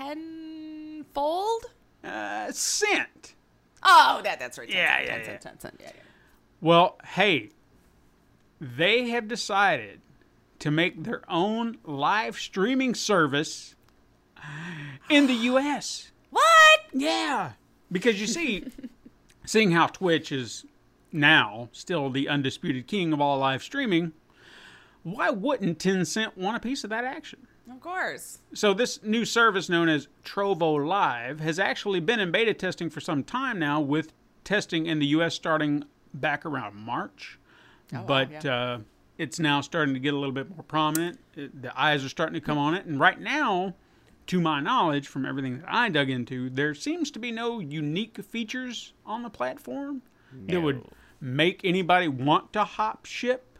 [0.00, 1.64] tenfold?
[2.02, 3.34] Uh, Cent.
[3.84, 4.68] Oh, that that's right.
[4.68, 5.26] Ten, Yeah, ten, yeah, ten, yeah.
[5.26, 6.02] ten, ten, ten, yeah, yeah.
[6.60, 7.50] Well, hey,
[8.60, 10.00] they have decided
[10.58, 13.74] to make their own live streaming service
[15.08, 16.12] in the U.S.
[16.30, 16.80] What?
[16.92, 17.52] Yeah,
[17.90, 18.66] because you see,
[19.44, 20.64] seeing how Twitch is
[21.10, 24.12] now still the undisputed king of all live streaming,
[25.02, 27.48] why wouldn't Tencent want a piece of that action?
[27.68, 28.38] Of course.
[28.54, 33.00] So this new service known as Trovo Live has actually been in beta testing for
[33.00, 34.12] some time now, with
[34.44, 35.34] testing in the U.S.
[35.34, 35.84] starting
[36.14, 37.38] back around March.
[37.92, 38.54] wow, but yeah.
[38.54, 38.78] uh,
[39.18, 41.18] it's now starting to get a little bit more prominent.
[41.36, 43.74] It, the eyes are starting to come on it, and right now,
[44.28, 48.22] to my knowledge, from everything that I dug into, there seems to be no unique
[48.24, 50.02] features on the platform
[50.46, 50.84] that would
[51.20, 53.58] make anybody want to hop ship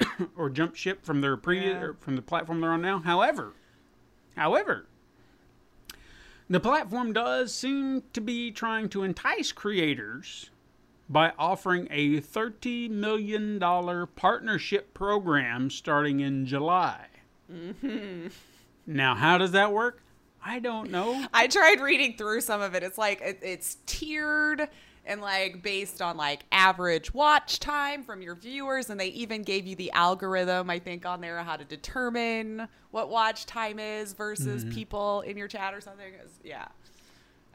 [0.36, 1.92] or jump ship from their previous Yeah.
[2.00, 3.00] from the platform they're on now.
[3.00, 3.52] However,
[4.36, 4.86] however,
[6.48, 10.50] the platform does seem to be trying to entice creators
[11.08, 13.58] by offering a $30 million
[14.16, 17.06] partnership program starting in July.
[17.50, 18.28] Hmm.
[18.86, 20.02] Now, how does that work?
[20.44, 21.26] I don't know.
[21.32, 22.82] I tried reading through some of it.
[22.82, 24.68] It's like it, it's tiered
[25.06, 29.66] and like based on like average watch time from your viewers and they even gave
[29.66, 34.64] you the algorithm I think on there how to determine what watch time is versus
[34.74, 36.12] people in your chat or something.
[36.14, 36.66] It's- Yeah.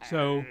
[0.09, 0.43] So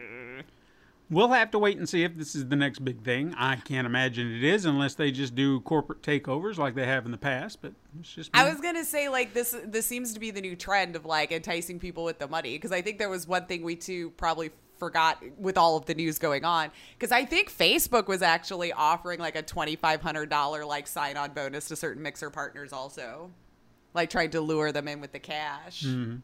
[1.11, 3.35] we'll have to wait and see if this is the next big thing.
[3.37, 7.13] I can't imagine it is unless they just do corporate takeovers like they have in
[7.13, 8.41] the past, but it's just me.
[8.41, 9.57] I was gonna say like this.
[9.65, 12.73] This seems to be the new trend of like enticing people with the money because
[12.73, 16.19] I think there was one thing we too probably forgot with all of the news
[16.21, 20.65] going on because I think Facebook was actually offering like a twenty five hundred dollar
[20.65, 23.31] like sign on bonus to certain mixer partners also,
[23.95, 25.85] like trying to lure them in with the cash.
[25.85, 26.17] Mm-hmm.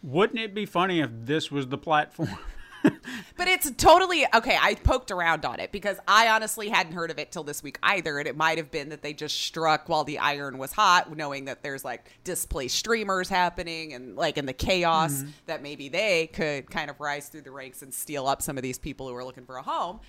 [0.00, 2.38] Wouldn't it be funny if this was the platform?
[2.82, 4.58] But it's totally okay.
[4.60, 7.78] I poked around on it because I honestly hadn't heard of it till this week
[7.82, 8.18] either.
[8.18, 11.44] And it might have been that they just struck while the iron was hot, knowing
[11.44, 16.68] that there's like displaced streamers happening and like in the chaos that maybe they could
[16.70, 19.24] kind of rise through the ranks and steal up some of these people who are
[19.24, 20.00] looking for a home.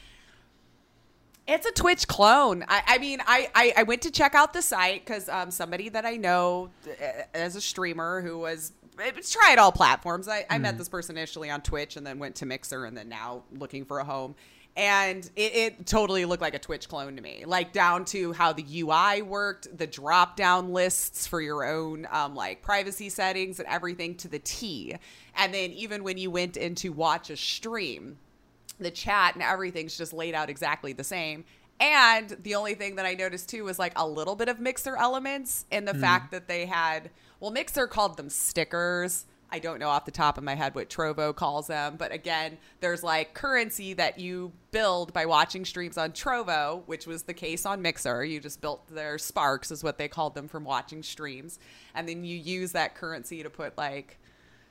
[1.47, 2.63] It's a Twitch clone.
[2.67, 5.89] I, I mean, I, I, I went to check out the site because um, somebody
[5.89, 10.28] that I know uh, as a streamer who was it's tried all platforms.
[10.28, 13.10] I, I met this person initially on Twitch and then went to Mixer and then
[13.10, 14.36] now looking for a home.
[14.76, 18.54] And it, it totally looked like a Twitch clone to me, like down to how
[18.54, 23.68] the UI worked, the drop down lists for your own um, like privacy settings and
[23.68, 24.95] everything to the T.
[25.36, 28.18] And then even when you went in to watch a stream,
[28.80, 31.43] the chat and everything's just laid out exactly the same.
[31.80, 34.97] And the only thing that I noticed too was like a little bit of Mixer
[34.97, 37.10] elements in the fact that they had,
[37.40, 39.26] well, Mixer called them stickers.
[39.52, 42.58] I don't know off the top of my head what Trovo calls them, but again,
[42.82, 47.66] there's like currency that you build by watching streams on Trovo, which was the case
[47.66, 48.24] on Mixer.
[48.24, 51.58] You just built their sparks, is what they called them from watching streams.
[51.96, 54.20] And then you use that currency to put like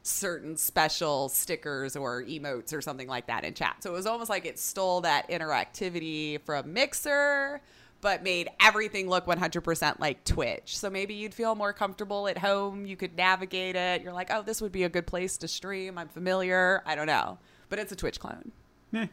[0.03, 3.77] certain special stickers or emotes or something like that in chat.
[3.81, 7.61] So it was almost like it stole that interactivity from Mixer,
[8.01, 10.79] but made everything look 100% like Twitch.
[10.79, 12.87] So maybe you'd feel more comfortable at home.
[12.87, 14.03] You could navigate it.
[14.03, 15.99] You're like, oh, this would be a good place to stream.
[15.99, 16.83] I'm familiar.
[16.87, 17.39] I don't know.
[17.69, 18.53] But it's a Twitch clone.
[18.95, 19.07] Eh,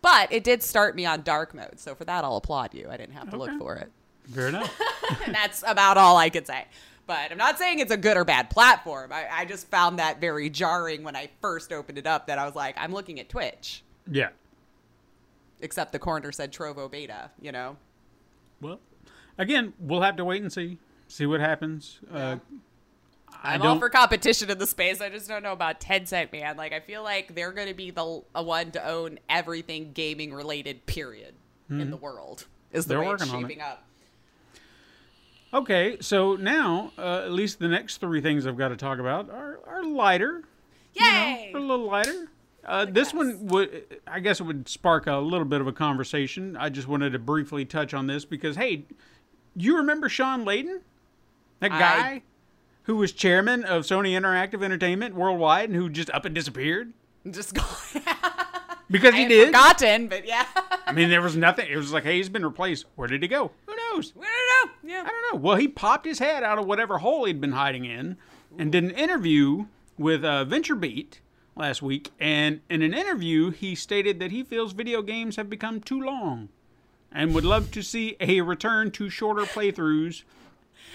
[0.00, 1.78] But it did start me on dark mode.
[1.78, 2.88] So for that, I'll applaud you.
[2.90, 3.52] I didn't have to Okay.
[3.52, 3.90] look for it.
[4.32, 4.80] fair enough.
[5.26, 6.66] and that's about all I could say.
[7.06, 9.12] But I'm not saying it's a good or bad platform.
[9.12, 12.44] I, I just found that very jarring when I first opened it up that I
[12.44, 13.82] was like, I'm looking at Twitch.
[14.10, 14.28] yeah.
[15.60, 17.76] Except the corner said Trovo Beta, you know?
[18.60, 18.80] Well,
[19.36, 20.78] again, we'll have to wait and see.
[21.06, 22.00] See what happens.
[22.12, 22.36] Uh,
[23.42, 25.00] I I'm all for competition in the space.
[25.00, 26.56] I just don't know about Tencent, man.
[26.56, 30.34] Like, I feel like they're going to be the a one to own everything gaming
[30.34, 31.34] related, period,
[31.70, 32.46] in the world.
[32.72, 33.48] Is the They're way it's working on it.
[33.48, 33.84] shaping up.
[35.54, 39.30] Okay, so now uh, at least the next three things I've got to talk about
[39.30, 40.42] are, are lighter.
[40.94, 41.50] Yay!
[41.52, 42.27] They're a little lighter.
[42.68, 46.56] Uh, this one would, I guess, it would spark a little bit of a conversation.
[46.56, 48.84] I just wanted to briefly touch on this because, hey,
[49.56, 50.80] you remember Shawn Layden,
[51.60, 52.22] that I- guy
[52.82, 56.92] who was chairman of Sony Interactive Entertainment worldwide and who just up and disappeared
[57.30, 57.66] Just gone.
[58.90, 59.48] because he did.
[59.48, 60.46] forgotten, but yeah.
[60.86, 61.66] I mean, there was nothing.
[61.70, 62.86] It was like, hey, he's been replaced.
[62.96, 63.50] Where did he go?
[63.66, 64.12] Who knows?
[64.18, 64.90] I don't know.
[64.94, 65.02] Yeah.
[65.02, 65.40] I don't know.
[65.46, 68.16] Well, he popped his head out of whatever hole he'd been hiding in
[68.58, 69.66] and did an interview
[69.98, 71.18] with uh, VentureBeat
[71.58, 72.10] last week.
[72.18, 76.48] And in an interview, he stated that he feels video games have become too long
[77.12, 80.22] and would love to see a return to shorter playthroughs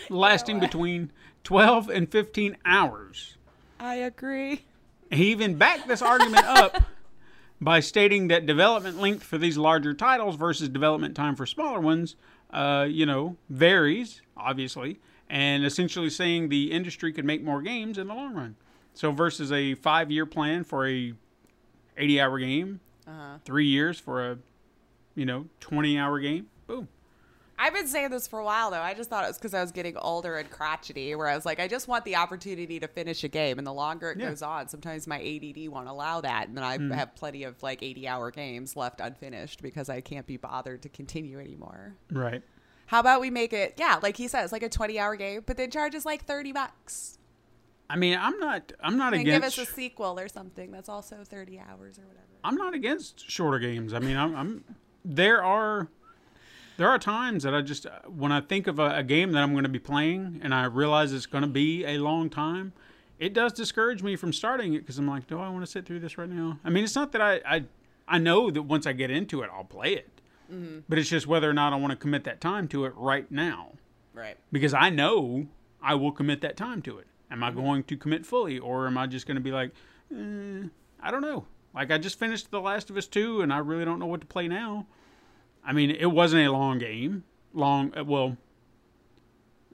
[0.09, 1.11] lasting between
[1.43, 3.38] 12 and 15 hours.
[3.80, 4.64] I agree.
[5.11, 6.84] He even backed this argument up
[7.61, 12.16] by stating that development length for these larger titles versus development time for smaller ones,
[12.51, 14.99] uh, you know, varies obviously,
[15.30, 18.55] and essentially saying the industry could make more games in the long run.
[18.94, 21.14] So versus a five-year plan for a
[21.98, 23.38] 80-hour game, uh-huh.
[23.44, 24.38] three years for a,
[25.16, 26.48] you know, 20-hour game.
[26.68, 26.88] Boom.
[27.58, 28.82] I've been saying this for a while though.
[28.82, 31.46] I just thought it was because I was getting older and crotchety, where I was
[31.46, 34.30] like, I just want the opportunity to finish a game, and the longer it Yeah.
[34.30, 36.94] goes on, sometimes my ADD won't allow that, and then I mm.
[36.94, 41.39] have plenty of like 80-hour games left unfinished because I can't be bothered to continue
[41.39, 41.96] anymore.
[42.12, 42.41] Right.
[42.88, 45.72] How about we make it, yeah, like he says, like a 20-hour game, but then
[45.72, 47.20] charges like 30 bucks,
[47.90, 48.72] I mean, I'm not.
[48.80, 52.26] I'm not and give us a sequel or something that's also 30 hours or whatever.
[52.44, 53.94] I'm not against shorter games.
[53.94, 54.64] I mean, I'm, I'm
[55.06, 55.90] there are
[56.78, 59.52] there are times that I just when I think of a, a game that I'm
[59.52, 62.74] going to be playing and I realize it's going to be a long time,
[63.20, 65.86] it does discourage me from starting it because I'm like, do I want to sit
[65.86, 66.60] through this right now?
[66.64, 67.64] I mean, it's not that I I,
[68.08, 70.10] I know that once I get into it, I'll play it,
[70.52, 70.80] mm-hmm.
[70.90, 73.30] but it's just whether or not I want to commit that time to it right
[73.32, 73.74] now
[74.14, 74.38] Right.
[74.52, 75.48] because I know
[75.82, 77.08] I will commit that time to it.
[77.34, 79.72] Am I going to commit fully, or am I just going to be like,
[80.16, 80.68] eh,
[81.02, 81.46] I don't know.
[81.74, 84.22] Like I just finished The Last of Us two, and I really don't know what
[84.22, 84.86] to play now.
[85.66, 87.24] I mean, it wasn't a long game.
[87.54, 88.38] Long, uh, well,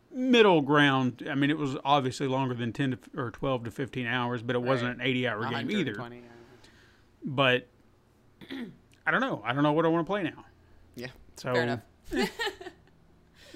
[0.09, 1.27] middle ground.
[1.29, 4.55] I mean, it was obviously longer than ten to, or twelve to fifteen hours, but
[4.55, 5.99] it wasn't an eighty-hour game either.
[5.99, 6.13] hours.
[7.25, 7.67] But
[9.05, 9.41] I don't know.
[9.45, 10.45] I don't know what I want to play now.
[10.95, 11.07] Yeah.
[11.35, 11.81] So Fair enough.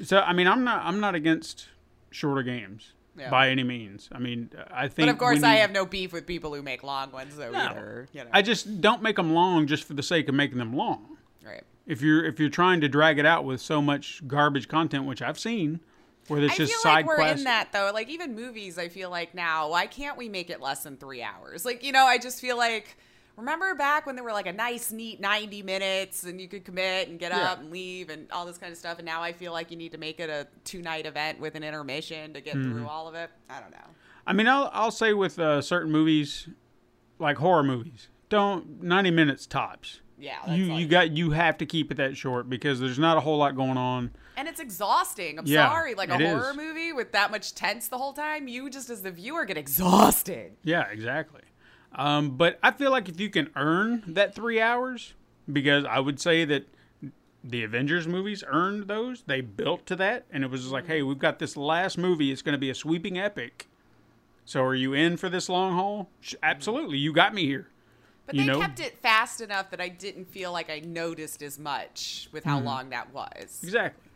[0.03, 1.69] So I mean, I'm not I'm not against
[2.09, 3.29] shorter games Yeah.
[3.29, 4.09] by any means.
[4.11, 5.07] I mean, I think.
[5.07, 7.51] But of course, when I have no beef with people who make long ones, though.
[7.51, 7.59] No.
[7.59, 8.29] Either, you know.
[8.33, 11.17] I just don't make them long just for the sake of making them long.
[11.45, 11.63] right.
[11.85, 15.21] If you're if you're trying to drag it out with so much garbage content, which
[15.21, 15.81] I've seen,
[16.27, 17.91] where I just feel side like we're in that though.
[17.93, 21.21] Like even movies, I feel like now, why can't we make it less than three
[21.21, 21.65] hours?
[21.65, 22.97] Like you know, I just feel like
[23.37, 27.07] remember back when there were like a nice, neat ninety minutes, and you could commit
[27.09, 27.51] and get Yeah.
[27.51, 28.99] up and leave and all this kind of stuff.
[28.99, 31.55] And now I feel like you need to make it a two night event with
[31.55, 32.71] an intermission to get Mm-hmm.
[32.71, 33.29] through all of it.
[33.49, 33.77] I don't know.
[34.25, 36.47] I mean, I'll I'll say with uh, certain movies,
[37.19, 39.99] like horror movies, don't ninety minutes tops.
[40.17, 42.99] Yeah, that's You like- you got you have to keep it that short because there's
[42.99, 44.11] not a whole lot going on.
[44.37, 45.37] And it's exhausting.
[45.37, 45.93] I'm Yeah, sorry.
[45.95, 46.29] Like a it is.
[46.29, 49.57] horror movie with that much tense the whole time, you just as the viewer get
[49.57, 50.53] exhausted.
[50.63, 51.41] Yeah, exactly.
[51.95, 55.13] Um, but I feel like if you can earn that three hours,
[55.51, 56.65] because I would say that
[57.43, 59.23] the Avengers movies earned those.
[59.27, 62.31] They built to that, and it was just like, hey, we've got this last movie.
[62.31, 63.67] It's going to be a sweeping epic.
[64.45, 66.09] So are you in for this long haul?
[66.41, 66.97] Absolutely.
[66.97, 67.67] You got me here.
[68.25, 68.59] But You they know?
[68.59, 72.57] kept it fast enough that I didn't feel like I noticed as much with how
[72.57, 72.65] Mm-hmm.
[72.65, 73.59] long that was.
[73.61, 74.09] Exactly.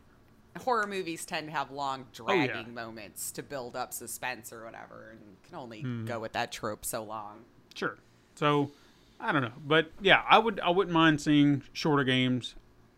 [0.62, 2.48] Horror movies tend to have long Oh, yeah.
[2.48, 6.06] dragging moments to build up suspense or whatever, and can only Mm-hmm.
[6.06, 7.44] go with that trope so long.
[7.78, 7.98] Sure.
[8.36, 8.72] So
[9.20, 12.56] I don't know, but yeah, I would I wouldn't mind seeing shorter games.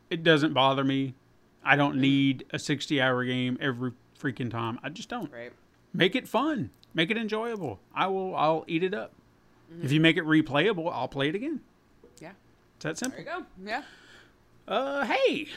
[0.09, 1.13] It doesn't bother me.
[1.63, 4.79] I don't need a 60-hour game every freaking time.
[4.81, 5.31] I just don't.
[5.31, 5.51] Right.
[5.93, 6.69] Make it fun.
[6.93, 7.79] Make it enjoyable.
[7.93, 8.35] I will.
[8.35, 9.11] I'll eat it up.
[9.71, 9.85] Mm-hmm.
[9.85, 11.59] If you make it replayable, I'll play it again.
[12.19, 12.31] Yeah.
[12.77, 13.23] It's that simple.
[13.23, 13.45] There you go.
[13.71, 13.83] Yeah.
[14.67, 15.47] Uh, hey,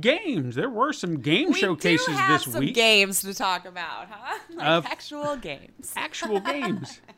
[0.00, 0.54] games.
[0.56, 2.74] There were some game We showcases do have this some week.
[2.74, 4.38] games to talk about, huh?
[4.54, 5.92] Like Uh, actual games.
[5.96, 7.00] actual games.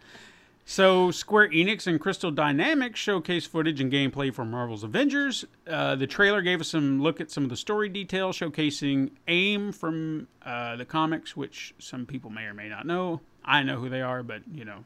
[0.68, 5.44] So, Square Enix and Crystal Dynamics showcased footage and gameplay from Marvel's Avengers.
[5.64, 9.70] Uh, the trailer gave us some look at some of the story details, showcasing AIM
[9.70, 13.20] from uh, the comics, which some people may or may not know.
[13.44, 14.84] I know who they are, but you know,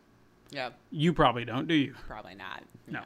[0.51, 0.68] Yeah.
[0.91, 1.95] you probably don't, do you?
[2.07, 2.62] Probably not.
[2.87, 3.01] No.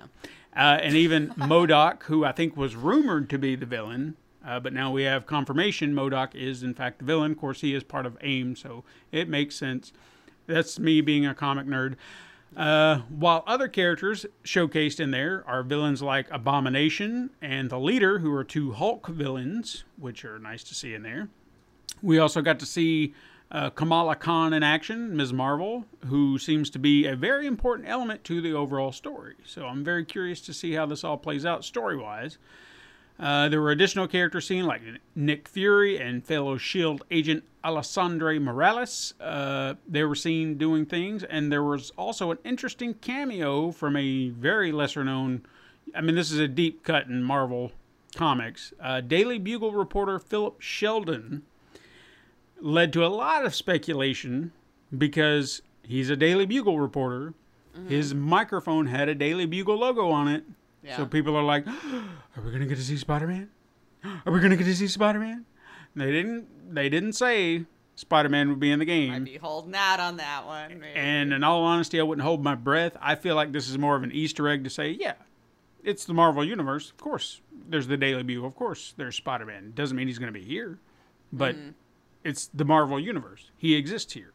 [0.57, 4.73] Uh, and even MODOK, who I think was rumored to be the villain, uh, but
[4.73, 7.31] now we have confirmation MODOK is in fact the villain.
[7.31, 9.93] Of course, he is part of AIM, so it makes sense.
[10.49, 11.95] That's me being a comic nerd.
[12.57, 18.33] Uh, while other characters showcased in there are villains like Abomination and the Leader, who
[18.33, 21.29] are two Hulk villains, which are nice to see in there.
[22.01, 23.15] We also got to see
[23.51, 25.33] uh, Kamala Khan in action, Ms.
[25.33, 29.35] Marvel, who seems to be a very important element to the overall story.
[29.45, 32.39] So I'm very curious to see how this all plays out story wise.
[33.19, 34.83] Uh, there were additional characters seen like
[35.15, 37.03] Nick Fury and fellow S.H.I.E.L.D.
[37.11, 39.15] Agent Alisande Morales.
[39.21, 44.29] Uh, they were seen doing things, and there was also an interesting cameo from a
[44.31, 45.43] very lesser known.
[45.95, 47.73] I mean, this is a deep cut in Marvel
[48.15, 48.73] comics.
[48.81, 51.43] Uh, Daily Bugle reporter Philip Sheldon
[52.61, 54.53] led to a lot of speculation
[54.97, 57.35] because he's a Daily Bugle reporter.
[57.89, 60.45] His microphone had a Daily Bugle logo on it.
[60.85, 60.97] Yeah.
[60.97, 61.67] So people are like,
[62.37, 63.51] "Are we gonna get to see Spider Man?
[64.27, 65.45] Are we gonna get to see Spider Man?"
[65.97, 66.75] They didn't.
[66.75, 67.67] They didn't say
[67.97, 69.13] Spider Man would be in the game.
[69.13, 70.81] I'd be holding out on that one.
[70.81, 70.95] maybe.
[70.95, 72.97] And in all honesty, I wouldn't hold my breath.
[73.01, 75.15] I feel like this is more of an Easter egg to say, yeah,
[75.83, 76.91] it's the Marvel universe.
[76.91, 78.47] Of course, there's the Daily Bugle.
[78.47, 79.73] Of course, there's Spider Man.
[79.75, 80.79] Doesn't mean he's going to be here,
[81.33, 81.71] but mm-hmm.
[82.25, 83.51] it's the Marvel universe.
[83.57, 84.33] He exists here.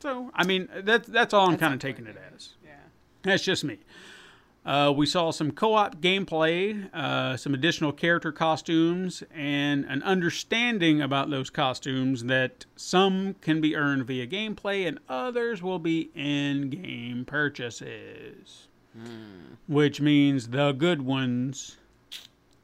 [0.00, 2.50] So I mean, that's that's all I'm kind of taking it as.
[2.64, 2.72] Yeah.
[3.22, 3.78] That's just me.
[4.66, 11.30] Uh, we saw some co-op gameplay, uh, some additional character costumes, and an understanding about
[11.30, 18.66] those costumes that some can be earned via gameplay and others will be in-game purchases.
[19.68, 21.76] Which means the good ones,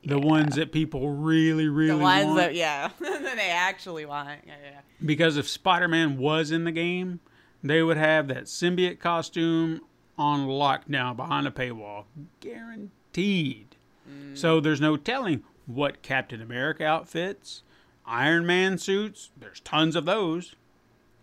[0.03, 2.37] the ones that people really, really The ones want.
[2.39, 4.41] that yeah, that they actually want.
[4.47, 4.81] Yeah, yeah.
[5.05, 7.20] Because if Spider Man was in the game,
[7.62, 9.83] they would have that symbiote costume
[10.18, 12.05] on lockdown behind a paywall.
[12.40, 13.76] Guaranteed.
[14.09, 14.36] Mm.
[14.36, 17.62] So there's no telling what Captain America outfits,
[18.05, 20.55] Iron Man suits, there's tons of those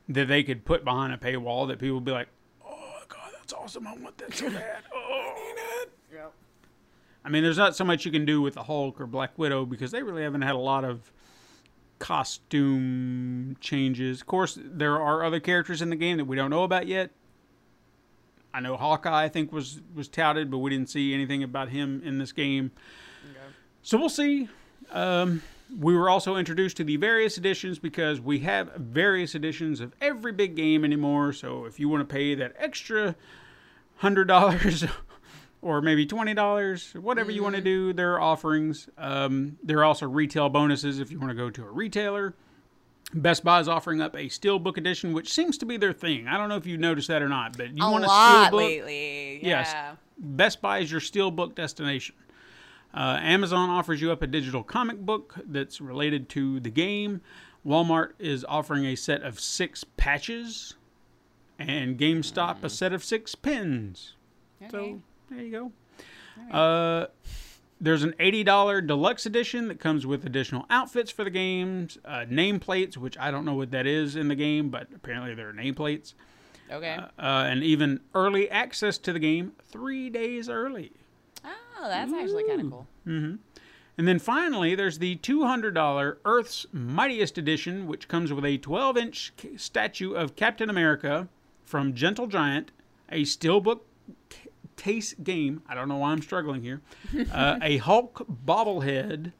[0.07, 2.29] that they could put behind a paywall that people would be like,
[2.65, 3.85] oh, God, that's awesome.
[3.85, 4.83] I want that so bad.
[4.93, 5.85] Oh, I.
[6.13, 6.33] Yep.
[7.23, 9.65] I mean, there's not so much you can do with the Hulk or Black Widow
[9.65, 11.11] because they really haven't had a lot of
[11.99, 14.21] costume changes.
[14.21, 17.11] Of course, there are other characters in the game that we don't know about yet.
[18.53, 22.01] I know Hawkeye, I think, was was touted, but we didn't see anything about him
[22.03, 22.71] in this game.
[23.81, 24.49] So we'll see.
[24.91, 25.41] Um,
[25.77, 30.31] we were also introduced to the various editions because we have various editions of every
[30.31, 31.31] big game anymore.
[31.31, 33.15] So if you want to pay that extra
[33.97, 34.85] hundred dollars
[35.61, 38.89] or maybe twenty dollars, whatever you want to do, there are offerings.
[38.97, 42.33] Um, there are also retail bonuses if you want to go to a retailer.
[43.13, 46.27] Best Buy is offering up a Steelbook edition, which seems to be their thing.
[46.27, 48.51] I don't know if you noticed that or not, but you a want a lot
[48.51, 48.57] Steelbook.
[48.57, 49.39] lately.
[49.43, 49.49] Yeah.
[49.61, 49.97] Yes.
[50.17, 52.15] Best Buy is your steelbook destination.
[52.93, 57.21] Uh, Amazon offers you up a digital comic book that's related to the game.
[57.65, 60.75] Walmart is offering a set of six patches,
[61.57, 64.15] and GameStop a set of six pins.
[64.61, 64.71] Okay.
[64.71, 66.57] So there you go.
[66.57, 67.07] Uh,
[67.81, 72.97] there's an $80 deluxe edition that comes with additional outfits for the games, uh, nameplates,
[72.97, 76.13] which I don't know what that is in the game, but apparently there are nameplates,
[76.71, 76.97] okay.
[76.97, 80.91] uh, and even early access to the game three days early.
[81.45, 82.87] oh, that's actually kind of cool.
[83.97, 89.33] And then finally, there's the $200 Earth's Mightiest Edition, which comes with a 12 inch
[89.57, 91.27] statue of Captain America
[91.65, 92.71] from Gentle Giant,
[93.09, 93.81] a Steelbook
[94.79, 95.61] case game.
[95.67, 96.81] I don't know why I'm struggling here.
[97.31, 99.33] Uh, a Hulk bobblehead,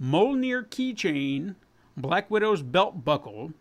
[0.00, 1.56] Mjolnir keychain,
[1.96, 3.52] Black Widow's belt buckle,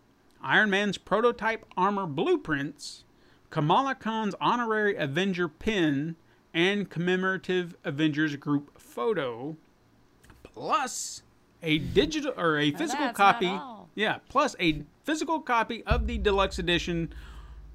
[0.41, 3.03] Iron Man's prototype armor blueprints,
[3.49, 6.15] Kamala Khan's honorary Avenger pin,
[6.53, 9.57] and commemorative Avengers group photo,
[10.43, 11.23] plus
[11.63, 13.59] a digital or a physical copy.
[13.95, 17.11] Yeah, plus a physical copy of the deluxe edition,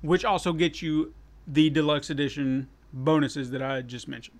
[0.00, 1.12] which also gets you
[1.48, 4.38] the deluxe edition bonuses that I just mentioned.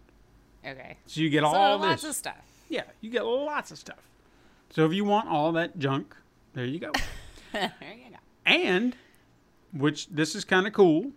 [0.67, 0.97] Okay.
[1.07, 2.11] So you get So all lots this.
[2.11, 2.37] of stuff.
[2.69, 3.99] Yeah, you get lots of stuff.
[4.71, 6.17] So if you want all that junk,
[6.55, 6.93] there you go.
[7.53, 8.17] there you go.
[8.47, 8.97] and
[9.73, 11.13] which this is kind of cool.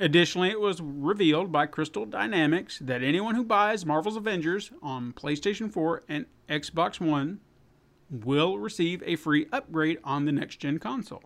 [0.00, 5.70] Additionally, it was revealed by Crystal Dynamics that anyone who buys Marvel's Avengers on PlayStation
[5.72, 7.38] 4 and Xbox One
[8.10, 11.22] will receive a free upgrade on the next gen console.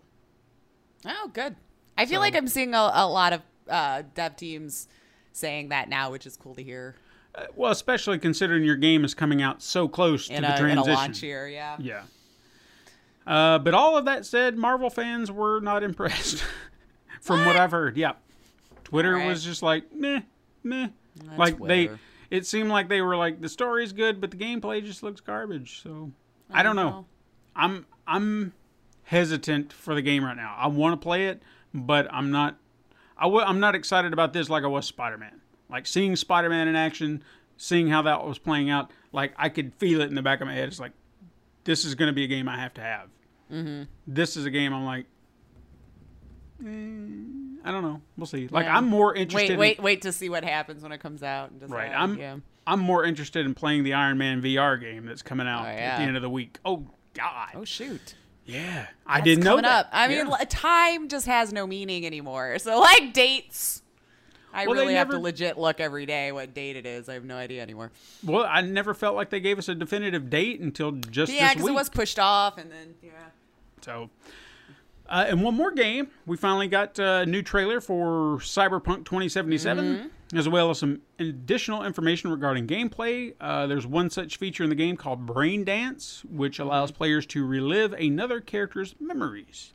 [1.05, 1.55] Oh, good.
[1.97, 4.87] I feel like I'm seeing a, a lot of uh, dev teams
[5.37, 6.95] saying that now, which is cool to hear
[7.35, 10.49] Uh, well, especially considering your game is coming out so close in to the a,
[10.49, 10.93] in a transition.
[10.93, 11.47] launch year.
[11.47, 11.75] Yeah.
[11.79, 12.01] Yeah.
[13.25, 16.43] Uh, but all of that said, Marvel fans were not impressed,
[17.21, 17.97] from what I've heard.
[17.97, 18.13] Yeah,
[18.85, 19.27] Twitter Alright.
[19.27, 20.21] was just like meh,
[20.63, 20.87] meh.
[21.37, 21.89] like they,
[22.31, 25.81] it seemed like they were like the story's good, but the gameplay just looks garbage.
[25.83, 26.11] So
[26.51, 27.05] I don't know.
[27.55, 28.53] I'm I'm
[29.03, 30.55] hesitant for the game right now.
[30.57, 31.41] I want to play it,
[31.73, 32.57] but I'm not.
[33.19, 35.41] I w- I'm not excited about this like I was Spider Man.
[35.69, 37.23] Like seeing Spider Man in action,
[37.57, 38.91] seeing how that was playing out.
[39.11, 40.67] Like I could feel it in the back of my head.
[40.67, 40.91] It's like
[41.63, 43.09] this is going to be a game I have to have.
[43.51, 43.83] Mm-hmm.
[44.07, 45.05] This is a game I'm like.
[46.63, 48.01] eh, I don't know.
[48.17, 48.47] We'll see.
[48.47, 48.77] Like Yeah.
[48.77, 49.49] I'm more interested.
[49.49, 51.51] Wait, in- wait, wait to see what happens when it comes out.
[51.51, 51.91] And decide, Right.
[51.91, 52.37] I'm yeah.
[52.65, 55.97] I'm more interested in playing the Iron Man VR game that's coming out Oh, at
[55.97, 56.59] the end of the week.
[56.65, 57.49] Oh God.
[57.55, 58.15] Oh shoot.
[58.47, 58.87] Yeah.
[59.05, 59.65] I That's didn't know that.
[59.65, 59.89] up.
[59.91, 60.37] I mean, Yeah.
[60.39, 62.57] li- time just has no meaning anymore.
[62.59, 63.83] So like dates.
[64.53, 67.07] I Well, they really have to legit look every day what date it is.
[67.09, 67.91] I have no idea anymore.
[68.23, 71.53] Well, I never felt like they gave us a definitive date until just Yeah, this
[71.55, 71.71] because week.
[71.73, 73.11] it was pushed off, and then yeah.
[73.81, 74.09] So,
[75.07, 80.07] uh, and one more game, we finally got a new trailer for Cyberpunk 2077, Mm-hmm.
[80.33, 83.33] As well as some additional information regarding gameplay.
[83.39, 87.45] Uh, there's one such feature in the game called Brain Dance, which allows players to
[87.45, 89.73] relive another character's memories.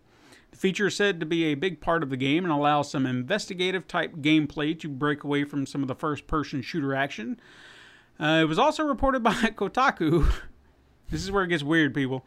[0.51, 3.07] The feature is said to be a big part of the game and allows some
[3.07, 7.41] investigative type gameplay to break away from some of the first person shooter action.
[8.20, 10.31] Uh, it was also reported by Kotaku.
[11.11, 12.24] this is where it gets weird, people.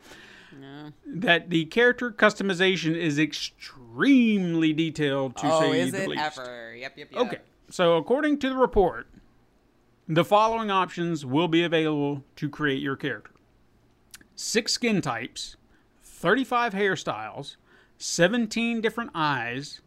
[1.05, 6.39] That the character customization is extremely detailed to oh, say is the it least.
[6.39, 6.75] ever?
[6.75, 7.21] Yep, yep, yep.
[7.21, 7.37] Okay,
[7.69, 9.07] so according to the report,
[10.07, 13.31] the following options will be available to create your character
[14.35, 15.55] six skin types,
[16.03, 17.55] 35 hairstyles,
[17.97, 19.81] 17 different eyes,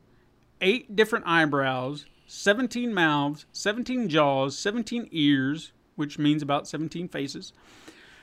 [0.61, 7.53] 8 different eyebrows, 17 mouths, 17 jaws, 17 ears, which means about 17 faces.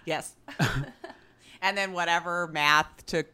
[0.05, 0.35] Yes.
[1.61, 3.25] and then whatever math to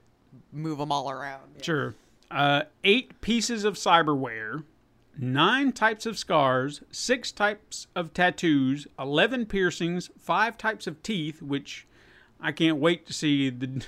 [0.52, 1.52] move them all around.
[1.58, 1.64] Yeah.
[1.64, 1.96] Sure.
[2.30, 4.64] Uh, eight pieces of cyberware,
[5.22, 11.88] nine types of scars, six types of tattoos, 11 piercings, five types of teeth, which
[12.42, 13.68] I can't wait to see the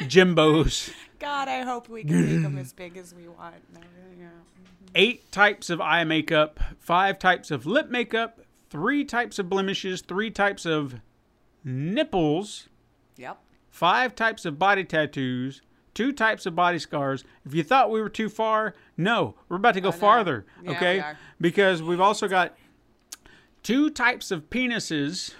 [0.00, 3.54] Jimbos, God, I hope we can make them as big as we want.
[3.72, 3.80] No,
[4.18, 4.24] yeah.
[4.26, 4.86] Mm-hmm.
[4.96, 10.30] eight types of eye makeup, five types of lip makeup, three types of blemishes, three
[10.30, 10.96] types of
[11.62, 12.68] nipples,
[13.16, 13.38] Yep.
[13.70, 15.62] five types of body tattoos,
[15.94, 17.24] two types of body scars.
[17.46, 20.98] If you thought we were too far, no, we're about to go farther, Yeah, okay?
[21.00, 21.18] are.
[21.40, 22.56] Because we've also got
[23.62, 25.34] two types of penises,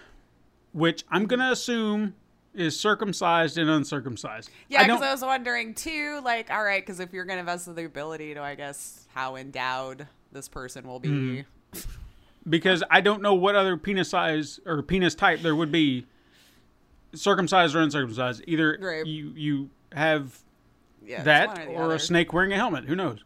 [0.73, 2.15] which I'm going to assume
[2.55, 4.49] is circumcised and uncircumcised.
[4.69, 7.67] Yeah, because I, was wondering too, like, all right, because if you're going to invest
[7.67, 11.09] in the ability to, I guess, how endowed this person will be.
[11.09, 11.81] Mm-hmm.
[12.49, 16.07] because I don't know what other penis size or penis type there would be
[17.15, 18.43] circumcised or uncircumcised.
[18.47, 19.07] Either Right.
[19.07, 20.39] you you have
[21.05, 21.95] Yeah, that or, other.
[21.95, 22.85] a snake wearing a helmet.
[22.85, 23.25] Who knows?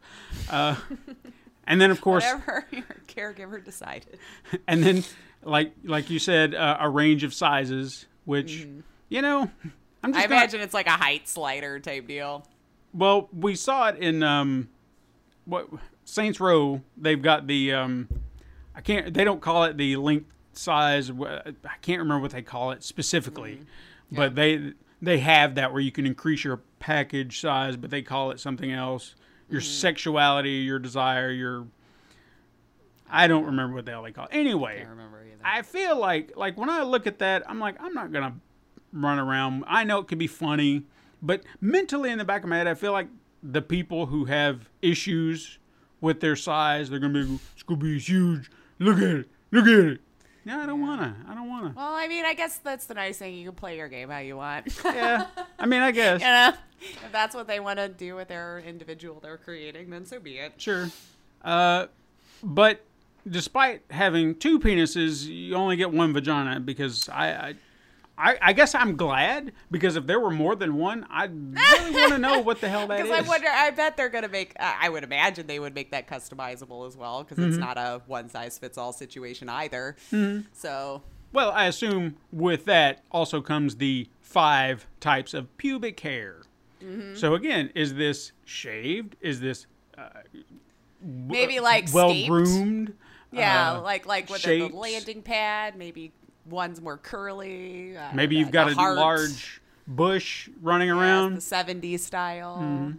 [0.51, 0.77] Uh,
[1.67, 4.19] and then of course, Whatever your caregiver decided.
[4.69, 5.05] and then
[5.43, 8.67] like like you said, uh, a range of sizes, which
[9.09, 9.51] you know,
[10.03, 10.25] I'm just.
[10.25, 12.47] I gonna, imagine it's like a height slider type deal.
[12.95, 14.69] Well, we saw it in um,
[15.45, 15.69] what
[16.05, 16.83] Saints Row.
[16.97, 18.09] They've got the um,
[18.75, 19.13] I can't.
[19.13, 21.11] They don't call it the length size.
[21.11, 23.61] I can't remember what they call it specifically,
[24.11, 28.31] but they they have that where you can increase your package size, but they call
[28.31, 29.15] it something else.
[29.51, 29.67] Your hmm.
[29.67, 31.67] sexuality, your desire, your
[33.11, 34.31] I don't remember what the hell they call it.
[34.33, 35.41] Anyway, I remember either.
[35.45, 38.35] I feel like like when I look at that, I'm like, I'm not gonna
[38.93, 39.65] run around.
[39.67, 40.85] I know it could be funny,
[41.23, 43.09] but mentally in the back of my head, I feel like
[43.43, 45.59] the people who have issues
[46.01, 48.51] with their size, they're gonna be, it's gonna be huge.
[48.79, 50.01] Look at it, look at it.
[50.45, 51.17] No, I don't wanna.
[51.29, 51.75] I don't wanna.
[51.77, 53.35] well, I mean, I guess that's the nice thing.
[53.35, 54.67] You can play your game how you want.
[54.85, 55.27] Yeah,
[55.59, 58.61] I mean, I guess you know, if that's what they want to do with their
[58.61, 60.55] individual they're creating, then so be it.
[60.57, 60.89] sure.
[61.43, 61.87] Uh,
[62.43, 62.85] but
[63.29, 67.29] despite having two penises, you only get one vagina because I.
[67.31, 67.55] I
[68.21, 72.13] I, I guess I'm glad because if there were more than one, I'd really want
[72.13, 73.07] to know what the hell that is.
[73.07, 74.55] Because I wonder, I bet they're gonna make.
[74.59, 77.49] I I would imagine they would make that customizable as well, because Mm-hmm.
[77.51, 79.95] it's not a one size fits all situation either.
[80.53, 86.43] So Well, I assume with that also comes the five types of pubic hair.
[86.83, 87.15] Mm-hmm.
[87.15, 89.15] So again, is this shaved?
[89.21, 89.67] Is this
[91.03, 92.95] maybe like well groomed?
[93.31, 95.77] Yeah, Uh, like like with the landing pad.
[95.77, 96.13] Maybe
[96.49, 97.97] one's more curly.
[97.97, 98.97] uh, Maybe you've got a heart.
[98.97, 101.35] large bush running Yes, around.
[101.35, 102.59] the '70s style.
[102.59, 102.93] Mm-hmm.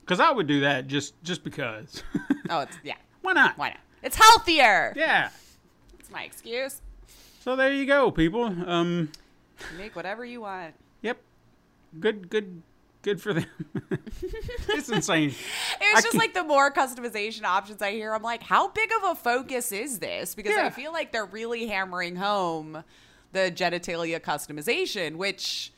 [0.00, 2.02] Because I would do that just just because.
[2.50, 2.96] Oh, it's yeah.
[3.22, 3.56] Why not?
[3.56, 3.78] Why not?
[4.02, 4.92] It's healthier.
[4.96, 5.30] Yeah.
[5.98, 6.82] It's my excuse.
[7.40, 8.44] So there you go, people.
[8.44, 9.10] Um.
[9.78, 10.74] Make whatever you want.
[11.02, 11.18] Yep.
[12.00, 12.28] Good.
[12.28, 12.62] Good.
[13.02, 13.46] Good for them.
[14.68, 15.30] it's insane.
[15.80, 18.68] It I was just can- like the more customization options I hear, I'm like, how
[18.68, 20.34] big of a focus is this?
[20.34, 20.66] Because Yeah.
[20.66, 22.84] I feel like they're really hammering home
[23.32, 25.72] the genitalia customization, which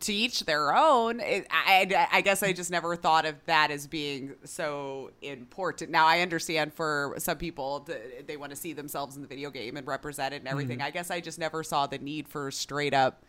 [0.00, 1.20] to each their own.
[1.20, 5.90] It, I, I- I guess I just never thought of that as being so important.
[5.90, 9.50] Now I understand for some people th- they want to see themselves in the video
[9.50, 10.78] game and represent it and everything.
[10.78, 10.86] Mm-hmm.
[10.86, 13.22] I guess I just never saw the need for straight up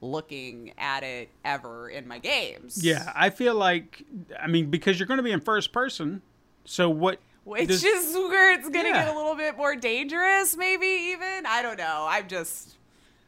[0.00, 2.82] looking at it ever in my games.
[2.84, 4.02] Yeah, I feel like
[4.40, 6.22] I mean because you're going to be in first person,
[6.64, 7.20] so what?
[7.44, 9.04] Which does- is where it's gonna Yeah.
[9.06, 11.46] get a little bit more dangerous, maybe even.
[11.46, 12.06] I don't know.
[12.08, 12.76] I'm just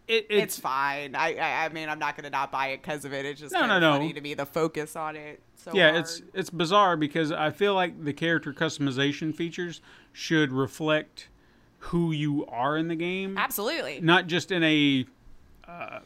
[0.09, 1.15] it, it's, it's, fine.
[1.15, 3.25] I, I I mean I'm not gonna not buy it because of it.
[3.25, 3.93] It's just No, no, no.
[3.93, 5.41] funny to me the focus on it.
[5.57, 6.01] So yeah, hard.
[6.03, 9.81] it's it's bizarre because I feel like the character customization features
[10.13, 11.29] should reflect
[11.87, 15.07] who you are in the game, absolutely not just in a
[15.67, 16.01] uh,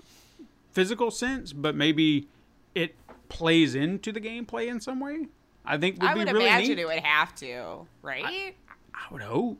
[0.76, 2.28] physical sense, but maybe
[2.74, 2.94] it
[3.30, 5.26] plays into the gameplay in some way.
[5.64, 6.78] I think would I would really imagine neat.
[6.80, 8.54] it would have to, right?
[8.94, 9.58] I would hope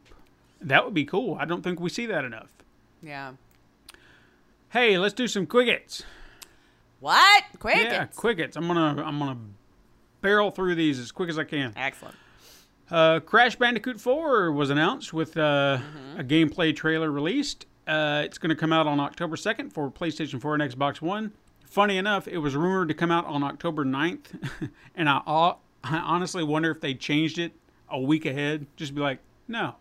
[0.60, 1.36] that would be cool.
[1.40, 2.50] I don't think we see that enough.
[3.02, 3.32] yeah.
[4.70, 6.02] Hey, let's do some quiggets.
[7.00, 7.44] What?
[7.58, 7.76] Quick.
[7.84, 8.56] Yeah, quiggets.
[8.56, 9.38] I'm gonna I'm gonna
[10.20, 11.72] barrel through these as quick as I can.
[11.76, 12.14] Excellent.
[12.90, 16.20] Uh, Crash Bandicoot 4 was announced with uh, Mm-hmm.
[16.20, 20.40] a gameplay trailer released, Uh, it's going to come out on October 2nd for PlayStation
[20.40, 21.32] 4 and Xbox One.
[21.64, 24.50] Funny enough, it was rumored to come out on October 9th,
[24.94, 25.54] and I, I
[25.98, 27.52] honestly wonder if they changed it
[27.90, 28.66] a week ahead.
[28.76, 29.76] Just be like, no,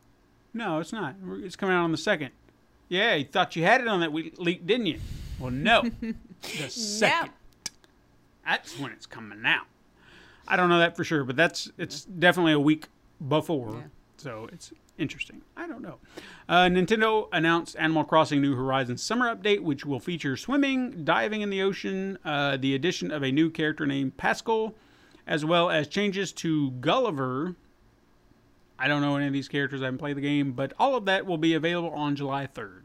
[0.53, 1.15] no, it's not.
[1.37, 2.29] It's coming out on the 2nd.
[2.89, 4.99] Yeah, you thought you had it on that week leak, didn't you?
[5.39, 5.81] Well, no.
[6.41, 7.31] the second.
[8.45, 9.65] That's when it's coming out.
[10.47, 12.87] I don't know that for sure, but that's it's definitely a week
[13.27, 13.85] before.
[14.17, 15.41] So it's interesting.
[15.57, 15.97] I don't know.
[16.47, 21.49] Uh, Nintendo announced Animal Crossing New Horizons Summer Update, which will feature swimming, diving in
[21.49, 24.75] the ocean, uh, the addition of a new character named Pascal,
[25.27, 27.55] as well as changes to Gulliver.
[28.77, 29.81] I don't know any of these characters.
[29.81, 32.81] I haven't played the game, but all of that will be available on July 3rd.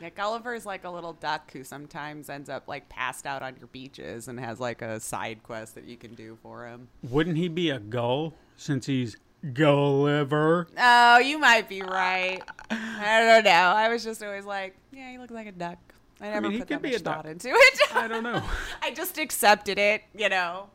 [0.00, 3.56] Yeah, Gulliver is like a little duck who sometimes ends up like passed out on
[3.58, 6.88] your beaches and has like a side quest that you can do for him.
[7.02, 9.16] Wouldn't he be a gull since he's
[9.52, 10.66] Gulliver?
[10.78, 12.40] Oh, you might be right.
[12.70, 13.50] I don't know.
[13.50, 15.78] I was just always like, yeah, he looks like a duck.
[16.20, 17.80] I never mean, he put could that be much thought into it.
[17.94, 18.42] I don't know.
[18.82, 20.68] I just accepted it, you know.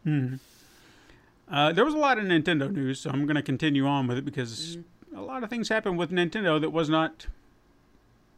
[1.52, 4.18] Uh, there was a lot of Nintendo news, so I'm going to continue on with
[4.18, 4.78] it because
[5.16, 7.28] a lot of things happened with Nintendo that was not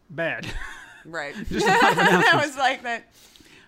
[0.09, 0.47] bad.
[1.03, 1.33] Right.
[1.49, 3.11] Just a lot of that was like that.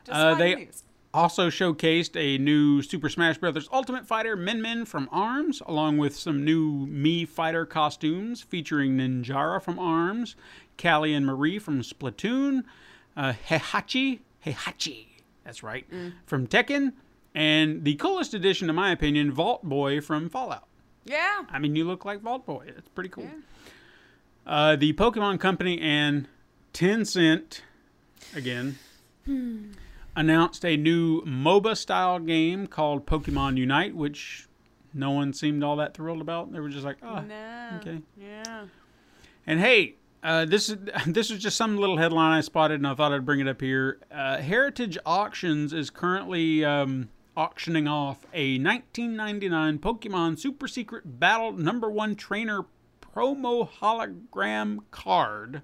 [0.06, 0.84] Just Uh, they- news.
[1.14, 3.70] Also showcased a new Super Smash Bros.
[3.72, 9.62] Ultimate Fighter Min Min from ARMS, along with some new Mii Fighter costumes featuring Ninjara
[9.62, 10.36] from ARMS,
[10.78, 12.64] Callie and Marie from Splatoon,
[13.16, 15.06] uh, Heihachi, Heihachi,
[15.44, 15.86] that's right,
[16.26, 16.94] from Tekken,
[17.36, 20.68] and the coolest addition, in my opinion, Vault Boy from Fallout.
[21.06, 21.44] Yeah.
[21.52, 22.66] I mean, you look like Vault Boy.
[22.68, 23.28] It's pretty cool.
[24.46, 26.28] Uh, the Pokemon Company and
[26.74, 27.62] Tencent,
[28.36, 28.78] again,
[30.16, 34.48] announced a new MOBA style game called Pokemon Unite, which
[34.94, 36.52] no one seemed all that thrilled about.
[36.52, 37.70] They were just like, oh, No.
[37.82, 38.02] okay.
[38.18, 38.66] Yeah.
[39.48, 40.78] And hey, uh, this is
[41.08, 43.60] this is just some little headline I spotted, and I thought I'd bring it up
[43.62, 44.00] here.
[44.12, 51.90] Uh, Heritage Auctions is currently um, auctioning off a 1999 Pokemon Super Secret Battle Number
[51.90, 52.62] One Trainer
[53.02, 55.62] promo hologram card.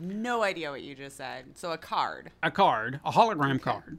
[0.00, 1.56] No idea what you just said.
[1.56, 2.30] So a card.
[2.42, 3.98] A card, a hologram card,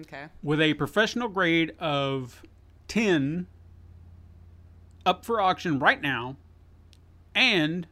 [0.00, 0.26] Okay.
[0.42, 2.42] with a professional grade of
[2.88, 3.46] 10
[5.04, 6.36] up for auction right now.
[7.34, 7.86] And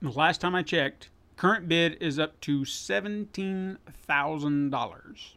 [0.00, 5.36] the last time I checked, current bid is up to $17,000.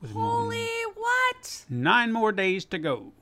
[0.00, 1.64] With Holy what?
[1.68, 3.12] nine more days to go.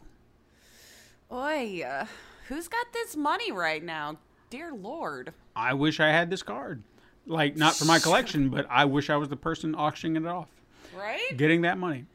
[1.33, 1.83] Oi.
[1.83, 2.07] Uh,
[2.49, 4.19] who's got this money right now?
[4.51, 5.33] Dear Lord.
[5.55, 6.83] I wish I had this card.
[7.27, 10.49] Like, not for my collection, but I wish I was the person auctioning it off.
[10.97, 11.37] Right?
[11.37, 12.07] getting that money.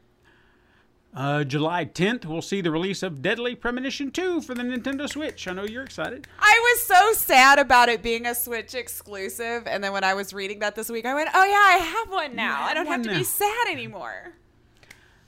[1.14, 5.46] Uh, July 10th, we'll see the release of Deadly Premonition 2 for the Nintendo Switch.
[5.46, 6.26] I know you're excited.
[6.40, 10.32] I was so sad about it being a Switch exclusive, and then when I was
[10.32, 12.56] reading that this week, I went, "Oh yeah, I have one now.
[12.56, 14.32] have I don't have to now." be sad anymore."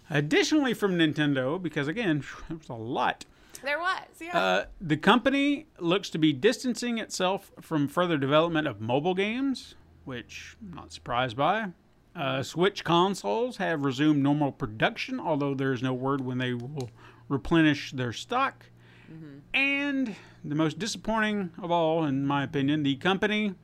[0.08, 3.26] Additionally, from Nintendo, because again, there was a lot,
[3.64, 4.38] There was, yeah.
[4.38, 9.74] uh, the company looks to be distancing itself from further development of mobile games,
[10.04, 11.68] which I'm not surprised by.
[12.14, 16.90] Uh, Switch consoles have resumed normal production, although there is no word when they will
[17.28, 18.66] replenish their stock.
[19.10, 19.38] Mm-hmm.
[19.54, 20.14] And
[20.44, 23.54] the most disappointing of all, in my opinion, the company,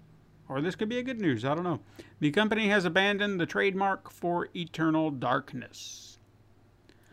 [0.48, 1.80] or this could be a good news, I don't know.
[2.20, 6.18] The company has abandoned the trademark for Eternal Darkness.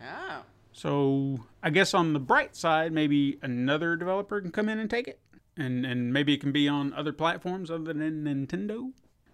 [0.02, 0.44] oh.
[0.78, 5.08] So I guess on the bright side, maybe another developer can come in and take
[5.08, 5.20] it,
[5.58, 8.92] and and maybe it can be on other platforms other than Nintendo.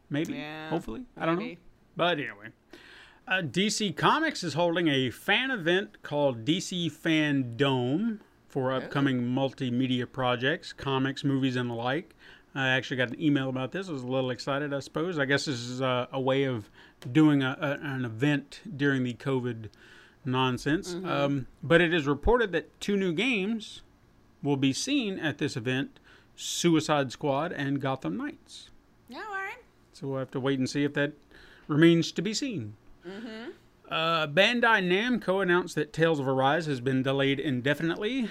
[0.10, 1.56] Maybe, Yeah, hopefully, I don't know.
[1.98, 2.48] But anyway,
[3.28, 10.10] uh, DC Comics is holding a fan event called DC Fan Dome for upcoming multimedia
[10.10, 12.15] projects, comics, movies, and the like.
[12.56, 13.90] I actually got an email about this.
[13.90, 15.20] I was a little excited, I suppose.
[15.20, 16.70] I guess this is a, a way of
[17.11, 19.70] doing a, a, an event during the COVID
[20.26, 20.94] nonsense.
[20.94, 23.82] Um, but it is reported that two new games
[24.41, 26.00] will be seen at this event
[26.36, 28.70] Suicide Squad and Gotham Knights.
[29.08, 29.58] Yeah, all right.
[29.94, 31.14] So we'll have to wait and see if that
[31.68, 32.76] remains to be seen.
[33.90, 38.30] Uh, Bandai Namco announced that Tales of Arise has been delayed indefinitely,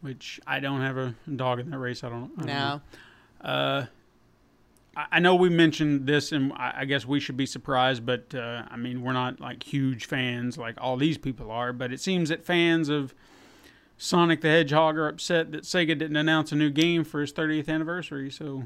[0.00, 2.02] which I don't have a dog in that race.
[2.02, 2.30] I don't.
[2.38, 2.80] I don't know.
[3.44, 3.86] No.
[5.12, 8.76] I know we mentioned this, and I guess we should be surprised, but uh, I
[8.76, 11.72] mean, we're not like huge fans like all these people are.
[11.72, 13.14] But it seems that fans of
[13.98, 17.68] Sonic the Hedgehog are upset that Sega didn't announce a new game for his 30th
[17.68, 18.30] anniversary.
[18.30, 18.64] So,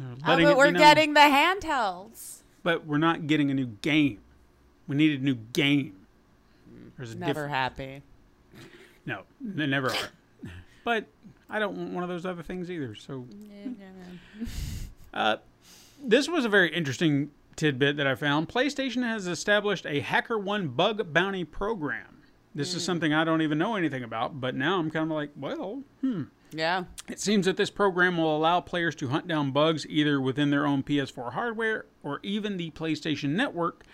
[0.00, 2.42] Oh, but we're getting the handhelds.
[2.62, 4.20] but we're not getting a new game.
[4.86, 5.94] We need a new game.
[6.96, 7.52] There's a Never difference.
[7.52, 8.02] happy.
[9.06, 10.50] No, they never are.
[10.84, 11.06] but
[11.50, 12.94] I don't want one of those other things either.
[12.94, 13.26] So,
[15.14, 15.36] uh,
[16.02, 18.48] this was a very interesting tidbit that I found.
[18.48, 22.22] PlayStation has established a HackerOne bug bounty program.
[22.54, 25.30] This is something I don't even know anything about, but now I'm kind of like,
[25.36, 26.24] well, hmm.
[26.50, 26.84] Yeah.
[27.08, 30.66] it seems that this program will allow players to hunt down bugs either within their
[30.66, 33.84] own PS4 hardware or even the PlayStation Network,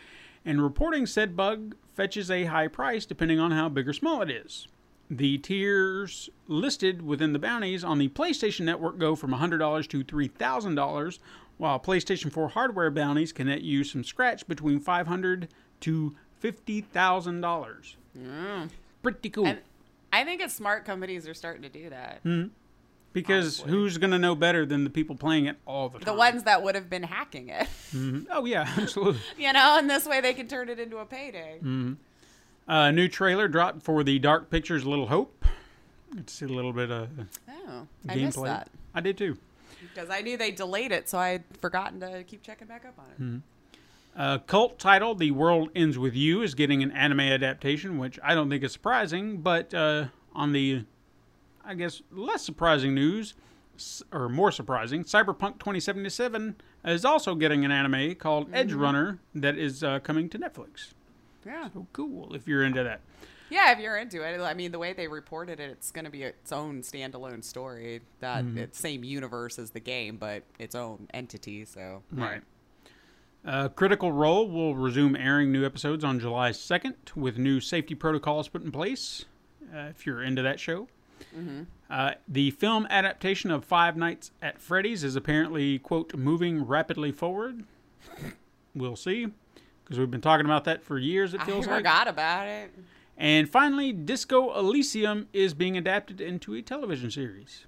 [0.44, 4.30] and reporting said bug fetches a high price depending on how big or small it
[4.30, 4.68] is.
[5.10, 11.18] The tiers listed within the bounties on the PlayStation Network go from $100 to $3,000,
[11.58, 15.48] while PlayStation 4 hardware bounties can net you some scratch between 500
[15.80, 17.96] to $50,000.
[19.02, 19.46] Pretty cool.
[19.46, 19.58] And
[20.12, 22.20] I think it's smart companies are starting to do that.
[22.22, 22.46] Hmm.
[23.12, 23.70] Because Honestly.
[23.70, 26.04] who's going to know better than the people playing it all the time?
[26.04, 28.22] The ones that would have been hacking it, mm-hmm.
[28.32, 29.20] Oh, yeah, absolutely.
[29.38, 31.58] you know, and this way they can turn it into a payday.
[31.58, 31.92] Mm-hmm.
[32.66, 35.44] A new trailer dropped for the Dark Pictures Little Hope.
[36.12, 37.08] Let's see a little bit of
[37.48, 38.46] Oh, I missed gameplay.
[38.46, 39.36] that I did too.
[39.92, 43.04] Because I knew they delayed it, so I'd forgotten to keep checking back up on
[43.10, 43.16] it.
[43.16, 43.38] Hmm.
[44.16, 48.34] A cult title, The World Ends With You, is getting an anime adaptation, which I
[48.34, 49.38] don't think is surprising.
[49.38, 50.84] But uh, on the,
[51.64, 53.34] I guess, less surprising news,
[54.12, 56.54] or more surprising, Cyberpunk 2077
[56.84, 60.92] is also getting an anime called Edge Runner that is uh, coming to Netflix.
[61.44, 63.00] Yeah, So cool if you're into that.
[63.50, 63.72] Yeah.
[63.72, 66.22] If you're into it, I mean, the way they reported it, it's going to be
[66.22, 68.00] its own standalone story.
[68.20, 68.58] That Mm-hmm.
[68.58, 71.64] it's same universe as the game, but its own entity.
[71.64, 72.42] So Right.
[73.46, 78.48] Uh, Critical Role will resume airing new episodes on July 2nd with new safety protocols
[78.48, 79.26] put in place,
[79.74, 80.88] uh, if you're into that show.
[81.90, 87.64] Uh, the film adaptation of Five Nights at Freddy's is apparently, quote, moving rapidly forward.
[88.74, 89.26] we'll see,
[89.84, 91.74] because we've been talking about that for years, it I feels like.
[91.74, 92.72] I forgot about it.
[93.16, 97.66] And finally, Disco Elysium is being adapted into a television series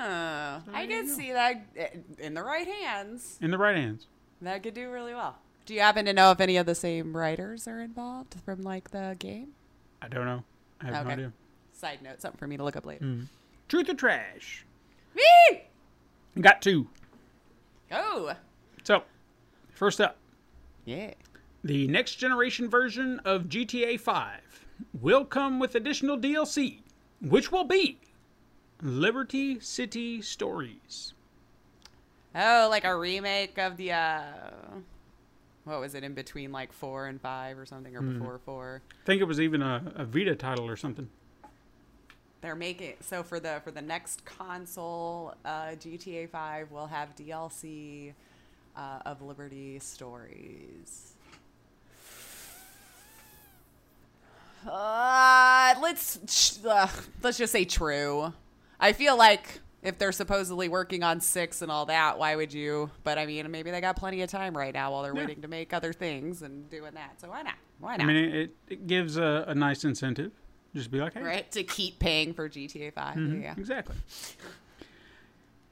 [0.00, 1.88] Oh, I could see that eh,
[2.18, 3.36] in the right hands.
[3.40, 4.06] in the right hands.
[4.42, 5.36] That could do really well.
[5.66, 8.90] Do you happen to know if any of the same writers are involved from like
[8.92, 9.48] the game?
[10.00, 10.44] I don't know.
[10.80, 11.32] I have no idea.
[11.72, 13.04] Side note, something for me to look up later.
[13.04, 13.22] Hmm.
[13.68, 14.64] Truth or trash?
[15.16, 15.62] Whee!
[16.40, 16.86] Got two.
[17.90, 18.34] Oh,
[18.84, 19.02] So,
[19.72, 20.16] first up,
[20.84, 21.14] yeah.
[21.62, 24.66] The next generation version of GTA 5
[25.00, 26.80] will come with additional DLC,
[27.20, 27.98] which will be
[28.80, 31.14] Liberty City Stories.
[32.34, 34.32] Oh, like a remake of the uh,
[35.64, 38.12] what was it in between like four and five or something, or Hmm.
[38.12, 38.82] before four?
[39.02, 41.08] I think it was even a, a Vita title or something.
[42.40, 48.12] They're making so for the for the next console, uh, GTA Five will have DLC
[48.76, 51.14] uh, of Liberty Stories.
[54.68, 56.88] Uh, let's uh,
[57.22, 58.32] let's just say true.
[58.78, 62.90] I feel like if they're supposedly working on six and all that, why would you?
[63.04, 65.20] But I mean, maybe they got plenty of time right now while they're Yeah.
[65.20, 67.20] waiting to make other things and doing that.
[67.20, 67.54] So why not?
[67.80, 68.04] Why not?
[68.04, 70.32] I mean, it, it gives a, a nice incentive.
[70.74, 73.42] Just be like, hey, right to keep paying for GTA 5 Mm-hmm.
[73.42, 73.54] Yeah.
[73.56, 73.96] Exactly.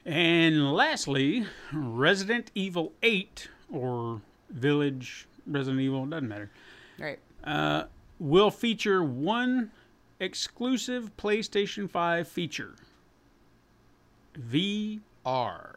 [0.04, 4.20] And lastly, Resident Evil 8 or
[4.50, 6.50] Village Resident Evil, doesn't matter,
[6.98, 7.18] Right.
[7.44, 7.84] uh,
[8.18, 9.70] will feature one
[10.20, 12.74] exclusive PlayStation 5 feature
[14.38, 15.72] VR.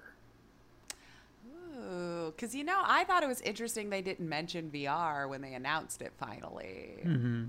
[2.35, 6.01] Because, you know, I thought it was interesting they didn't mention VR when they announced
[6.01, 6.99] it finally.
[7.03, 7.45] Mm-hmm.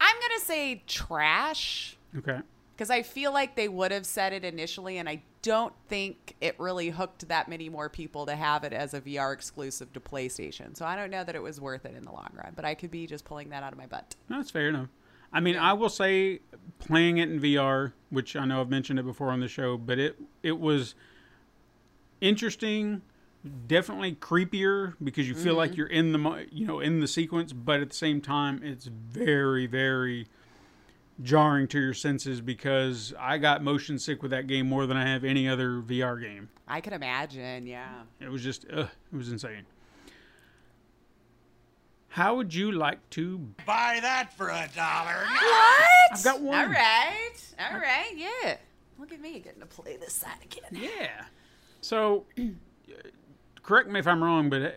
[0.00, 2.38] I'm going to say trash Okay.
[2.74, 6.58] Because I feel like they would have said it initially, and I don't think it
[6.58, 10.76] really hooked that many more people to have it as a VR exclusive to PlayStation.
[10.76, 12.74] So I don't know that it was worth it in the long run, but I
[12.74, 14.16] could be just pulling that out of my butt.
[14.28, 14.88] No, That's fair enough.
[15.32, 16.40] I mean, I will say
[16.78, 19.98] playing it in VR, which I know I've mentioned it before on the show, but
[19.98, 20.94] it it was
[22.20, 23.02] interesting,
[23.66, 25.78] definitely creepier because you feel like mm-hmm.
[25.78, 29.66] you're in the you know in the sequence, but at the same time, it's very
[29.66, 30.28] very
[31.22, 35.06] jarring to your senses because I got motion sick with that game more than I
[35.06, 36.48] have any other VR game.
[36.66, 38.02] I can imagine, yeah.
[38.20, 39.66] It was just, ugh, it was insane.
[42.08, 43.38] How would you like to?
[43.66, 45.24] Buy that for a dollar.
[45.26, 46.12] What?
[46.12, 46.58] I've got one.
[46.60, 47.32] All right.
[47.58, 48.12] All right.
[48.14, 48.56] Yeah.
[49.00, 50.80] Look at me getting to play this side again.
[50.80, 51.24] Yeah.
[51.80, 52.24] So,
[53.64, 54.70] correct me if I'm wrong, but uh,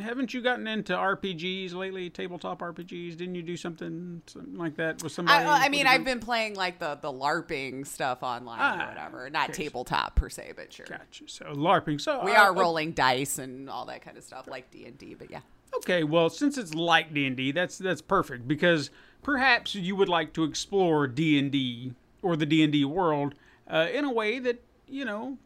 [0.00, 2.10] haven't you gotten into RPGs lately?
[2.10, 3.16] Tabletop RPGs?
[3.16, 5.44] Didn't you do something, something like that with somebody?
[5.44, 9.30] I, I mean, I've been playing like the the LARPing stuff online Ah, or whatever.
[9.30, 9.64] Not okay.
[9.64, 10.86] tabletop per se, but sure.
[10.86, 11.24] Gotcha.
[11.26, 12.00] So LARPing.
[12.00, 14.98] So We uh, are rolling dice and all that kind of stuff, like D and
[14.98, 15.14] D.
[15.14, 15.40] But yeah,
[15.76, 18.90] Okay, well, since it's like D and D, that's that's perfect because
[19.22, 23.34] perhaps you would like to explore D and D or the D and D world
[23.68, 25.38] uh, in a way that you know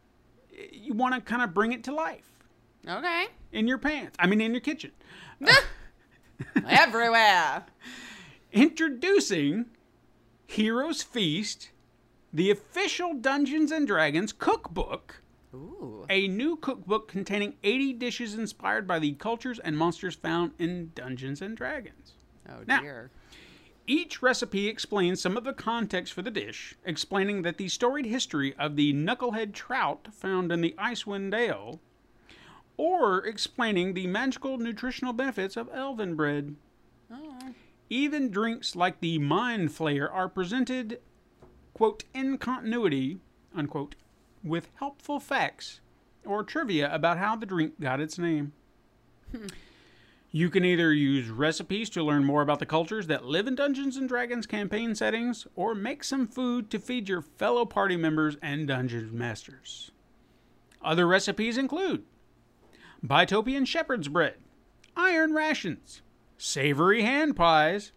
[0.71, 2.36] you want to kind of bring it to life
[2.87, 3.25] Okay.
[3.51, 4.15] in your pants.
[4.19, 4.91] I mean, in your kitchen.
[6.55, 7.65] Uh, Everywhere.
[8.53, 9.65] Introducing
[10.45, 11.71] Heroes Feast,
[12.31, 15.21] the official Dungeons and Dragons cookbook.
[15.53, 16.05] Ooh.
[16.09, 21.41] A new cookbook containing 80 dishes inspired by the cultures and monsters found in Dungeons
[21.41, 22.13] and Dragons.
[22.49, 23.11] Oh Now- dear.
[23.89, 28.53] Each recipe explains some of the context for the dish, explaining that the storied history
[28.57, 31.79] of the knucklehead trout found in the Icewind Dale,
[32.77, 36.55] or explaining the magical nutritional benefits of elven bread.
[37.11, 37.39] Oh.
[37.89, 40.99] Even drinks like the Mind Flayer are presented,
[41.73, 43.19] quote, in continuity,
[43.55, 43.95] unquote,
[44.43, 45.79] with helpful facts
[46.25, 48.53] or trivia about how the drink got its name.
[49.31, 49.47] Hmm.
[50.29, 53.95] You can either use recipes to learn more about the cultures that live in Dungeons
[53.95, 58.67] and Dragons campaign settings, or make some food to feed your fellow party members and
[58.67, 59.91] dungeon masters.
[60.83, 62.03] Other recipes include
[63.05, 64.35] Bytopian shepherd's bread,
[64.95, 66.01] iron rations,
[66.37, 67.91] savory hand pies,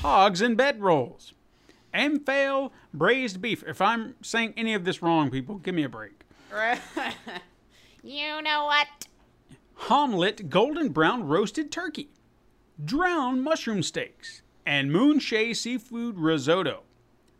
[0.00, 1.34] hogs and bed rolls,
[1.94, 3.62] Amphail braised beef.
[3.66, 6.22] If I'm saying any of this wrong, people, give me a break.
[8.04, 8.88] You know what?
[9.82, 12.08] Hommlet golden brown roasted turkey,
[12.84, 16.82] drowned mushroom steaks, and Moonshae seafood risotto.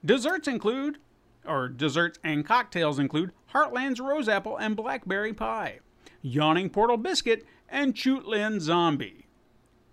[0.05, 0.99] Desserts include,
[1.45, 5.81] or desserts and cocktails include, Heartland's rose apple and blackberry pie,
[6.23, 9.27] yawning portal biscuit, and Chutlin zombie.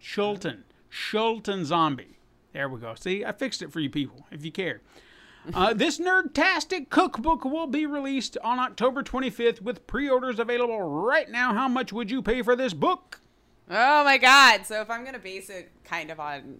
[0.01, 2.19] Chultan, Chultan zombie.
[2.53, 2.95] There we go.
[2.95, 4.81] See, I fixed it for you people, if you care.
[5.53, 11.53] Uh, this nerdtastic cookbook will be released on October 25th with pre-orders available right now.
[11.53, 13.21] How much would you pay for this book?
[13.69, 14.65] Oh my god.
[14.65, 16.59] So if I'm going to base it kind of on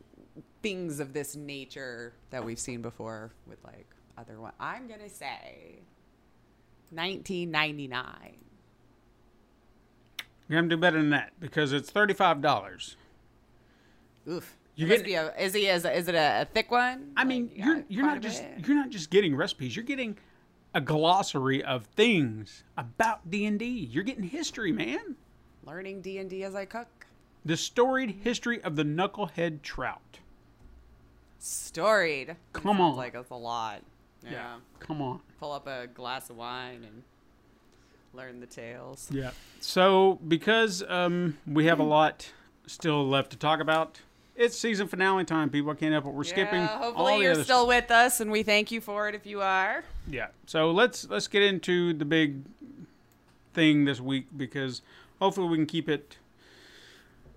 [0.62, 3.88] things of this nature that we've seen before with like
[4.18, 5.82] other one, I'm going to say
[6.92, 8.49] 1999.
[10.50, 12.98] You're gonna do better than that because it's thirty-five dollars.
[14.28, 14.58] Oof.
[14.76, 17.12] You get- a, is he is, is it a, a thick one?
[17.16, 19.76] I mean, Like, you're yeah, you're not just you're not just getting recipes.
[19.76, 20.18] You're getting
[20.74, 23.66] a glossary of things about D and D.
[23.92, 25.16] You're getting history, man.
[25.66, 26.88] learning D and D as I cook.
[27.46, 30.20] The storied history of the knucklehead trout.
[31.40, 32.36] Storied.
[32.54, 32.96] Come on.
[32.96, 33.82] Like it's a lot.
[34.30, 34.56] Yeah.
[34.80, 35.22] Come on.
[35.40, 37.04] Pull up a glass of wine and
[38.14, 39.10] learn the tales.
[39.12, 39.32] Yeah.
[39.60, 42.32] So because um, we have a lot
[42.66, 44.00] still left to talk about,
[44.36, 45.72] it's season finale time, people.
[45.72, 46.14] I can't help it.
[46.14, 46.62] We're skipping.
[46.62, 49.42] Yeah, all hopefully you're still with us, and we thank you for it if you
[49.42, 49.84] are.
[50.08, 50.28] Yeah.
[50.46, 52.44] So let's let's get into the big
[53.54, 54.82] thing this week because
[55.20, 56.18] hopefully we can keep it.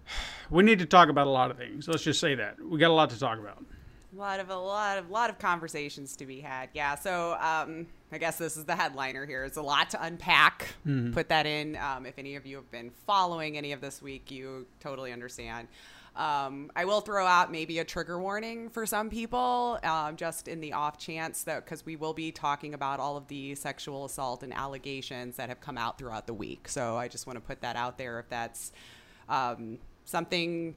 [0.50, 1.88] We need to talk about a lot of things.
[1.88, 3.64] Let's just say that we got a lot to talk about.
[4.14, 6.68] A lot of a lot of lot of conversations to be had.
[6.74, 6.96] Yeah.
[6.96, 9.44] So um, I guess this is the headliner here.
[9.44, 10.68] It's a lot to unpack.
[11.12, 11.76] Put that in.
[11.76, 15.68] Um, if any of you have been following any of this week, you totally understand.
[16.14, 20.60] Um, I will throw out maybe a trigger warning for some people, um, just in
[20.60, 24.42] the off chance that because we will be talking about all of the sexual assault
[24.42, 26.68] and allegations that have come out throughout the week.
[26.68, 28.72] So I just want to put that out there if that's
[29.30, 30.76] um, something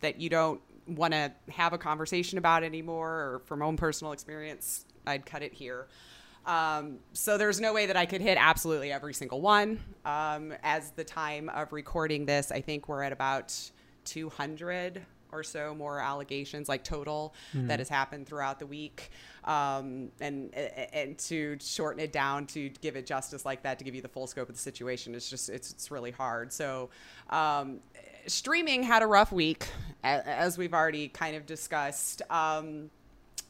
[0.00, 4.84] that you don't want to have a conversation about anymore or from own personal experience
[5.06, 5.86] i'd cut it here.
[6.46, 9.80] Um, so there's no way that i could hit absolutely every single one.
[10.04, 13.54] Um, as the time of recording this i think we're at about
[14.04, 15.02] 200
[15.34, 17.34] or so more allegations like total
[17.66, 19.10] that has happened throughout the week.
[19.44, 23.94] Um, and and to shorten it down to give it justice like that to give
[23.94, 26.52] you the full scope of the situation it's just it's, it's really hard.
[26.52, 26.88] So
[27.30, 27.80] um,
[28.26, 29.66] streaming had a rough week
[30.02, 32.22] as we've already kind of discussed.
[32.30, 32.90] Um,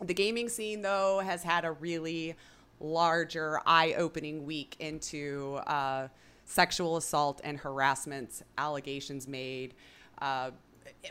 [0.00, 2.34] the gaming scene though has had a really
[2.80, 6.08] larger eye-opening week into uh,
[6.44, 9.74] sexual assault and harassment allegations made.
[10.20, 10.50] Uh,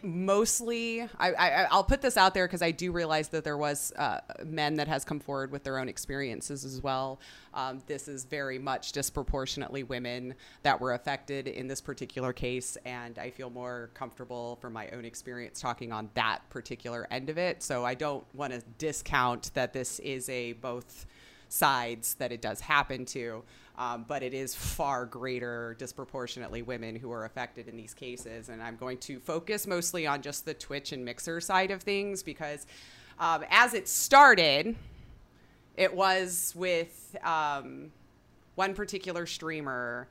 [0.02, 3.92] mostly I, I i'll put this out there because i do realize that there was
[3.98, 7.20] uh, men that has come forward with their own experiences as well.
[7.54, 10.34] Um, this is very much disproportionately women
[10.64, 15.06] that were affected in this particular case and i feel more comfortable from my own
[15.06, 17.62] experience talking on that particular end of it.
[17.62, 21.06] So i don't want to discount that this is a both
[21.54, 23.44] sides that it does happen to,
[23.78, 28.50] um, but it is far greater disproportionately women who are affected in these cases.
[28.50, 32.22] And I'm going to focus mostly on just the Twitch and Mixer side of things
[32.22, 32.68] because
[33.20, 34.76] um, as it started,
[35.76, 37.92] it was with um,
[38.56, 40.08] one particular streamer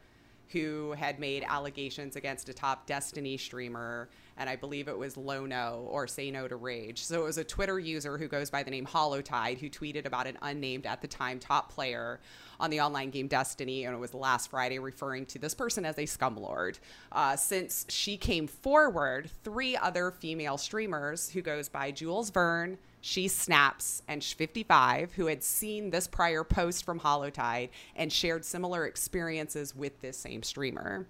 [0.49, 5.87] who had made allegations against a top Destiny streamer, and I believe it was Lono
[5.91, 7.03] or Say No to Rage.
[7.03, 10.27] So it was a Twitter user who goes by the name Hollowtide who tweeted about
[10.27, 12.21] an unnamed at the time top player
[12.61, 15.99] on the online game Destiny, and it was last Friday, referring to this person as
[15.99, 16.79] a scumlord.
[17.11, 23.27] Uh, since she came forward, three other female streamers who goes by Jules Verne, she
[23.27, 29.75] snaps and 55 who had seen this prior post from Hollowtide and shared similar experiences
[29.75, 31.07] with this same streamer.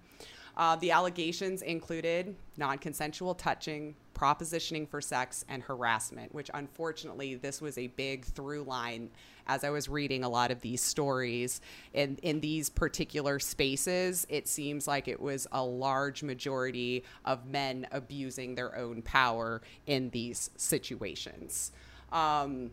[0.55, 7.61] Uh, the allegations included non consensual touching, propositioning for sex, and harassment, which unfortunately, this
[7.61, 9.09] was a big through line
[9.47, 11.59] as I was reading a lot of these stories.
[11.93, 17.87] In, in these particular spaces, it seems like it was a large majority of men
[17.91, 21.71] abusing their own power in these situations.
[22.11, 22.71] Um,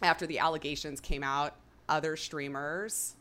[0.00, 1.56] after the allegations came out,
[1.88, 3.16] other streamers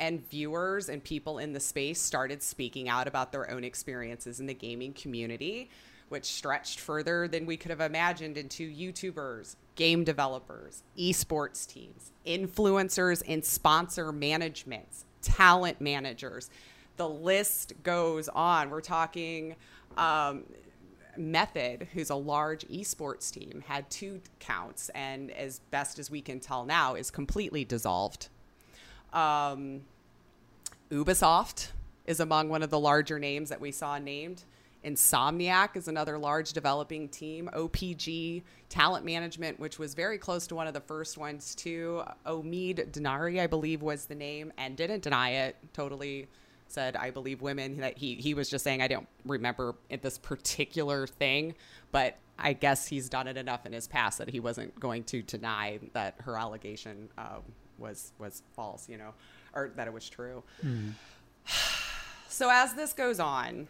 [0.00, 4.46] and viewers and people in the space started speaking out about their own experiences in
[4.46, 5.70] the gaming community,
[6.08, 13.22] which stretched further than we could have imagined into YouTubers, game developers, esports teams, influencers
[13.28, 16.50] and sponsor managements, talent managers.
[16.96, 18.70] The list goes on.
[18.70, 19.56] We're talking
[19.96, 20.44] um,
[21.18, 26.40] Method, who's a large esports team, had two counts, and as best as we can
[26.40, 28.28] tell now, is completely dissolved.
[29.12, 29.82] Um,
[30.90, 31.68] Ubisoft
[32.06, 34.44] is among one of the larger names that we saw named.
[34.84, 37.50] Insomniac is another large developing team.
[37.52, 42.02] OPG Talent Management, which was very close to one of the first ones too.
[42.26, 45.56] Omeed Dariani, I believe, was the name, and didn't deny it.
[45.72, 46.28] Totally
[46.68, 51.06] said, "I believe women." That he he was just saying, "I don't remember this particular
[51.06, 51.54] thing,"
[51.90, 55.22] but I guess he's done it enough in his past that he wasn't going to
[55.22, 57.40] deny that her allegation uh,
[57.78, 58.88] was was false.
[58.88, 59.14] You know,
[59.54, 60.42] or that it was true.
[62.30, 63.66] So as this goes on,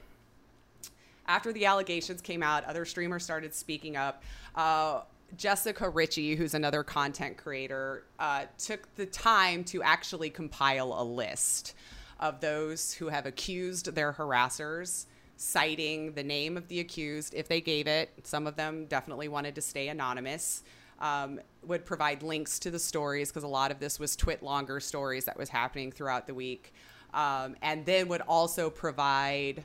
[1.27, 4.23] after the allegations came out, other streamers started speaking up.
[4.55, 5.03] Uh,
[5.37, 11.75] Jessica Richey, who's another content creator, uh, took the time to actually compile a list
[12.19, 15.07] of those who have accused their harassers,
[15.37, 18.11] citing the name of the accused if they gave it.
[18.25, 20.63] Some of them definitely wanted to stay anonymous.
[21.01, 25.27] Um, would provide links to the stories because a lot of this was TwitLonger stories
[25.27, 26.73] that was happening throughout the week.
[27.15, 29.65] Um, and then would also provide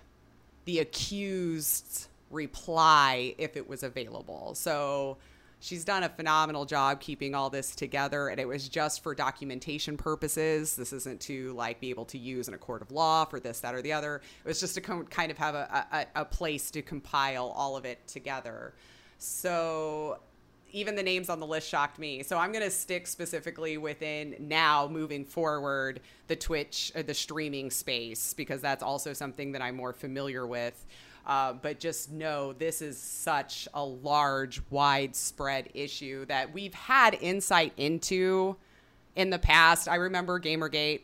[0.65, 4.55] the accused's reply if it was available.
[4.55, 5.17] So
[5.59, 9.95] she's done a phenomenal job keeping all this together and it was just for documentation
[9.97, 10.75] purposes.
[10.75, 13.59] This isn't to like be able to use in a court of law for this,
[13.61, 14.21] that, or the other.
[14.43, 17.85] It was just to kind of have a, a, a place to compile all of
[17.85, 18.73] it together.
[19.19, 20.19] So
[20.73, 22.23] even the names on the list shocked me.
[22.23, 27.69] So I'm going to stick specifically within now moving forward the Twitch, uh, the streaming
[27.69, 30.85] space, because that's also something that I'm more familiar with.
[31.25, 37.71] Uh, but just know this is such a large, widespread issue that we've had insight
[37.77, 38.57] into
[39.15, 39.87] in the past.
[39.87, 41.01] I remember Gamergate,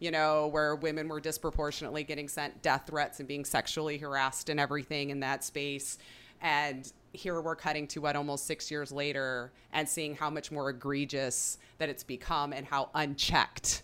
[0.00, 4.58] you know, where women were disproportionately getting sent death threats and being sexually harassed and
[4.58, 5.98] everything in that space.
[6.42, 10.70] And here we're cutting to what almost six years later and seeing how much more
[10.70, 13.82] egregious that it's become and how unchecked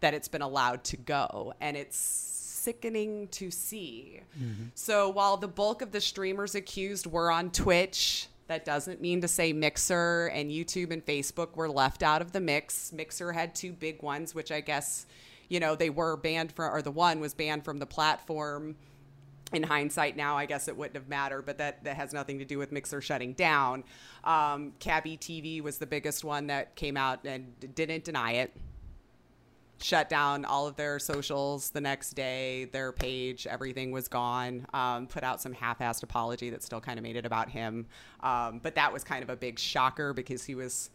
[0.00, 1.54] that it's been allowed to go.
[1.60, 4.20] And it's sickening to see.
[4.38, 4.64] Mm-hmm.
[4.74, 9.28] So while the bulk of the streamers accused were on Twitch, that doesn't mean to
[9.28, 12.92] say Mixer and YouTube and Facebook were left out of the mix.
[12.92, 15.06] Mixer had two big ones, which I guess,
[15.48, 18.76] you know, they were banned from, or the one was banned from the platform
[19.52, 22.44] in hindsight now i guess it wouldn't have mattered but that, that has nothing to
[22.44, 23.84] do with mixer shutting down.
[24.24, 28.54] Um, cabby tv was the biggest one that came out and didn't deny it.
[29.80, 34.66] Shut down all of their socials the next day their page everything was gone.
[34.74, 37.86] Um, put out some half-assed apology that still kind of made it about him.
[38.20, 40.90] Um, but that was kind of a big shocker because he was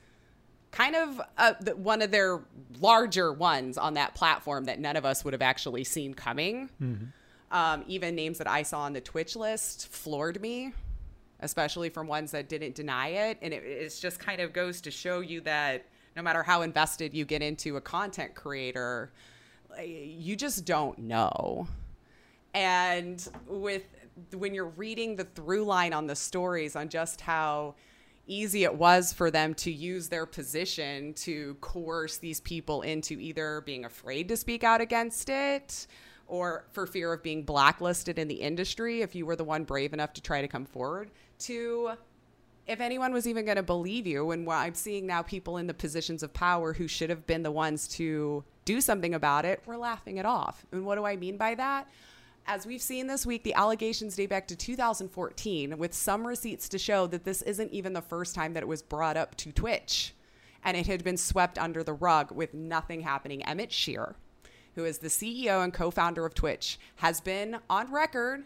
[0.71, 2.41] kind of uh, the, one of their
[2.79, 6.69] larger ones on that platform that none of us would have actually seen coming
[7.53, 10.73] um, even names that I saw on the Twitch list floored me,
[11.39, 13.37] especially from ones that didn't deny it.
[13.41, 15.85] And it just kind of goes to show you that
[16.15, 19.13] no matter how invested you get into a content creator,
[19.85, 21.67] you just don't know.
[22.55, 23.83] And with
[24.33, 27.75] when you're reading the through line on the stories on just how
[28.25, 33.61] easy it was for them to use their position to coerce these people into either
[33.61, 35.87] being afraid to speak out against it
[36.27, 39.93] or for fear of being blacklisted in the industry if you were the one brave
[39.93, 41.91] enough to try to come forward to
[42.65, 45.67] if anyone was even going to believe you and what i'm seeing now people in
[45.67, 49.61] the positions of power who should have been the ones to do something about it,
[49.65, 50.65] we're laughing it off.
[50.71, 51.87] And what do I mean by that?
[52.45, 56.77] As we've seen this week, the allegations date back to 2014 with some receipts to
[56.77, 60.13] show that this isn't even the first time that it was brought up to Twitch.
[60.65, 63.43] And it had been swept under the rug with nothing happening.
[63.43, 64.15] Emmett Shear,
[64.75, 68.43] who is the CEO and co founder of Twitch, has been on record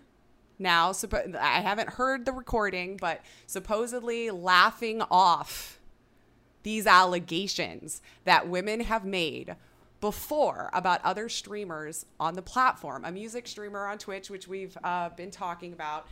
[0.59, 0.91] now.
[0.91, 5.79] Suppo- I haven't heard the recording, but supposedly laughing off
[6.63, 9.55] these allegations that women have made
[10.01, 13.03] before about other streamers on the platform.
[13.05, 16.07] A music streamer on Twitch, which we've uh, been talking about,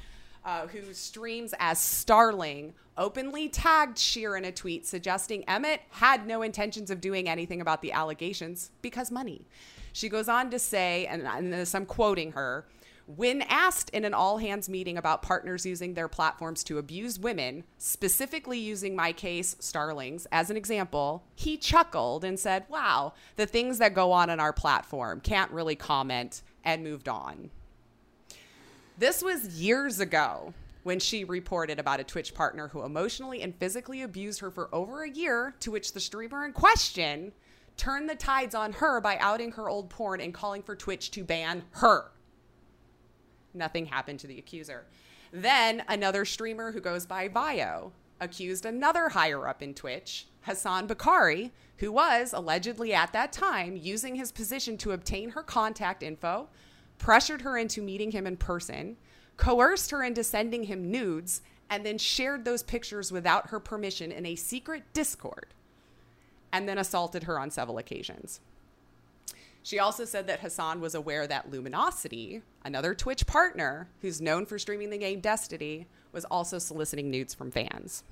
[0.46, 6.44] uh, who streams as Starling, openly tagged Shear in a tweet suggesting Emmett had no
[6.44, 9.48] intentions of doing anything about the allegations because money.
[9.92, 12.66] She goes on to say, and, and this I'm quoting her.
[13.08, 17.64] When asked in an all hands meeting about partners using their platforms to abuse women,
[17.78, 23.78] specifically using my case, Starlings, as an example, he chuckled and said, Wow, the things
[23.78, 27.52] that go on on our platform, can't really comment, and moved on.
[28.98, 30.54] This was years ago
[30.84, 35.04] when she reported about a Twitch partner who emotionally and physically abused her for over
[35.04, 37.34] a year, to which the streamer in question
[37.76, 41.26] turned the tides on her by outing her old porn and calling for Twitch to
[41.26, 42.12] ban her.
[43.54, 44.86] Nothing happened to the accuser.
[45.34, 47.92] Then another streamer who goes by Vio
[48.22, 54.16] accused another higher up in Twitch, Hassan Bakari, who was allegedly at that time using
[54.16, 56.48] his position to obtain her contact info,
[57.06, 58.98] pressured her into meeting him in person,
[59.38, 64.26] coerced her into sending him nudes, and then shared those pictures without her permission in
[64.26, 65.54] a secret Discord,
[66.52, 68.40] and then assaulted her on several occasions.
[69.62, 74.58] She also said that Hassan was aware that Luminosity, another Twitch partner who's known for
[74.58, 78.04] streaming the game Destiny, was also soliciting nudes from fans.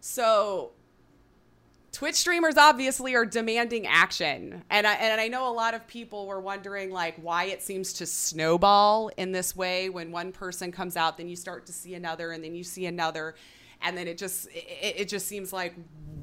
[0.00, 0.72] So,
[1.92, 4.62] Twitch streamers obviously are demanding action.
[4.70, 7.92] And I, and I know a lot of people were wondering like why it seems
[7.94, 11.94] to snowball in this way when one person comes out then you start to see
[11.94, 13.34] another and then you see another
[13.82, 15.74] and then it just it, it just seems like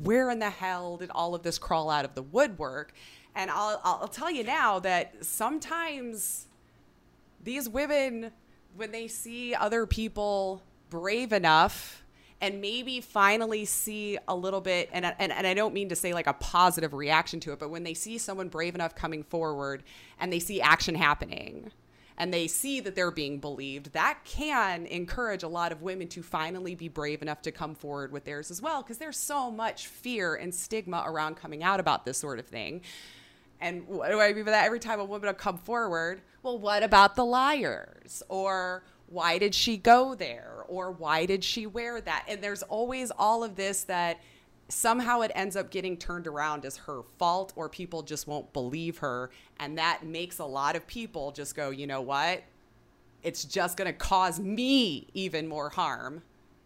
[0.03, 2.94] where in the hell did all of this crawl out of the woodwork?
[3.35, 6.48] And I'll, I'll tell you now that sometimes
[7.44, 8.31] these women,
[8.76, 12.03] when they see other people brave enough
[12.39, 16.14] and maybe finally see a little bit, and, and, and I don't mean to say
[16.14, 19.84] like a positive reaction to it, but when they see someone brave enough coming forward
[20.19, 21.72] and they see action happening
[22.19, 26.22] and they see that they're being believed, that can encourage a lot of women to
[26.23, 29.88] finally be brave enough to come forward with theirs as well, because there's so much
[29.88, 32.81] fear and stigma around coming out about this sort of thing.
[33.59, 34.65] And what do I mean by that?
[34.65, 38.22] Every time a woman will come forward, well, what about the liars?
[38.30, 40.56] Or why did she go there?
[40.68, 42.26] Or why did she wear that?
[42.27, 44.19] And there's always all of this that
[44.69, 48.98] somehow it ends up getting turned around as her fault, or people just won't believe
[48.99, 49.30] her.
[49.60, 52.44] And that makes a lot of people just go, you know what?
[53.23, 56.22] It's just going to cause me even more harm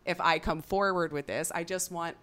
[0.06, 1.52] if I come forward with this.
[1.54, 2.18] I just want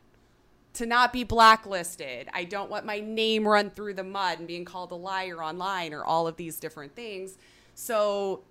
[0.74, 2.28] to not be blacklisted.
[2.32, 5.92] I don't want my name run through the mud and being called a liar online
[5.92, 7.38] or all of these different things.
[7.74, 8.42] So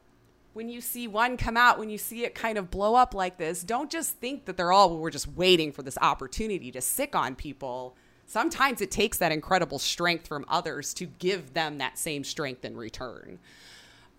[0.57, 3.37] when you see one come out, when you see it kind of blow up like
[3.37, 7.15] this, don't just think that they're all, we're just waiting for this opportunity to sick
[7.15, 7.95] on people.
[8.25, 12.75] Sometimes it takes that incredible strength from others to give them that same strength in
[12.75, 13.37] return.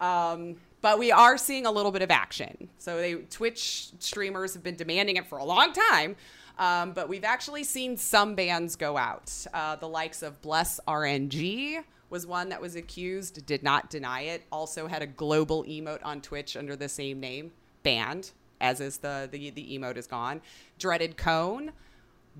[0.00, 2.68] Um, but we are seeing a little bit of action.
[2.78, 6.14] So they Twitch streamers have been demanding it for a long time.
[6.56, 9.32] Um, but we've actually seen some bands go out.
[9.52, 14.44] Uh, the likes of Bless RNG was one that was accused, did not deny it.
[14.50, 17.52] Also had a global emote on Twitch under the same name,
[17.82, 20.40] banned, as is the the, the emote is gone.
[20.78, 21.72] Dreaded Cone,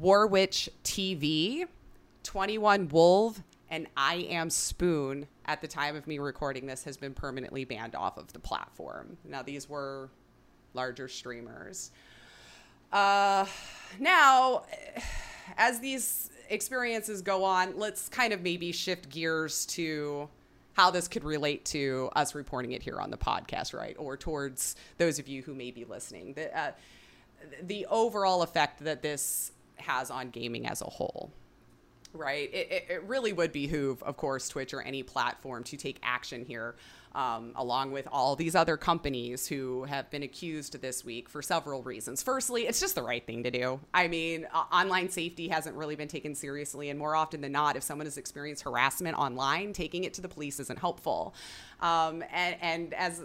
[0.01, 1.66] Warwitch TV,
[2.23, 7.15] 21 Wolf, and I Am Spoon at the time of me recording this has been
[7.15, 9.16] permanently banned off of the platform.
[9.24, 10.11] Now these were
[10.74, 11.90] larger streamers.
[12.93, 13.45] Uh,
[13.99, 14.62] now,
[15.57, 20.29] as these experiences go on, let's kind of maybe shift gears to
[20.75, 23.97] how this could relate to us reporting it here on the podcast, right?
[23.99, 26.35] Or towards those of you who may be listening.
[26.35, 26.73] The, uh,
[27.62, 31.33] the overall effect that this has on gaming as a whole,
[32.12, 32.52] right?
[32.52, 36.44] It, it, it really would behoove, of course, Twitch or any platform to take action
[36.44, 36.76] here
[37.14, 41.82] um, along with all these other companies who have been accused this week for several
[41.82, 42.22] reasons.
[42.22, 43.80] Firstly, it's just the right thing to do.
[43.94, 47.76] I mean, uh, online safety hasn't really been taken seriously, and more often than not,
[47.76, 51.35] if someone has experienced harassment online, taking it to the police isn't helpful.
[51.80, 53.22] Um, and, and as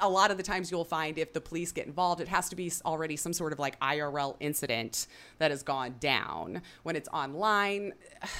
[0.00, 2.56] a lot of the times you'll find if the police get involved, it has to
[2.56, 5.06] be already some sort of like IRL incident
[5.38, 6.62] that has gone down.
[6.82, 7.92] When it's online,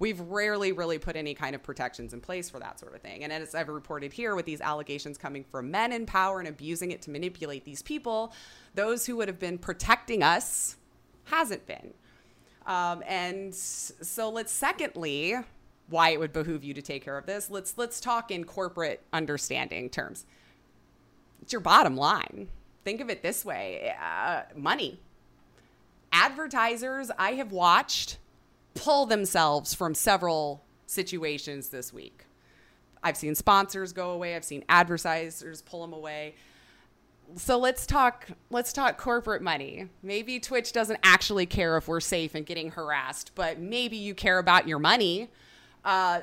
[0.00, 3.22] We've rarely really put any kind of protections in place for that sort of thing.
[3.22, 6.90] And as I've reported here, with these allegations coming from men in power and abusing
[6.90, 8.32] it to manipulate these people,
[8.74, 10.76] those who would have been protecting us
[11.24, 11.94] hasn't been.
[12.66, 15.36] Um, and so let's secondly,
[15.88, 17.50] why it would behoove you to take care of this.
[17.50, 20.24] Let's let's talk in corporate understanding terms.
[21.44, 22.48] It's your bottom line.
[22.84, 24.98] Think of it this way: uh, money.
[26.10, 28.16] Advertisers I have watched
[28.72, 32.24] pull themselves from several situations this week.
[33.02, 34.36] I've seen sponsors go away.
[34.36, 36.34] I've seen advertisers pull them away
[37.36, 42.34] so let's talk let's talk corporate money maybe twitch doesn't actually care if we're safe
[42.34, 45.30] and getting harassed but maybe you care about your money
[45.86, 46.20] uh,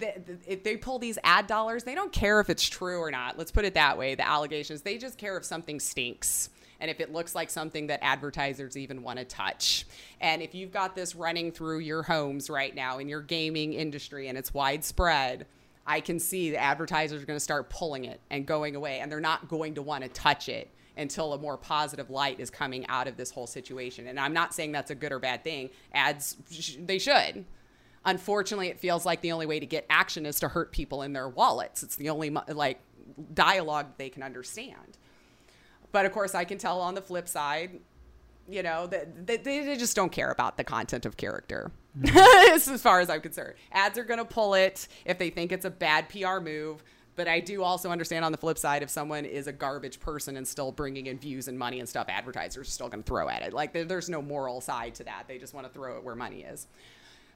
[0.00, 3.50] if they pull these ad dollars they don't care if it's true or not let's
[3.50, 6.48] put it that way the allegations they just care if something stinks
[6.80, 9.86] and if it looks like something that advertisers even want to touch.
[10.20, 14.28] And if you've got this running through your homes right now in your gaming industry
[14.28, 15.46] and it's widespread,
[15.86, 19.10] I can see the advertisers are going to start pulling it and going away, and
[19.10, 22.86] they're not going to want to touch it until a more positive light is coming
[22.88, 24.06] out of this whole situation.
[24.06, 25.70] And I'm not saying that's a good or bad thing.
[25.92, 26.36] Ads,
[26.78, 27.44] they should.
[28.06, 31.12] Unfortunately, it feels like the only way to get action is to hurt people in
[31.12, 31.82] their wallets.
[31.82, 32.80] It's the only like
[33.32, 34.98] dialogue they can understand.
[35.92, 37.80] But of course, I can tell on the flip side,
[38.48, 41.70] you know, that they, they just don't care about the content of character.
[41.98, 42.72] Mm-hmm.
[42.74, 43.54] as far as I'm concerned.
[43.72, 46.82] Ads are going to pull it if they think it's a bad PR move.
[47.16, 50.36] But I do also understand on the flip side, if someone is a garbage person
[50.36, 53.28] and still bringing in views and money and stuff, advertisers are still going to throw
[53.28, 53.52] at it.
[53.52, 55.24] Like there's no moral side to that.
[55.28, 56.66] They just want to throw it where money is.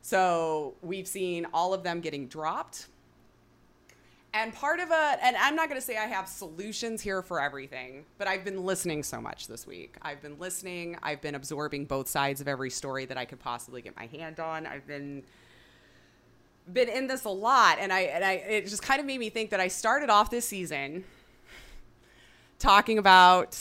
[0.02, 2.86] So we've seen all of them getting dropped.
[4.34, 7.40] And part of a, and I'm not going to say I have solutions here for
[7.40, 9.96] everything, but I've been listening so much this week.
[10.02, 10.96] I've been listening.
[11.02, 14.38] I've been absorbing both sides of every story that I could possibly get my hand
[14.38, 14.66] on.
[14.66, 15.22] I've been
[16.70, 19.30] been in this a lot, and I and I it just kind of made me
[19.30, 21.04] think that I started off this season
[22.58, 23.58] talking about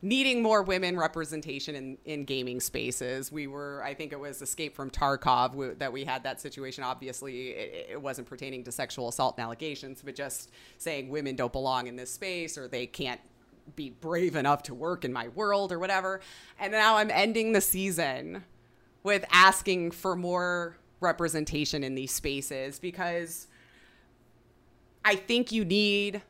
[0.00, 3.32] needing more women representation in, in gaming spaces.
[3.32, 6.84] We were, I think it was Escape from Tarkov we, that we had that situation.
[6.84, 11.52] Obviously, it, it, wasn't pertaining to sexual assault and allegations, but just saying women don't
[11.52, 13.20] belong in this space or they can't
[13.74, 16.20] be brave enough to work in my world or whatever.
[16.60, 18.44] And now I'm ending the season
[19.02, 23.48] with asking for more representation in these spaces because
[25.04, 26.22] I think you need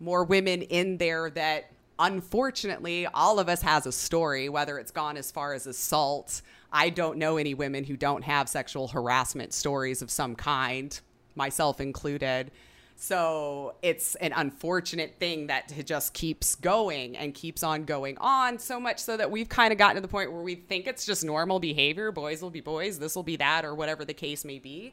[0.00, 1.70] more women in there that
[2.00, 6.42] unfortunately, all of us has a story, whether it's gone as far as assault.
[6.72, 10.98] I don't know any women who don't have sexual harassment stories of some kind,
[11.36, 12.50] myself included.
[12.96, 18.78] So it's an unfortunate thing that just keeps going and keeps on going on, so
[18.78, 21.24] much so that we've kind of gotten to the point where we think it's just
[21.24, 22.12] normal behavior.
[22.12, 24.92] Boys will be boys, this will be that, or whatever the case may be.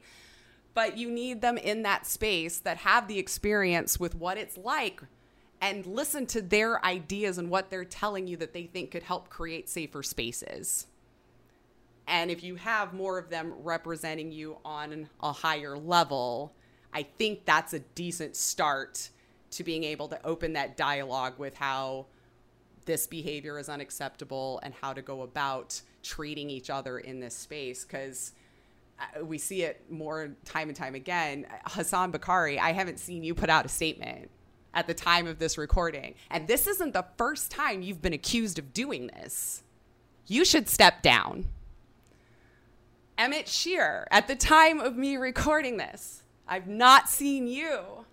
[0.73, 5.01] But you need them in that space that have the experience with what it's like
[5.61, 9.29] and listen to their ideas and what they're telling you that they think could help
[9.29, 10.87] create safer spaces.
[12.07, 16.53] And if you have more of them representing you on a higher level,
[16.93, 19.09] I think that's a decent start
[19.51, 22.05] to being able to open that dialogue with how
[22.85, 27.83] this behavior is unacceptable and how to go about treating each other in this space.
[27.83, 28.31] Because
[28.99, 31.45] uh, we see it more time and time again.
[31.65, 34.29] Hassan Bakari, I haven't seen you put out a statement
[34.77, 36.13] at the time of this recording.
[36.29, 39.63] And this isn't the first time you've been accused of doing this.
[40.27, 41.47] You should step down.
[43.17, 48.05] Emmett Shear, at the time of me recording this, I've not seen you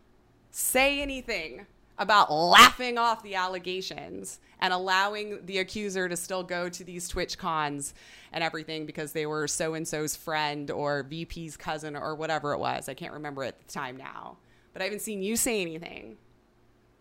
[0.51, 1.67] say anything
[1.99, 7.37] about laughing off the allegations and allowing the accuser to still go to these Twitch
[7.37, 7.93] cons
[8.33, 12.59] and everything because they were so and so's friend or VP's cousin or whatever it
[12.59, 12.89] was.
[12.89, 14.39] I can't remember at the time now.
[14.73, 16.17] But I haven't seen you say anything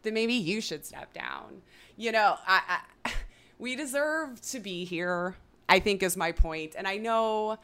[0.04, 1.62] then maybe you should step down.
[1.98, 3.12] You know, I, I,
[3.60, 5.36] we deserve to be here,
[5.68, 6.76] I think is my point.
[6.78, 7.58] And I know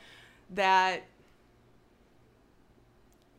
[0.52, 1.04] that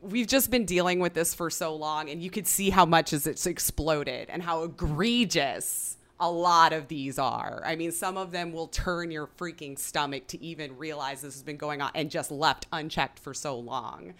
[0.02, 3.12] we've just been dealing with this for so long and you could see how much
[3.12, 7.62] as it's exploded and how egregious a lot of these are.
[7.64, 11.42] I mean, some of them will turn your freaking stomach to even realize this has
[11.42, 14.14] been going on and just left unchecked for so long.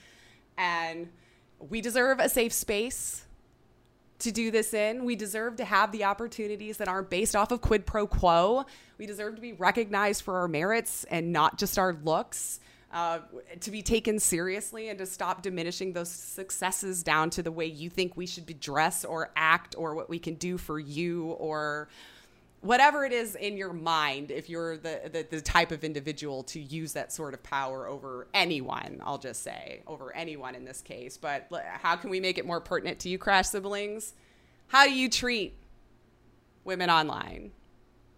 [0.57, 1.09] And
[1.59, 3.27] we deserve a safe space
[4.21, 5.05] to do this in.
[5.05, 8.65] We deserve to have the opportunities that aren't based off of quid pro quo.
[8.99, 12.61] We deserve to be recognized for our merits and not just our looks.
[12.93, 13.21] Uh,
[13.61, 17.89] to be taken seriously and to stop diminishing those successes down to the way you
[17.89, 21.89] think we should be dressed or act or what we can do for you or
[22.61, 26.61] whatever it is in your mind, if you're the, the, the type of individual to
[26.61, 31.17] use that sort of power over anyone, I'll just say, over anyone in this case.
[31.17, 34.15] But how can we make it more pertinent to you, Crash siblings?
[34.69, 35.55] How do you treat
[36.65, 37.53] women online?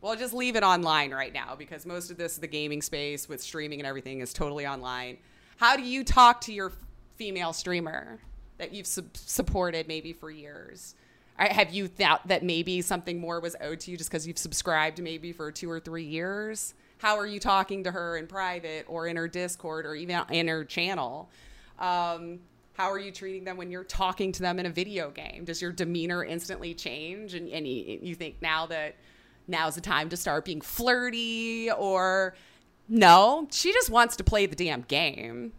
[0.00, 3.40] Well, just leave it online right now because most of this, the gaming space with
[3.40, 5.18] streaming and everything, is totally online.
[5.56, 6.72] How do you talk to your
[7.14, 8.18] female streamer
[8.58, 10.96] that you've sub- supported maybe for years?
[11.36, 15.02] Have you thought that maybe something more was owed to you just because you've subscribed
[15.02, 16.74] maybe for two or three years?
[16.98, 20.46] How are you talking to her in private or in her Discord or even in
[20.48, 21.30] her channel?
[21.78, 22.40] Um,
[22.74, 25.44] how are you treating them when you're talking to them in a video game?
[25.44, 27.34] Does your demeanor instantly change?
[27.34, 28.96] And, and you, you think now that
[29.48, 32.34] now's the time to start being flirty or
[32.88, 35.52] no, she just wants to play the damn game.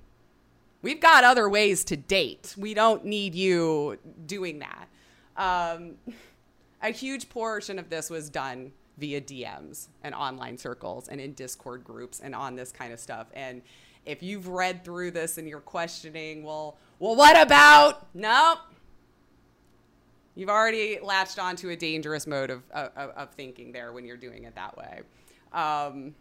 [0.82, 2.56] We've got other ways to date.
[2.58, 4.90] We don't need you doing that.
[5.38, 5.96] Um,
[6.82, 11.84] a huge portion of this was done via DMs and online circles and in Discord
[11.84, 13.28] groups and on this kind of stuff.
[13.34, 13.62] And
[14.06, 18.08] if you've read through this and you're questioning, well, well, what about?
[18.14, 18.60] Nope.
[20.36, 24.44] You've already latched onto a dangerous mode of, of, of thinking there when you're doing
[24.44, 25.02] it that way.
[25.52, 26.16] Um,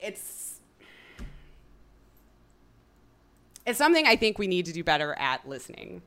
[0.00, 0.60] it's
[3.64, 6.02] it's something I think we need to do better at listening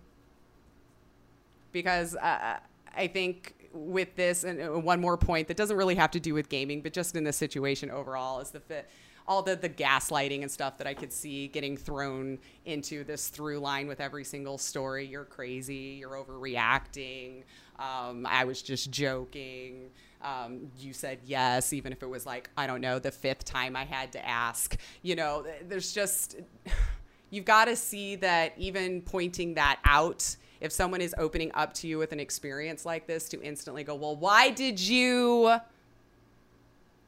[1.72, 2.60] because uh,
[2.96, 6.34] I think with this and uh, one more point that doesn't really have to do
[6.34, 8.90] with gaming, but just in this situation overall is the fit.
[9.28, 13.60] All the, the gaslighting and stuff that I could see getting thrown into this through
[13.60, 15.06] line with every single story.
[15.06, 16.00] You're crazy.
[16.00, 17.44] You're overreacting.
[17.78, 19.92] Um, I was just joking.
[20.24, 23.76] Um, you said yes, even if it was like, I don't know, the fifth time
[23.76, 24.76] I had to ask.
[25.04, 26.38] You know, there's just,
[27.30, 31.88] you've got to see that even pointing that out if someone is opening up to
[31.88, 35.60] you with an experience like this to instantly go well why did you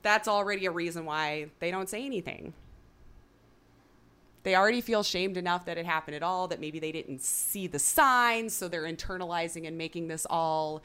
[0.01, 2.53] that's already a reason why they don't say anything.
[4.43, 7.67] They already feel shamed enough that it happened at all that maybe they didn't see
[7.67, 10.81] the signs so they're internalizing and making this all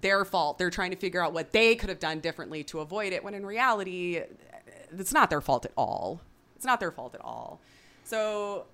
[0.00, 0.58] their fault.
[0.58, 3.34] They're trying to figure out what they could have done differently to avoid it when
[3.34, 4.22] in reality
[4.98, 6.20] it's not their fault at all.
[6.56, 7.60] It's not their fault at all.
[8.02, 8.66] So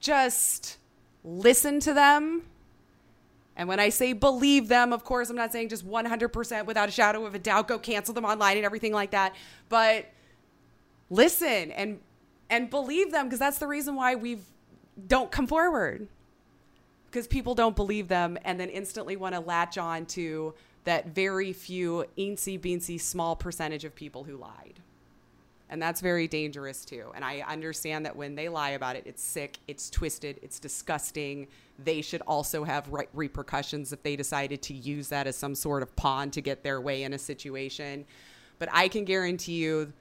[0.00, 0.78] just
[1.24, 2.42] listen to them.
[3.56, 6.92] And when I say believe them, of course, I'm not saying just 100% without a
[6.92, 9.34] shadow of a doubt go cancel them online and everything like that,
[9.68, 10.06] but
[11.10, 12.00] listen and
[12.48, 14.44] and believe them because that's the reason why we've
[15.06, 16.08] don't come forward.
[17.06, 20.54] Because people don't believe them and then instantly want to latch on to
[20.84, 24.80] that very few eensy beensy small percentage of people who lied.
[25.72, 27.10] And that's very dangerous too.
[27.14, 31.48] And I understand that when they lie about it, it's sick, it's twisted, it's disgusting.
[31.82, 35.82] They should also have re- repercussions if they decided to use that as some sort
[35.82, 38.04] of pawn to get their way in a situation.
[38.58, 39.94] But I can guarantee you,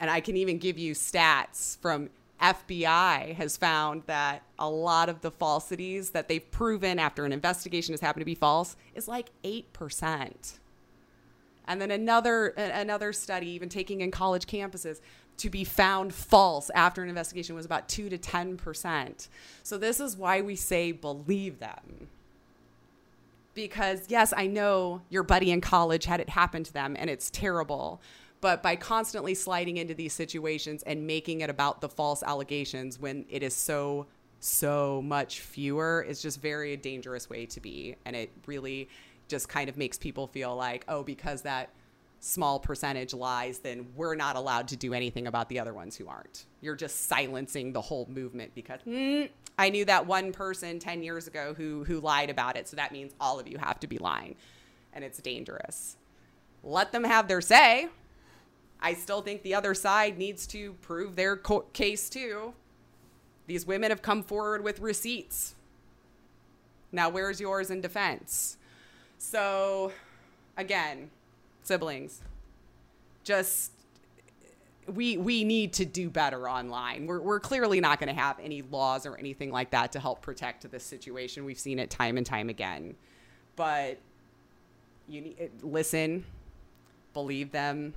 [0.00, 2.10] and I can even give you stats from
[2.42, 7.92] FBI has found that a lot of the falsities that they've proven after an investigation
[7.92, 10.58] has happened to be false is like 8%.
[11.66, 15.00] And then another another study, even taking in college campuses,
[15.38, 19.28] to be found false after an investigation was about two to ten percent.
[19.62, 22.08] So this is why we say believe them.
[23.54, 27.30] Because yes, I know your buddy in college had it happen to them and it's
[27.30, 28.00] terrible.
[28.40, 33.24] But by constantly sliding into these situations and making it about the false allegations when
[33.30, 34.06] it is so
[34.40, 37.96] so much fewer is just very dangerous way to be.
[38.04, 38.90] And it really
[39.28, 41.70] just kind of makes people feel like, oh, because that
[42.20, 46.08] small percentage lies, then we're not allowed to do anything about the other ones who
[46.08, 46.46] aren't.
[46.62, 49.28] You're just silencing the whole movement because mm,
[49.58, 52.92] I knew that one person 10 years ago who who lied about it, so that
[52.92, 54.36] means all of you have to be lying.
[54.94, 55.96] And it's dangerous.
[56.62, 57.88] Let them have their say.
[58.80, 62.54] I still think the other side needs to prove their co- case too.
[63.46, 65.54] These women have come forward with receipts.
[66.90, 68.56] Now, where's yours in defense?
[69.24, 69.90] So,
[70.58, 71.10] again,
[71.62, 72.20] siblings,
[73.24, 73.72] just
[74.86, 77.06] we we need to do better online.
[77.06, 80.20] We're we're clearly not going to have any laws or anything like that to help
[80.20, 81.46] protect this situation.
[81.46, 82.96] We've seen it time and time again.
[83.56, 83.98] But
[85.08, 86.26] you need listen,
[87.14, 87.94] believe them.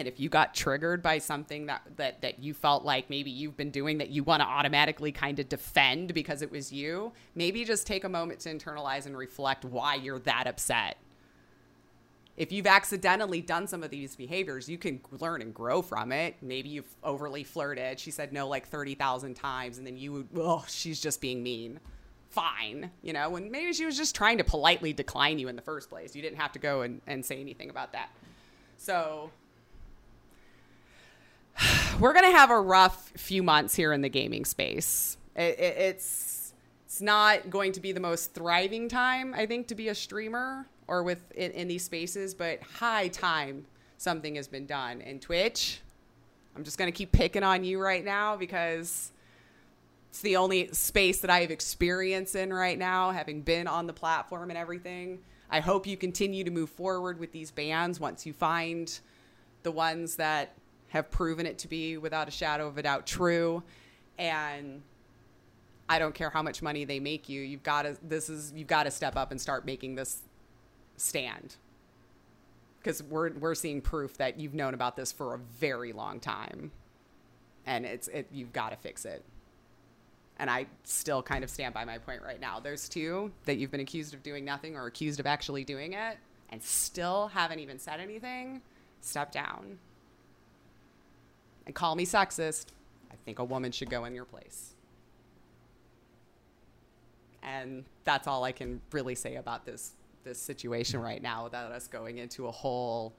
[0.00, 3.58] And if you got triggered by something that, that, that you felt like maybe you've
[3.58, 7.66] been doing that you want to automatically kind of defend because it was you, maybe
[7.66, 10.96] just take a moment to internalize and reflect why you're that upset.
[12.38, 16.36] If you've accidentally done some of these behaviors, you can learn and grow from it.
[16.40, 18.00] Maybe you've overly flirted.
[18.00, 21.78] She said no like 30,000 times, and then you, would, oh, she's just being mean.
[22.30, 25.62] fine, you know, when maybe she was just trying to politely decline you in the
[25.62, 26.16] first place.
[26.16, 28.08] You didn't have to go and, and say anything about that.
[28.78, 29.30] So
[32.00, 35.16] we're gonna have a rough few months here in the gaming space.
[35.36, 36.54] It, it, it's
[36.84, 40.66] it's not going to be the most thriving time, I think, to be a streamer
[40.88, 42.34] or with in, in these spaces.
[42.34, 43.66] But high time
[43.96, 45.02] something has been done.
[45.02, 45.80] And Twitch,
[46.56, 49.12] I'm just gonna keep picking on you right now because
[50.08, 53.92] it's the only space that I have experience in right now, having been on the
[53.92, 55.20] platform and everything.
[55.52, 58.98] I hope you continue to move forward with these bands once you find
[59.62, 60.54] the ones that
[60.90, 63.62] have proven it to be without a shadow of a doubt true.
[64.18, 64.82] And
[65.88, 67.40] I don't care how much money they make you.
[67.40, 70.22] You've got to this is you've got to step up and start making this
[70.96, 71.56] stand.
[72.84, 76.72] Cuz we're we're seeing proof that you've known about this for a very long time.
[77.66, 79.24] And it's it you've got to fix it.
[80.38, 82.60] And I still kind of stand by my point right now.
[82.60, 86.18] There's two that you've been accused of doing nothing or accused of actually doing it
[86.48, 88.62] and still haven't even said anything.
[89.02, 89.78] Step down
[91.70, 92.66] and call me sexist,
[93.12, 94.74] I think a woman should go in your place.
[97.44, 99.92] And that's all I can really say about this
[100.24, 103.14] this situation right now without us going into a whole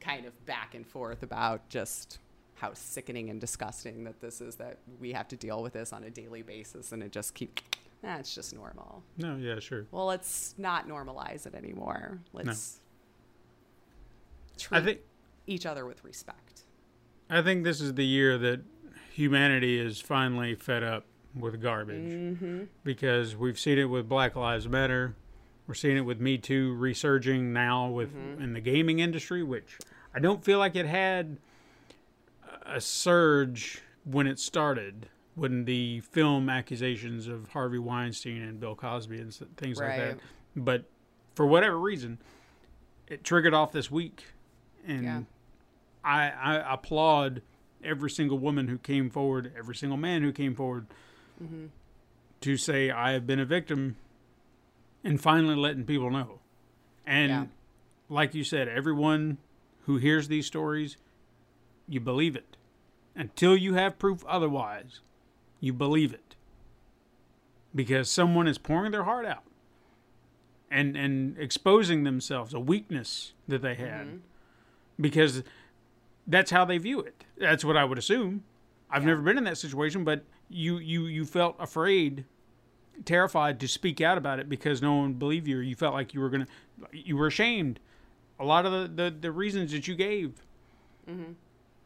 [0.00, 2.18] kind of back and forth about just
[2.56, 6.04] how sickening and disgusting that this is that we have to deal with this on
[6.04, 7.58] a daily basis and it just keep
[8.02, 9.02] that's just normal.
[9.16, 9.86] No, yeah, sure.
[9.90, 12.18] Well, let's not normalize it anymore.
[12.34, 12.80] Let's
[14.56, 15.00] I treat think
[15.46, 16.63] each other with respect.
[17.30, 18.60] I think this is the year that
[19.12, 22.64] humanity is finally fed up with garbage mm-hmm.
[22.84, 25.14] because we've seen it with Black Lives Matter.
[25.66, 28.42] We're seeing it with Me Too resurging now with mm-hmm.
[28.42, 29.78] in the gaming industry, which
[30.14, 31.38] I don't feel like it had
[32.66, 39.18] a surge when it started, when the film accusations of Harvey Weinstein and Bill Cosby
[39.18, 40.18] and things like that.
[40.54, 40.84] But
[41.34, 42.18] for whatever reason,
[43.08, 44.24] it triggered off this week,
[44.86, 45.22] and Yeah.
[46.04, 47.42] I, I applaud
[47.82, 50.86] every single woman who came forward, every single man who came forward
[51.42, 51.66] mm-hmm.
[52.42, 53.96] to say, I have been a victim,
[55.02, 56.40] and finally letting people know.
[57.06, 57.44] And Yeah.
[58.08, 59.38] like you said, everyone
[59.86, 60.96] who hears these stories,
[61.88, 62.56] you believe it.
[63.14, 65.00] Until you have proof otherwise,
[65.60, 66.36] you believe it.
[67.74, 69.44] Because someone is pouring their heart out
[70.70, 74.06] and, and exposing themselves, a weakness that they had.
[74.06, 74.16] Mm-hmm.
[75.00, 75.42] Because
[76.26, 77.24] that's how they view it.
[77.36, 78.44] That's what I would assume.
[78.90, 82.24] I've never been in that situation, but you you you felt afraid,
[83.04, 85.58] terrified to speak out about it because no one believed you.
[85.58, 86.46] Or you felt like you were gonna,
[86.92, 87.80] you were ashamed.
[88.38, 90.42] A lot of the the, the reasons that you gave,
[91.08, 91.32] mm-hmm.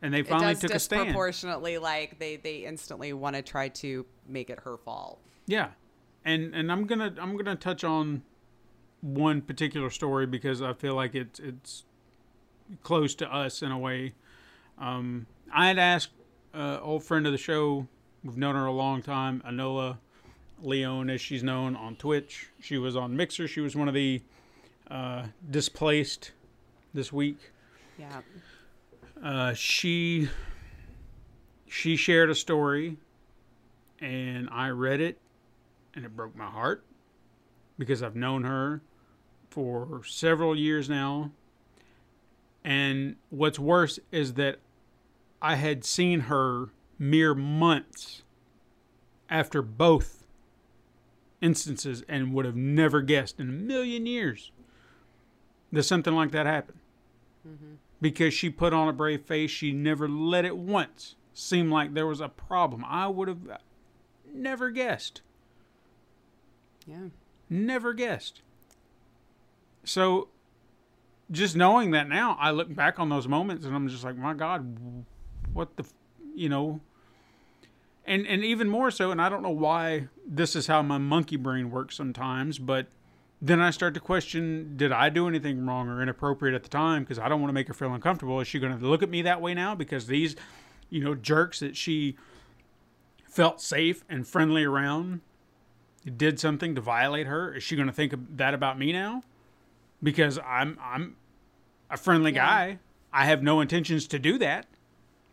[0.03, 1.05] and they finally took a stand.
[1.05, 5.21] disproportionately like they they instantly want to try to make it her fault.
[5.47, 5.71] Yeah,
[6.25, 8.23] and and I'm gonna I'm gonna touch on
[9.01, 11.85] one particular story because I feel like it's it's
[12.83, 14.15] close to us in a way.
[14.81, 16.11] Um, I had asked
[16.55, 17.87] uh, old friend of the show,
[18.25, 19.99] we've known her a long time, Anola
[20.63, 22.49] Leone, as she's known on Twitch.
[22.61, 23.49] She was on Mixer.
[23.49, 24.23] She was one of the
[24.91, 26.33] uh, displaced
[26.95, 27.39] this week.
[27.99, 28.21] Yeah.
[29.23, 30.29] Uh, she
[31.67, 32.97] she shared a story,
[34.01, 35.19] and I read it,
[35.95, 36.85] and it broke my heart
[37.79, 38.81] because I've known her
[39.51, 41.33] for several years now.
[42.65, 44.59] And what's worse is that
[45.41, 48.23] I had seen her mere months
[49.31, 50.25] after both
[51.41, 54.51] instances and would have never guessed in a million years
[55.73, 56.79] that something like that happened
[57.47, 57.75] mm-hmm.
[58.01, 59.51] because she put on a brave face.
[59.51, 62.85] She never let it once seem like there was a problem.
[62.85, 63.59] I would have uh,
[64.33, 65.23] never guessed.
[66.87, 67.09] Yeah.
[67.49, 68.43] Never guessed.
[69.85, 70.29] So,
[71.31, 74.35] just knowing that now, I look back on those moments and I'm just like, my
[74.35, 74.77] God,
[75.59, 75.85] what the,
[76.35, 76.81] you know,
[78.07, 81.37] and and even more so, and I don't know why this is how my monkey
[81.37, 82.87] brain works sometimes, but
[83.43, 87.03] then I start to question: Did I do anything wrong or inappropriate at the time?
[87.03, 88.41] Because I don't want to make her feel uncomfortable.
[88.41, 89.75] Is she going to look at me that way now?
[89.75, 90.37] Because these,
[90.89, 92.17] you know, jerks that she
[93.25, 95.21] felt safe and friendly around
[96.17, 97.55] did something to violate her.
[97.55, 99.23] Is she going to think that about me now?
[100.03, 101.17] Because I'm I'm
[101.91, 102.47] a friendly Yeah.
[102.47, 102.79] guy.
[103.13, 104.67] I have no intentions to do that,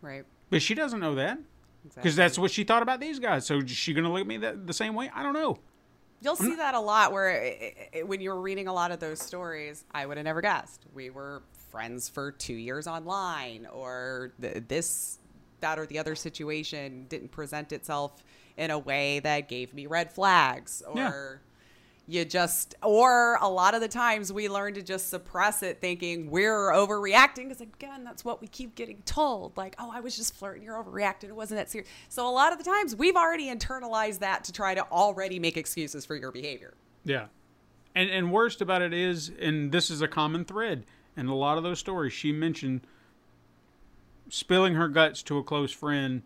[0.05, 0.23] Right.
[0.49, 1.39] but she doesn't know that
[1.85, 2.01] Exactly.
[2.01, 3.45] because that's what she thought about these guys.
[3.45, 5.11] So is she going to look at me that, the same way?
[5.13, 5.59] I don't know.
[6.21, 8.99] You'll see that a lot where i i when you were reading a lot of
[8.99, 10.81] those stories, I would have never guessed.
[10.93, 15.19] We were friends for two years online, or th- this,
[15.59, 18.23] that, or the other situation didn't present itself
[18.57, 21.35] in a way that gave me red flags or Yeah.
[22.07, 26.29] You just or a lot of the times we learn to just suppress it thinking
[26.29, 30.35] we're overreacting because again that's what we keep getting told like oh i was just
[30.35, 33.47] flirting you're overreacting it wasn't that serious so a lot of the times we've already
[33.47, 36.75] internalized that to try to already make excuses for your behavior
[37.05, 37.27] Yeah.
[37.93, 41.57] And and worst about it is, and this is a common thread in a lot
[41.57, 42.81] of those stories, she mentioned
[44.29, 46.23] spilling her guts to a close friend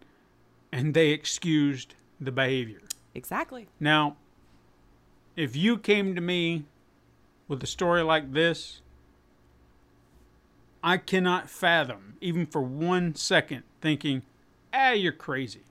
[0.72, 2.82] and they excused the behavior.
[3.14, 4.18] exactly Now,
[5.40, 6.66] if you came to me
[7.48, 8.82] with a story like this,
[10.84, 14.24] I cannot fathom, even for one second, thinking,
[14.74, 15.62] ah, you're crazy.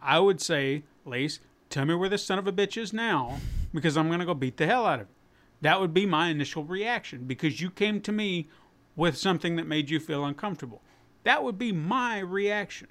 [0.00, 3.40] I would say, Lace, tell me where this son of a bitch is now,
[3.74, 5.14] because I'm going to go beat the hell out of him.
[5.60, 8.48] That would be my initial reaction, because you came to me
[8.96, 10.80] with something that made you feel uncomfortable.
[11.24, 12.88] That would be my reaction.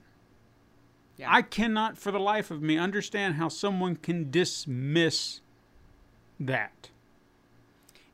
[1.18, 5.42] yeah I cannot for the life of me understand how someone can dismiss
[6.42, 6.90] that.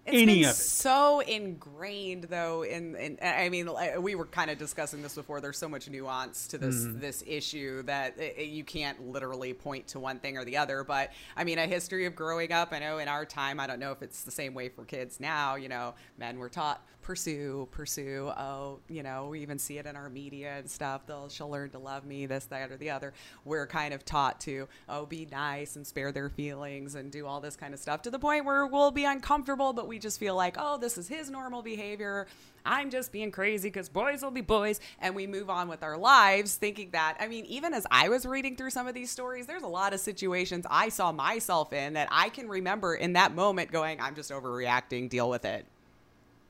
[0.03, 0.56] It's any been of it.
[0.56, 3.69] so ingrained though in, in i mean
[3.99, 6.99] we were kind of discussing this before there's so much nuance to this Mm-hmm.
[6.99, 11.11] this issue that it- you can't literally point to one thing or the other but
[11.38, 13.91] i mean a history of growing up i know in our time i don't know
[13.91, 18.32] if it's the same way for kids now you know men were taught pursue pursue
[18.38, 21.06] oh you know we even see it in our media and stuff.
[21.06, 23.14] They'll she'll learn to love me this that or the other.
[23.45, 27.41] We're kind of taught to oh be nice and spare their feelings and do all
[27.41, 30.36] this kind of stuff to the point where we'll be uncomfortable but we just feel
[30.36, 32.28] like oh this is his normal behavior.
[32.64, 34.80] I'm just being crazy because boys will be boys.
[34.99, 38.26] And we move on with our lives thinking that i mean even as i was
[38.26, 41.94] reading through some of these stories there's a lot of situations i saw myself in
[41.94, 45.65] that i can remember in that moment going i'm just overreacting deal with it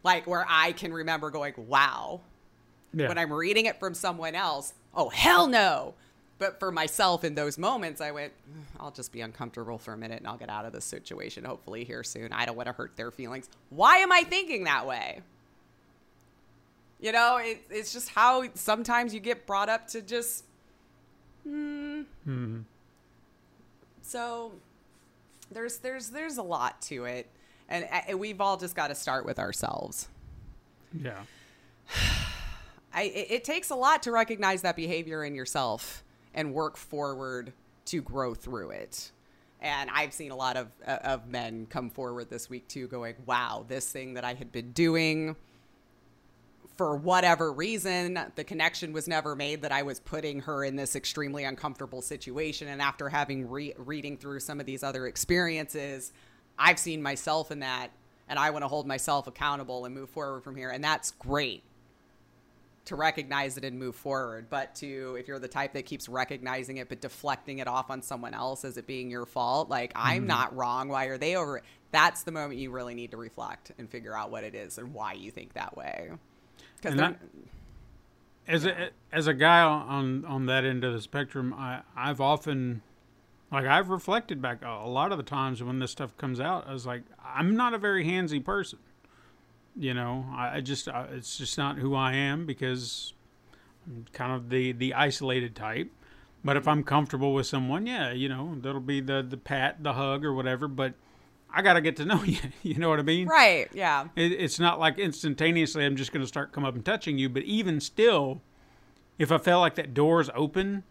[0.03, 2.22] like where I can remember going, wow.
[2.94, 3.07] Yeah.
[3.07, 5.94] When I'm reading it from someone else, oh, hell no.
[6.40, 9.98] But for myself in those moments, I went, "Mm, I'll just be uncomfortable for a
[9.98, 12.34] minute and I'll get out of this situation hopefully here soon.
[12.34, 13.48] I don't want to hurt their feelings.
[13.69, 15.22] Why am I thinking that way?
[16.99, 20.44] You know, it, it's just how sometimes you get brought up to just,
[21.44, 22.02] hmm.
[24.02, 24.52] So
[25.52, 27.28] there's there's there's a lot to it,
[27.72, 30.10] and, and we've all just got to start with ourselves.
[30.93, 31.22] yeah.
[32.93, 36.03] I, it, it takes a lot to recognize that behavior in yourself
[36.34, 37.53] and work forward
[37.85, 39.11] to grow through it.
[39.61, 43.15] And I've seen a lot of uh, of men come forward this week too, going,
[43.26, 45.35] "Wow, this thing that I had been doing."
[46.77, 50.95] For whatever reason, the connection was never made that I was putting her in this
[50.95, 52.68] extremely uncomfortable situation.
[52.69, 56.11] And after having re- reading through some of these other experiences,
[56.62, 57.90] I've seen myself in that,
[58.30, 60.70] and I want to hold myself accountable and move forward from here.
[60.70, 61.64] And that's great
[62.86, 66.78] to recognize it and move forward but to if you're the type that keeps recognizing
[66.78, 70.08] it but deflecting it off on someone else as it being your fault like Mm-hmm.
[70.08, 71.62] i'm not wrong why are they over
[71.92, 74.94] that's the moment you really need to reflect and figure out what it is and
[74.96, 76.10] why you think that way
[76.82, 76.96] because
[78.48, 82.82] As a as a guy on on that end of the spectrum, I I've often
[83.52, 86.68] like I've reflected back a lot of the times when this stuff comes out.
[86.68, 88.80] I was like, I'm not a very handsy person.
[89.76, 93.14] You know, I, I just I, it's just not who I am because
[93.86, 95.91] I'm kind of the the isolated type.
[96.44, 99.94] But if I'm comfortable with someone, yeah, you know, that'll be the the pat, the
[99.94, 100.68] hug, or whatever.
[100.68, 100.94] But
[101.53, 102.40] I gotta get to know you.
[102.64, 103.28] You know what I mean?
[103.28, 106.86] right yeah It, it's not like instantaneously I'm just going to start come up and
[106.86, 108.41] touching you, but even still,
[109.19, 110.84] if I felt like that door is open,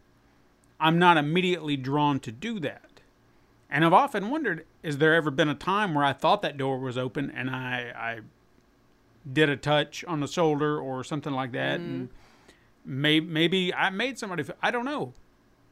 [0.81, 3.01] I'm not immediately drawn to do that.
[3.69, 6.79] And I've often wondered, is there ever been a time where I thought that door
[6.79, 8.21] was open and I, I
[9.33, 11.91] did a touch on the shoulder or something like that, mm-hmm.
[11.91, 12.09] and
[12.85, 14.43] may, maybe I made somebody.
[14.43, 15.13] Feel, I don't know,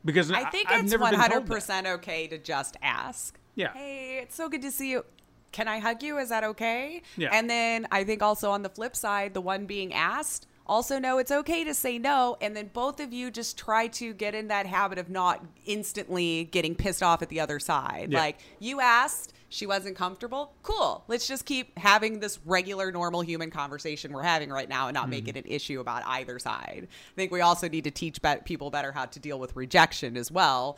[0.04, 3.72] because i think I've it's never been told 100% okay to just ask Yeah.
[3.72, 5.04] hey it's so good to see you
[5.52, 7.30] can i hug you is that okay Yeah.
[7.32, 11.18] and then i think also on the flip side the one being asked also know
[11.18, 14.48] it's okay to say no and then both of you just try to get in
[14.48, 18.08] that habit of not instantly getting pissed off at the other side.
[18.12, 18.18] Yeah.
[18.18, 20.52] like you asked she wasn't comfortable.
[20.62, 21.02] Cool.
[21.08, 25.08] Let's just keep having this regular normal human conversation we're having right now and not
[25.08, 25.46] make it Mm-hmm.
[25.48, 26.86] an issue about either side.
[26.90, 30.16] I think we also need to teach bet people better how to deal with rejection
[30.18, 30.76] as well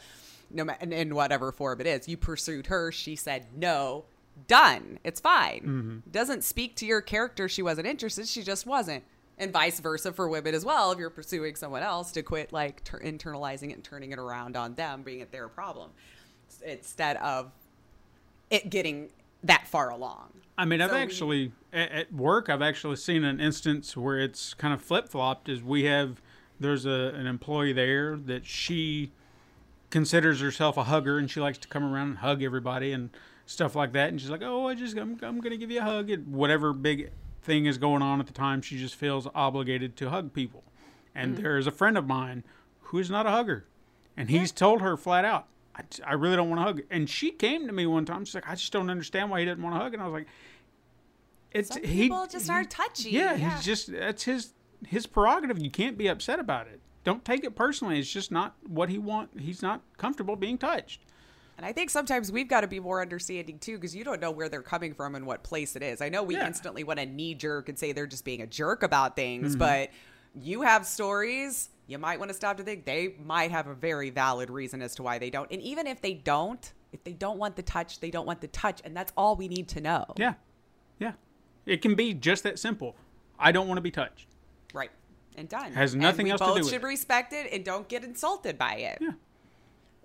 [0.52, 2.08] no in, in whatever form it is.
[2.08, 2.92] You pursued her.
[2.92, 4.04] She said no.
[4.46, 4.98] Done.
[5.04, 5.60] It's fine.
[5.60, 6.10] Mm-hmm.
[6.10, 8.26] doesn't speak to your character she wasn't interested.
[8.28, 9.02] She just wasn't
[9.40, 12.84] and vice versa for women as well if you're pursuing someone else to quit like
[12.84, 15.90] ter- internalizing it and turning it around on them being it their problem
[16.64, 17.50] instead of
[18.50, 19.08] it getting
[19.42, 22.50] that far along I mean, I've So we- actually at, at work.
[22.50, 25.48] I've actually seen an instance where it's kind of flip flopped.
[25.48, 26.20] Is we have
[26.58, 29.10] there's a an employee there that she
[29.88, 33.08] considers herself a hugger and she likes to come around and hug everybody and
[33.46, 34.10] stuff like that.
[34.10, 36.74] And she's like, "Oh, I just I'm, I'm gonna give you a hug." at whatever
[36.74, 37.10] big
[37.42, 40.64] thing is going on at the time, she just feels obligated to hug people.
[41.14, 41.42] And mm.
[41.42, 42.44] there is a friend of mine
[42.80, 43.66] who is not a hugger,
[44.16, 45.46] and he's told her flat out,
[46.04, 48.24] "I really don't want to hug." And she came to me one time.
[48.24, 50.12] She's like, "I just don't understand why he didn't want to hug." And I was
[50.12, 50.26] like,
[51.52, 53.10] "It's Some he people just he- aren't touchy.
[53.10, 53.56] Yeah, Yeah.
[53.56, 54.52] he's just that's his
[54.86, 55.58] his prerogative.
[55.58, 56.80] You can't be upset about it.
[57.02, 57.98] Don't take it personally.
[57.98, 59.40] It's just not what he want.
[59.40, 61.00] He's not comfortable being touched.
[61.60, 64.30] And I think sometimes we've got to be more understanding too, because you don't know
[64.30, 66.00] where they're coming from and what place it is.
[66.00, 66.46] I know we Yeah.
[66.46, 69.42] instantly want to knee jerk and say they're just being a jerk about Mm-hmm.
[69.42, 69.90] things, but
[70.34, 71.68] you have stories.
[71.86, 74.94] You might want to stop to think they might have a very valid reason as
[74.94, 75.52] to why they don't.
[75.52, 78.48] And even if they don't, if they don't want the touch, they don't want the
[78.48, 80.06] touch, and that's all we need to know.
[80.16, 80.34] Yeah,
[80.98, 81.12] yeah.
[81.66, 82.96] It can be just that simple.
[83.38, 84.28] I don't want to be touched.
[84.72, 84.90] Right.
[85.36, 85.72] And done.
[85.74, 86.86] Has nothing else to do both with should it.
[86.86, 88.96] respect it and don't get insulted by it.
[89.02, 89.10] Yeah.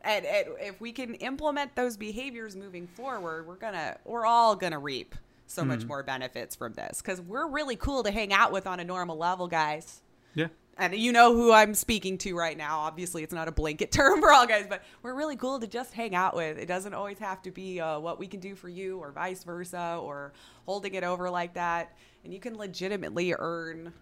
[0.06, 4.80] And, and if we can implement those behaviors moving forward, we're gonna we're all gonna
[4.80, 5.16] reap
[5.48, 5.70] so Mm-hmm.
[5.70, 8.84] much more benefits from this because we're really cool to hang out with on a
[8.84, 10.02] normal level, guys.
[10.34, 10.48] Yeah.
[10.78, 12.80] And you know who I'm speaking to right now.
[12.80, 15.94] Obviously, it's not a blanket term for all guys, but we're really cool to just
[15.94, 16.58] hang out with.
[16.58, 19.44] It doesn't always have to be uh, what we can do for you or vice
[19.44, 20.34] versa or
[20.66, 21.96] holding it over like that.
[22.24, 23.94] And you can legitimately earn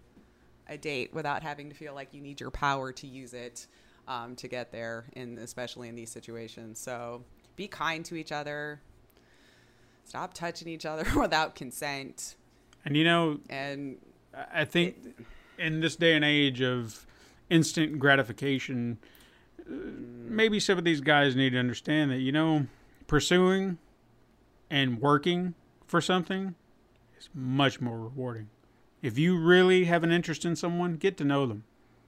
[0.68, 3.68] a date without having to feel like you need your power to use it
[4.08, 6.80] um, to get there, in especially in these situations.
[6.80, 7.24] So
[7.56, 8.82] be kind to each other.
[10.06, 12.36] Stop touching each other without consent.
[12.86, 13.98] And you know, And
[14.54, 14.98] I think
[15.58, 17.06] in this day and age of
[17.50, 18.98] instant gratification,
[19.60, 19.74] uh,
[20.26, 22.68] maybe some of these guys need to understand that, you know,
[23.08, 23.78] pursuing
[24.70, 25.54] and working
[25.86, 26.56] for something
[27.18, 28.50] is much more rewarding.
[29.02, 31.64] If you really have an interest in someone, get to know them.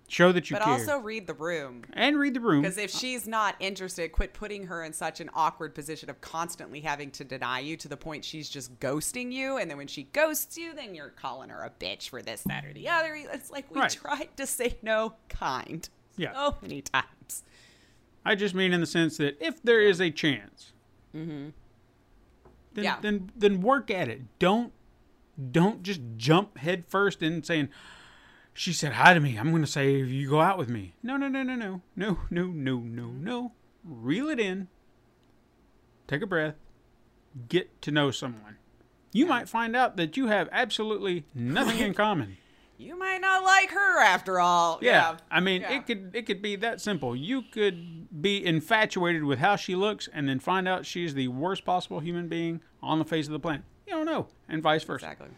[0.08, 0.74] Show that you but care.
[0.74, 1.84] also read the room.
[1.94, 2.62] and read the room.
[2.62, 6.80] Because if she's not interested, quit putting her in such an awkward position of constantly
[6.82, 9.58] having to deny you to the point she's just ghosting you.
[9.58, 12.66] And then when she ghosts you, then you're calling her a bitch for this, that,
[12.66, 13.16] or the other.
[13.16, 13.90] It's like we Right.
[13.90, 16.34] tried to say no kind Yeah.
[16.34, 17.44] so many times.
[18.24, 20.72] I just mean in the sense that if there is a chance,
[21.16, 21.50] mm-hmm.
[22.76, 23.00] then, Yeah.
[23.02, 24.22] then then work at it.
[24.38, 24.72] Don't
[25.52, 27.70] don't just jump headfirst in saying,
[28.56, 29.38] she said hi to me.
[29.38, 30.94] I'm going to say you go out with me.
[31.04, 31.82] No, no, no, no, no.
[31.96, 33.52] No, no, no, no, no.
[33.84, 34.70] Reel it in.
[36.08, 36.56] Take a breath.
[37.50, 38.58] Get to know someone.
[39.12, 42.38] You might find out that you have absolutely nothing in common.
[42.78, 44.80] You might not like her after all.
[44.82, 44.92] Yeah.
[44.92, 45.18] yeah.
[45.30, 45.78] I mean, yeah.
[45.78, 47.16] it could it could be that simple.
[47.16, 51.66] You could be infatuated with how she looks and then find out she's the worst
[51.66, 53.64] possible human being on the face of the planet.
[53.86, 55.06] You don't know, and vice versa.
[55.06, 55.30] Exactly.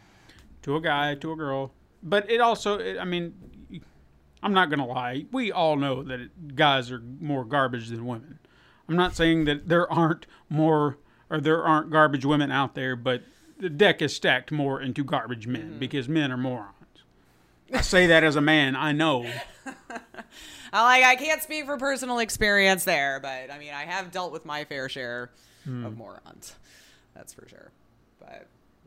[0.63, 1.71] To a guy, to a girl,
[2.03, 3.33] but it also, it, I mean,
[4.43, 5.25] I'm not gonna lie.
[5.31, 8.39] We all know that it, guys are more garbage than women.
[8.87, 10.97] I'm not saying that there aren't more
[11.29, 13.23] or there aren't garbage women out there, but
[13.59, 15.79] the deck is stacked more into garbage men mm-hmm.
[15.79, 16.73] because men are morons.
[17.73, 18.75] I say that as a man.
[18.75, 19.29] I know.
[20.73, 24.31] I like I can't speak for personal experience there, but I mean I have dealt
[24.31, 25.31] with my fair share
[25.65, 25.93] of hmm.
[25.93, 26.55] morons.
[27.15, 27.71] That's for sure.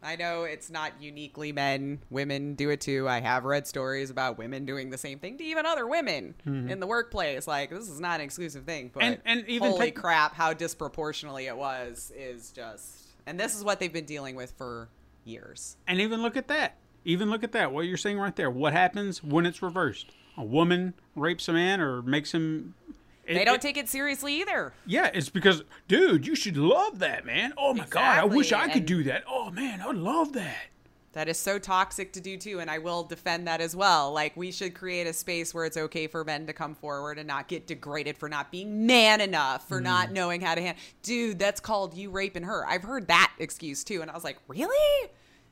[0.03, 2.01] I know it's not uniquely men.
[2.11, 3.09] Women do it too.
[3.09, 6.71] I have read stories about women doing the same thing to even other women mm-hmm.
[6.71, 7.47] in the workplace.
[7.47, 11.47] Like this is not an exclusive thing, but And- and even holy crap, how disproportionately
[11.47, 13.09] it was is just.
[13.27, 14.89] And this is what they've been dealing with for
[15.25, 15.77] years.
[15.87, 16.77] And even look at that.
[17.05, 17.73] Even look at that.
[17.73, 18.51] What you're saying right there.
[18.51, 20.07] What happens when it's reversed?
[20.37, 22.75] A woman rapes a man or makes him.
[23.31, 24.73] It- They don't it- take it seriously either.
[24.87, 27.53] Yeah, it's because, dude, you should love that, man.
[27.57, 29.25] Oh my god, I wish I Exactly, could and- do that.
[29.29, 30.57] Oh man, I would love that.
[31.13, 34.13] That is so toxic to do too, and I will defend that as well.
[34.13, 37.27] Like we should create a space where it's okay for men to come forward and
[37.27, 39.85] not get degraded for not being man enough, for Mm.
[39.85, 40.81] not knowing how to handle.
[41.03, 42.65] Dude, that's called you raping her.
[42.65, 45.11] I've heard that excuse too, and I was like, really?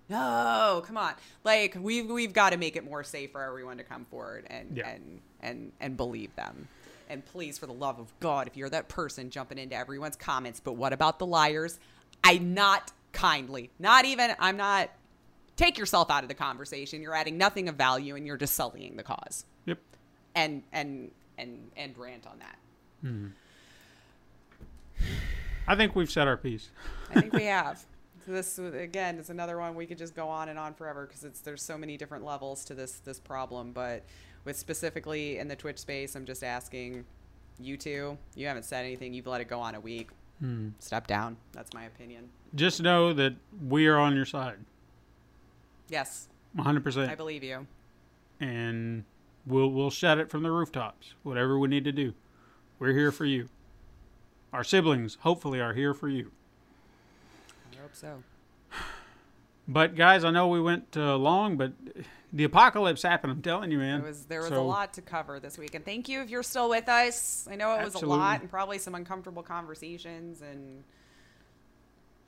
[0.09, 1.15] No, come on.
[1.45, 4.77] Like we've we've got to make it more safe for everyone to come forward and
[4.77, 4.89] Yeah.
[4.89, 6.69] and and and believe them.
[7.09, 10.61] And please, for the love of God, if you're that person jumping into everyone's comments,
[10.61, 11.81] but what about the liars?
[12.23, 14.35] I not kindly, not even.
[14.39, 14.91] I'm not.
[15.57, 17.03] Take yourself out of the conversation.
[17.03, 19.45] You're adding nothing of value, and you're just sullying the cause.
[19.67, 19.79] Yep.
[20.35, 22.59] And and and and rant on that.
[23.05, 23.29] Mm-hmm.
[25.67, 26.71] I think we've said our piece.
[27.11, 27.85] I think we have.
[28.27, 31.41] This again is another one we could just go on and on forever because it's
[31.41, 33.73] there's so many different levels to this this problem.
[33.73, 34.05] But
[34.49, 37.05] with specifically in the Twitch space, I'm just asking
[37.61, 38.17] you two.
[38.35, 39.13] You haven't said anything.
[39.13, 40.09] You've let it go on a week.
[40.79, 41.37] Step down.
[41.53, 42.31] That's my opinion.
[42.55, 43.35] Just know that
[43.69, 44.57] we are on your side,
[45.91, 47.11] Yes, 100%.
[47.11, 47.67] I believe you.
[48.41, 49.05] And
[49.47, 51.13] we'll we'll shout it from the rooftops.
[51.25, 52.15] Whatever we need to do,
[52.79, 53.49] we're here for you.
[54.53, 56.31] our siblings, hopefully, are here for you.
[57.75, 58.23] I hope so.
[59.71, 61.73] But guys, I know we went uh, long, but
[62.33, 63.33] the apocalypse happened.
[63.33, 64.01] I'm telling you, man.
[64.01, 66.43] It was there was a lot to cover this week, and thank you if you're
[66.43, 67.47] still with us.
[67.51, 70.85] I know it was a lot and probably some uncomfortable conversations, and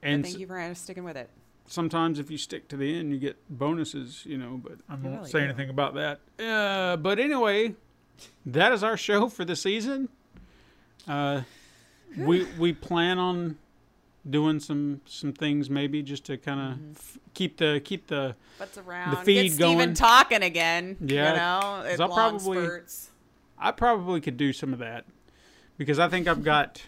[0.02, 1.28] And thank you for sticking with it.
[1.66, 4.60] sometimes if you stick to the end, you get bonuses, you know.
[4.62, 5.44] But I won't really say do.
[5.44, 6.20] anything about that.
[6.42, 7.74] Uh, but anyway,
[8.46, 10.08] that is our show for the season.
[11.06, 11.42] Uh,
[12.16, 13.58] we we plan on
[14.28, 16.90] doing some some things maybe just to kind of Mm-hmm.
[16.96, 19.24] f- keep the keep the What's around?
[19.24, 19.94] feed Get Stephen going.
[19.94, 20.96] talking again.
[21.00, 23.10] Yeah, you know, at I'll probably- spurts.
[23.58, 25.04] I probably could do some of that
[25.76, 26.82] because I think I've got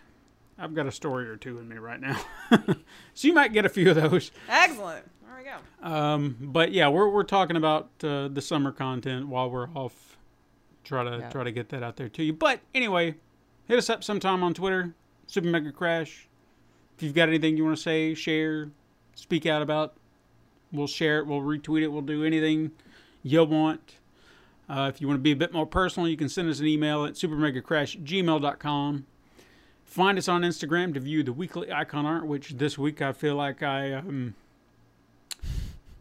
[0.58, 2.20] I've got a story or two in me right now.
[3.14, 4.30] so you might get a few of those.
[4.48, 5.04] Excellent.
[5.26, 5.90] There we go.
[5.94, 10.16] Um, but yeah, we're we're talking about uh, the summer content while we're off.
[10.84, 11.30] Try to Yeah.
[11.30, 12.32] try to get that out there to you.
[12.32, 13.14] But anyway,
[13.66, 14.94] hit us up sometime on Twitter,
[15.26, 16.28] Super Mega Crash.
[17.02, 18.68] If you've got anything you want to say, share,
[19.16, 19.94] speak out about,
[20.70, 21.26] we'll share it.
[21.26, 21.88] We'll retweet it.
[21.88, 22.70] We'll do anything
[23.24, 23.96] you want.
[24.68, 26.68] Uh, if you want to be a bit more personal, you can send us an
[26.68, 29.06] email at supermegacrash@gmail.com.
[29.84, 33.34] Find us on Instagram to view the weekly icon art, which this week I feel
[33.34, 34.36] like I um,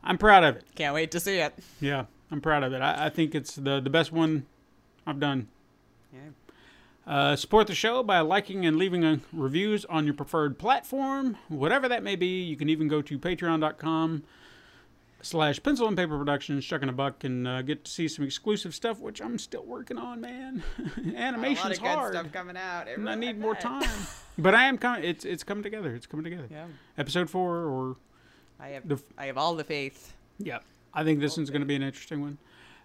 [0.04, 0.66] I'm proud of it.
[0.76, 1.56] Can't wait to see it.
[1.80, 2.82] Yeah, I'm proud of it.
[2.84, 4.46] I, I think it's the the best one
[5.08, 5.48] I've done.
[6.14, 6.20] Yeah.
[7.06, 11.90] Uh, support the show by liking and leaving uh reviews on your preferred platform, whatever
[11.90, 12.42] that may be.
[12.44, 14.24] You can even go to patreon.com
[15.24, 18.74] slash pencil and paper productions, chucking a buck, and uh, get to see some exclusive
[18.76, 20.64] stuff, which I'm still working on, man.
[21.16, 22.88] Animation's a lot of good stuff coming out.
[22.88, 23.90] And I need more time.
[24.38, 25.04] but I am coming.
[25.04, 25.96] It's it's coming together.
[25.96, 26.48] It's coming together.
[26.52, 26.66] Yeah.
[26.98, 27.96] Episode four, or
[28.60, 30.14] I have The I have all the faith.
[30.38, 30.60] yeah,
[30.94, 32.38] I think this one's going to be an interesting one.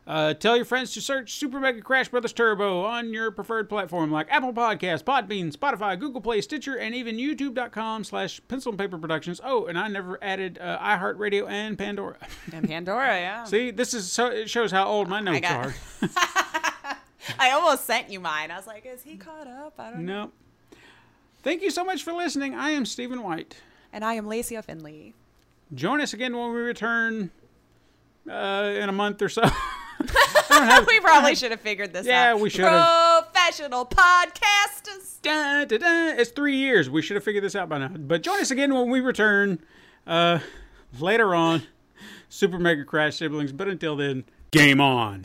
[0.06, 4.12] Uh, tell your friends to search Super Mega Crash Brothers Turbo on your preferred platform
[4.12, 8.98] like Apple Podcasts, Podbean, Spotify, Google Play, Stitcher, and even YouTube.com slash Pencil and Paper
[8.98, 9.40] Productions.
[9.42, 12.18] Oh, and I never added uh, iHeartRadio and Pandora.
[12.52, 13.44] And Pandora, yeah.
[13.44, 15.74] See, this is so it shows how old my notes got- are.
[17.40, 18.52] I almost sent you mine.
[18.52, 19.74] I was like, is he caught up?
[19.78, 20.26] I don't know.
[20.26, 20.78] no.
[21.42, 22.54] Thank you so much for listening.
[22.54, 23.56] I am Stephen White.
[23.92, 25.14] And I am Lacey Finley.
[25.74, 27.30] Join us again when we return
[28.30, 29.42] uh, in a month or so.
[30.86, 32.40] we probably should have figured this Yeah, out.
[32.40, 33.32] we should have.
[33.32, 35.20] Professional podcasters.
[35.23, 36.18] Dun, dun, dun.
[36.18, 36.89] It's three years.
[36.90, 37.89] We should have figured this out by now.
[37.89, 39.59] But join us again when we return
[40.06, 40.40] uh,
[40.98, 41.62] later on.
[42.28, 43.52] Super Mega Crash Siblings.
[43.52, 45.24] But until then, game on.